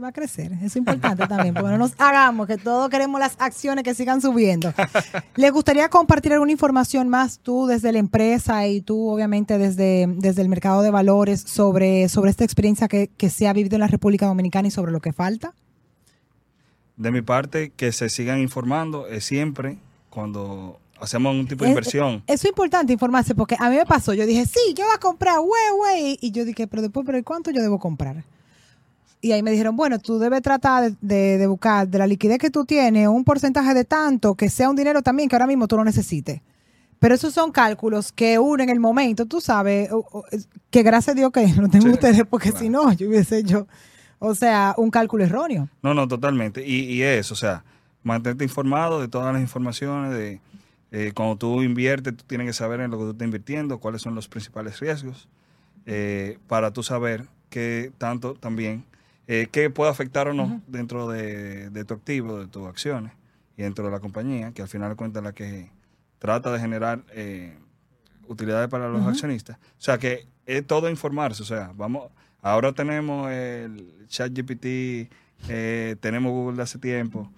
va 0.04 0.10
a 0.10 0.12
crecer. 0.12 0.52
Eso 0.54 0.66
es 0.66 0.76
importante 0.76 1.26
también, 1.28 1.54
porque 1.54 1.70
no 1.72 1.78
nos 1.78 1.94
hagamos 1.98 2.48
que 2.48 2.58
todos 2.58 2.90
queremos 2.90 3.20
las 3.20 3.36
acciones 3.40 3.84
que 3.84 3.94
sigan 3.96 4.22
subiendo. 4.22 4.74
¿Les 5.36 5.52
gustaría 5.52 5.88
compartir 5.90 6.34
alguna 6.34 6.52
información 6.52 7.08
más 7.08 7.40
tú 7.40 7.66
desde 7.66 7.92
la 7.94 8.00
empresa 8.00 8.68
y 8.68 8.82
tú 8.82 9.08
obviamente 9.10 9.58
desde, 9.58 10.06
desde 10.18 10.42
el 10.42 10.50
mercado 10.50 10.82
de 10.82 10.92
valores 10.92 11.42
sobre, 11.42 12.10
sobre 12.10 12.30
esta 12.32 12.44
experiencia 12.44 12.88
que, 12.88 13.10
que 13.16 13.30
se 13.30 13.48
ha 13.48 13.54
vivido 13.54 13.76
en 13.76 13.82
la 13.82 13.88
República 13.88 14.26
Dominicana 14.26 14.68
y 14.68 14.72
sobre 14.72 14.92
lo 14.92 15.00
que 15.00 15.14
falta? 15.14 15.54
De 16.98 17.12
mi 17.12 17.22
parte, 17.22 17.72
que 17.76 17.92
se 17.92 18.10
sigan 18.10 18.40
informando 18.40 19.08
es 19.08 19.24
siempre 19.26 19.78
cuando 20.10 20.80
hacemos 21.00 21.36
un 21.36 21.48
tipo 21.48 21.64
de 21.64 21.70
Es- 21.70 21.74
inversión. 21.74 22.24
Eso 22.28 22.48
es 22.48 22.52
importante 22.52 22.92
informarse 22.94 23.34
porque 23.34 23.56
a 23.60 23.70
mí 23.70 23.76
me 23.78 23.86
pasó. 23.86 24.14
Yo 24.14 24.26
dije, 24.26 24.46
sí, 24.46 24.74
yo 24.76 24.86
voy 24.86 24.94
a 24.96 25.00
comprar, 25.00 25.40
güey, 25.40 25.62
güey. 25.78 26.18
Y 26.22 26.32
yo 26.32 26.44
dije, 26.44 26.68
pero 26.68 26.82
después, 26.82 27.06
pero 27.06 27.18
¿y 27.18 27.24
¿cuánto 27.24 27.52
yo 27.52 27.62
debo 27.62 27.80
comprar? 27.80 28.24
Y 29.26 29.32
ahí 29.32 29.42
me 29.42 29.50
dijeron, 29.50 29.76
bueno, 29.76 29.98
tú 29.98 30.20
debes 30.20 30.42
tratar 30.44 30.84
de, 30.92 30.96
de- 31.02 31.38
de 31.40 31.48
buscar 31.48 31.88
de 31.88 31.98
la 31.98 32.06
liquidez 32.06 32.38
que 32.38 32.52
tú 32.52 32.64
tienes 32.64 33.08
un 33.08 33.24
porcentaje 33.24 33.74
de 33.74 33.84
tanto, 33.84 34.36
que 34.36 34.50
sea 34.50 34.70
un 34.70 34.76
dinero 34.76 35.02
también 35.02 35.28
que 35.30 35.36
ahora 35.36 35.48
mismo 35.48 35.68
tú 35.68 35.78
no 35.78 35.84
necesites. 35.84 36.42
Pero 37.00 37.16
esos 37.16 37.34
son 37.34 37.52
cálculos 37.52 38.12
que 38.12 38.38
uno 38.38 38.62
en 38.64 38.70
el 38.70 38.80
momento, 38.80 39.26
tú 39.26 39.42
sabes, 39.42 39.90
es- 40.32 40.48
que 40.70 40.84
gracias 40.84 41.14
a 41.16 41.18
Dios 41.18 41.32
que 41.32 41.48
lo 41.60 41.68
tengo 41.70 41.88
Sí, 41.88 41.92
ustedes, 41.94 42.24
porque 42.30 42.52
claro. 42.52 42.64
si 42.64 42.70
no, 42.70 42.94
yo 42.94 43.08
hubiese 43.10 43.40
hecho, 43.40 43.68
o 44.20 44.36
sea, 44.36 44.76
un 44.78 44.92
cálculo 44.92 45.24
erróneo. 45.24 45.70
No, 45.82 45.94
no, 45.96 46.08
totalmente. 46.08 46.66
Y, 46.68 46.82
y 46.94 47.02
eso, 47.02 47.34
o 47.34 47.38
sea, 47.38 47.64
mantente 48.04 48.44
informado 48.44 49.02
de 49.02 49.08
todas 49.08 49.34
las 49.34 49.42
informaciones, 49.42 50.12
de 50.14 50.40
eh, 50.92 51.14
cuando 51.16 51.36
tú 51.36 51.64
inviertes, 51.64 52.16
tú 52.16 52.24
tienes 52.28 52.46
que 52.46 52.54
saber 52.54 52.80
en 52.80 52.92
lo 52.92 52.98
que 53.00 53.04
tú 53.06 53.10
estás 53.12 53.26
invirtiendo, 53.26 53.80
cuáles 53.80 54.04
son 54.04 54.14
los 54.14 54.28
principales 54.28 54.80
riesgos, 54.80 55.28
eh, 55.88 56.38
para 56.48 56.72
tú 56.72 56.84
saber 56.84 57.26
qué 57.50 57.92
tanto 57.98 58.36
también, 58.36 58.84
eh, 59.28 59.48
qué 59.52 59.70
puede 59.70 59.92
afectar 59.92 60.28
o 60.28 60.34
no 60.34 60.62
dentro 60.68 61.08
de, 61.08 61.70
de 61.70 61.86
tu 61.86 61.94
activo, 61.94 62.40
de 62.40 62.48
tus 62.48 62.68
acciones 62.68 63.12
y 63.58 63.64
dentro 63.64 63.86
de 63.86 63.92
la 63.92 64.00
compañía, 64.00 64.52
que 64.52 64.62
al 64.62 64.68
final 64.68 64.90
de 64.90 64.96
cuentas 64.96 65.24
la 65.24 65.34
que 65.34 65.72
trata 66.20 66.52
de 66.52 66.60
generar 66.60 67.04
eh, 67.12 67.58
utilidades 68.28 68.70
para 68.70 68.90
los 68.90 69.06
accionistas. 69.06 69.58
O 69.58 69.82
sea, 69.82 69.98
que 69.98 70.28
es 70.46 70.66
todo 70.66 70.90
informarse, 70.90 71.44
o 71.44 71.46
sea, 71.46 71.72
vamos, 71.76 72.12
ahora 72.42 72.74
tenemos 72.74 73.32
el 73.32 74.08
ChatGPT, 74.08 75.10
eh, 75.50 75.96
tenemos 76.00 76.32
Google 76.32 76.58
de 76.58 76.64
hace 76.64 76.80
tiempo. 76.80 77.32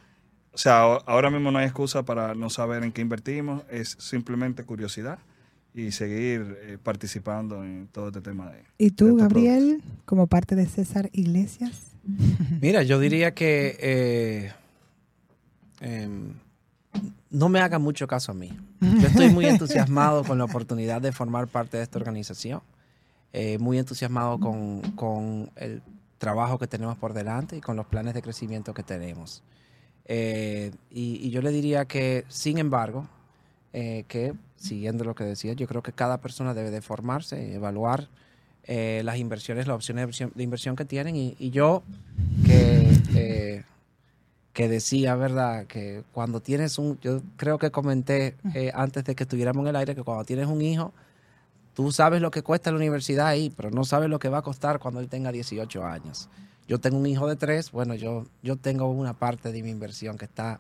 O 0.54 0.58
sea, 0.58 0.82
ahora 0.82 1.30
mismo 1.30 1.52
no 1.52 1.60
hay 1.60 1.66
excusa 1.66 2.04
para 2.04 2.34
no 2.34 2.50
saber 2.50 2.84
en 2.84 2.92
qué 2.92 3.02
invertimos, 3.02 3.64
es 3.70 3.96
simplemente 4.00 4.64
curiosidad 4.64 5.20
y 5.78 5.92
seguir 5.92 6.58
eh, 6.62 6.78
participando 6.82 7.64
en 7.64 7.88
todo 7.92 8.08
este 8.08 8.22
tema 8.22 8.50
de... 8.50 8.64
¿Y 8.80 8.92
tú, 8.92 9.16
Gabriel, 9.16 9.84
como 10.06 10.26
parte 10.26 10.56
de 10.56 10.66
César 10.66 11.12
Iglesias? 11.14 11.92
Mira, 12.62 12.82
yo 12.82 13.00
diría 13.00 13.36
que 13.36 13.78
eh, 13.80 14.52
em, 15.80 16.34
no 17.30 17.50
me 17.50 17.60
haga 17.60 17.78
mucho 17.78 18.08
caso 18.08 18.32
a 18.32 18.36
mí. 18.36 18.52
Yo 18.82 19.08
estoy 19.08 19.30
muy 19.30 19.46
entusiasmado 19.46 20.24
con 20.24 20.40
la 20.40 20.46
oportunidad 20.46 21.00
de 21.00 21.12
formar 21.12 21.48
parte 21.48 21.78
de 21.78 21.84
esta 21.84 22.00
organización. 22.00 22.62
Eh, 23.32 23.60
muy 23.60 23.78
entusiasmado 23.78 24.40
con, 24.40 24.82
con 24.94 25.52
el 25.58 25.84
trabajo 26.18 26.58
que 26.58 26.66
tenemos 26.66 26.98
por 26.98 27.14
delante 27.14 27.56
y 27.56 27.62
con 27.62 27.76
los 27.76 27.86
planes 27.86 28.16
de 28.16 28.24
crecimiento 28.24 28.74
que 28.74 28.82
tenemos. 28.82 29.44
Eh, 30.06 30.72
y, 30.90 31.20
y 31.22 31.30
yo 31.30 31.44
le 31.44 31.52
diría 31.52 31.86
que, 31.86 32.26
sin 32.30 32.58
embargo, 32.58 33.08
eh, 33.74 34.06
que 34.08 34.34
siguiendo 34.58 35.04
lo 35.04 35.16
que 35.16 35.24
decía, 35.24 35.54
yo 35.54 35.68
creo 35.68 35.82
que 35.82 35.94
cada 35.94 36.20
persona 36.20 36.54
debe 36.54 36.72
de 36.72 36.82
formarse, 36.82 37.54
evaluar 37.54 38.10
eh, 38.64 39.02
las 39.06 39.18
inversiones, 39.18 39.68
las 39.68 39.76
opciones 39.76 40.20
de 40.36 40.44
inversión, 40.44 40.76
que 40.76 40.86
tienen. 40.86 41.16
Y, 41.16 41.36
y 41.40 41.52
yo 41.52 41.84
que, 42.46 43.02
eh, 43.16 43.64
que 44.52 44.68
decía, 44.68 45.16
¿verdad? 45.16 45.68
Que 45.68 46.04
cuando 46.12 46.42
tienes 46.42 46.78
un, 46.78 47.00
yo 47.00 47.22
creo 47.38 47.60
que 47.60 47.72
comenté 47.72 48.36
eh, 48.54 48.72
antes 48.74 49.06
de 49.06 49.16
que 49.16 49.24
estuviéramos 49.24 49.62
en 49.64 49.68
el 49.70 49.76
aire, 49.76 49.96
que 49.96 50.04
cuando 50.04 50.26
tienes 50.26 50.48
un 50.48 50.62
hijo, 50.62 50.92
tú 51.76 51.92
sabes 51.92 52.22
lo 52.22 52.32
que 52.32 52.42
cuesta 52.42 52.72
la 52.72 52.78
universidad 52.78 53.28
ahí, 53.28 53.54
pero 53.56 53.72
no 53.72 53.86
sabes 53.86 54.10
lo 54.10 54.20
que 54.20 54.30
va 54.30 54.40
a 54.40 54.42
costar 54.42 54.80
cuando 54.80 55.00
él 55.00 55.08
tenga 55.08 55.32
18 55.32 55.86
años. 55.86 56.28
Yo 56.68 56.80
tengo 56.80 56.98
un 56.98 57.06
hijo 57.06 57.28
de 57.28 57.36
tres, 57.38 57.72
bueno, 57.72 57.96
yo, 57.96 58.26
yo 58.44 58.58
tengo 58.58 58.90
una 58.90 59.14
parte 59.14 59.52
de 59.52 59.64
mi 59.64 59.70
inversión 59.70 60.18
que 60.18 60.26
está 60.26 60.60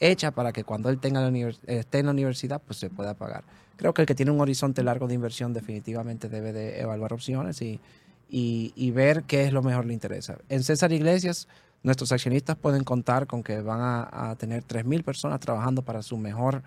hecha 0.00 0.30
para 0.30 0.52
que 0.52 0.64
cuando 0.64 0.90
él 0.90 0.98
tenga 0.98 1.20
la 1.20 1.54
esté 1.66 1.98
en 1.98 2.06
la 2.06 2.12
universidad, 2.12 2.60
pues 2.64 2.78
se 2.78 2.90
pueda 2.90 3.14
pagar. 3.14 3.44
Creo 3.76 3.94
que 3.94 4.02
el 4.02 4.06
que 4.06 4.14
tiene 4.14 4.32
un 4.32 4.40
horizonte 4.40 4.82
largo 4.82 5.06
de 5.06 5.14
inversión 5.14 5.52
definitivamente 5.52 6.28
debe 6.28 6.52
de 6.52 6.80
evaluar 6.80 7.12
opciones 7.12 7.62
y, 7.62 7.80
y, 8.28 8.72
y 8.74 8.90
ver 8.90 9.24
qué 9.24 9.44
es 9.44 9.52
lo 9.52 9.62
mejor 9.62 9.86
le 9.86 9.94
interesa. 9.94 10.38
En 10.48 10.62
César 10.62 10.92
Iglesias, 10.92 11.48
nuestros 11.82 12.10
accionistas 12.12 12.56
pueden 12.56 12.84
contar 12.84 13.26
con 13.26 13.42
que 13.42 13.60
van 13.60 13.80
a, 13.80 14.30
a 14.30 14.36
tener 14.36 14.64
3.000 14.64 15.04
personas 15.04 15.40
trabajando 15.40 15.82
para 15.82 16.02
su 16.02 16.16
mejor, 16.16 16.62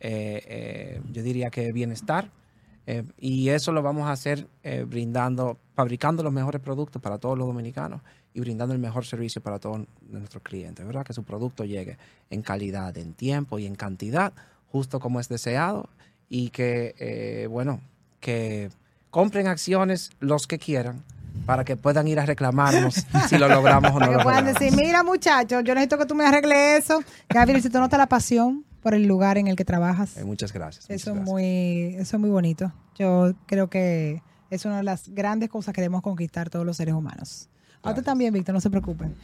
eh, 0.00 0.42
eh, 0.46 1.00
yo 1.12 1.22
diría 1.22 1.50
que 1.50 1.72
bienestar. 1.72 2.30
Eh, 2.86 3.02
y 3.18 3.48
eso 3.48 3.72
lo 3.72 3.82
vamos 3.82 4.06
a 4.06 4.12
hacer 4.12 4.46
eh, 4.62 4.84
brindando, 4.86 5.58
fabricando 5.74 6.22
los 6.22 6.32
mejores 6.32 6.60
productos 6.60 7.00
para 7.00 7.18
todos 7.18 7.38
los 7.38 7.46
dominicanos 7.46 8.02
y 8.34 8.40
brindando 8.40 8.74
el 8.74 8.80
mejor 8.80 9.06
servicio 9.06 9.40
para 9.40 9.58
todos 9.58 9.86
nuestros 10.10 10.42
clientes, 10.42 10.84
¿verdad? 10.84 11.04
Que 11.04 11.14
su 11.14 11.22
producto 11.22 11.64
llegue 11.64 11.96
en 12.30 12.42
calidad, 12.42 12.96
en 12.98 13.14
tiempo 13.14 13.58
y 13.58 13.66
en 13.66 13.74
cantidad, 13.74 14.32
justo 14.70 15.00
como 15.00 15.20
es 15.20 15.28
deseado 15.28 15.88
y 16.28 16.50
que, 16.50 16.94
eh, 16.98 17.46
bueno, 17.46 17.80
que 18.20 18.70
compren 19.10 19.46
acciones 19.46 20.10
los 20.20 20.46
que 20.46 20.58
quieran 20.58 21.02
para 21.46 21.64
que 21.64 21.76
puedan 21.76 22.06
ir 22.08 22.20
a 22.20 22.26
reclamarnos 22.26 23.06
si 23.28 23.38
lo 23.38 23.48
logramos 23.48 23.92
o 23.92 24.00
no 24.00 24.10
que 24.10 24.22
puedan 24.22 24.44
decir, 24.44 24.72
mira 24.74 25.02
muchachos, 25.02 25.62
yo 25.64 25.74
necesito 25.74 25.98
que 25.98 26.06
tú 26.06 26.14
me 26.14 26.26
arregles 26.26 26.84
eso. 26.84 27.02
Gabriel, 27.28 27.62
si 27.62 27.70
tú 27.70 27.78
notas 27.78 27.98
la 27.98 28.06
pasión 28.06 28.64
por 28.84 28.94
el 28.94 29.06
lugar 29.06 29.38
en 29.38 29.48
el 29.48 29.56
que 29.56 29.64
trabajas, 29.64 30.16
Eh, 30.16 30.24
muchas 30.24 30.52
gracias. 30.52 30.84
muchas 30.84 31.00
eso 31.00 31.10
es 31.10 31.16
gracias. 31.16 31.32
muy, 31.32 31.96
eso 31.98 32.16
es 32.16 32.20
muy 32.20 32.30
bonito. 32.30 32.72
Yo 32.96 33.32
creo 33.46 33.68
que 33.68 34.22
es 34.50 34.64
una 34.64 34.76
de 34.76 34.82
las 34.84 35.08
grandes 35.08 35.48
cosas 35.48 35.74
que 35.74 35.80
debemos 35.80 36.02
conquistar 36.02 36.50
todos 36.50 36.64
los 36.64 36.76
seres 36.76 36.94
humanos. 36.94 37.48
A 37.82 37.90
usted 37.90 38.02
también, 38.02 38.32
Víctor, 38.32 38.54
no 38.54 38.60
se 38.62 38.70
preocupen. 38.70 39.14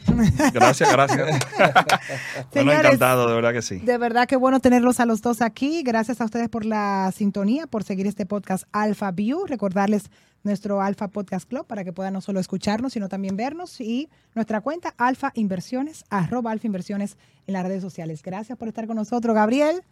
Gracias, 0.53 0.91
gracias. 0.91 1.39
bueno, 2.53 2.71
encantado, 2.73 3.27
de 3.27 3.33
verdad 3.35 3.53
que 3.53 3.61
sí. 3.63 3.77
De 3.79 3.97
verdad 3.97 4.27
que 4.27 4.35
bueno 4.35 4.59
tenerlos 4.59 4.99
a 4.99 5.05
los 5.07 5.21
dos 5.21 5.41
aquí. 5.41 5.81
Gracias 5.83 6.21
a 6.21 6.25
ustedes 6.25 6.47
por 6.49 6.63
la 6.65 7.11
sintonía, 7.15 7.65
por 7.65 7.83
seguir 7.83 8.05
este 8.07 8.25
podcast 8.27 8.65
Alpha 8.71 9.09
View. 9.11 9.45
Recordarles 9.47 10.11
nuestro 10.43 10.81
Alpha 10.81 11.07
Podcast 11.07 11.47
Club 11.47 11.65
para 11.67 11.83
que 11.83 11.93
puedan 11.93 12.13
no 12.13 12.21
solo 12.21 12.39
escucharnos, 12.39 12.93
sino 12.93 13.09
también 13.09 13.35
vernos 13.37 13.79
y 13.81 14.09
nuestra 14.33 14.61
cuenta 14.61 14.93
Alfa 14.97 15.31
Inversiones, 15.35 16.03
arroba 16.09 16.51
Alfa 16.51 16.67
Inversiones 16.67 17.17
en 17.47 17.53
las 17.53 17.65
redes 17.65 17.81
sociales. 17.81 18.21
Gracias 18.23 18.57
por 18.57 18.67
estar 18.67 18.87
con 18.87 18.95
nosotros, 18.95 19.35
Gabriel. 19.35 19.83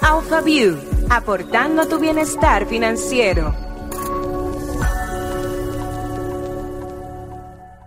Alpha 0.00 0.40
View, 0.40 0.76
aportando 1.08 1.86
tu 1.86 1.98
bienestar 1.98 2.66
financiero. 2.66 3.73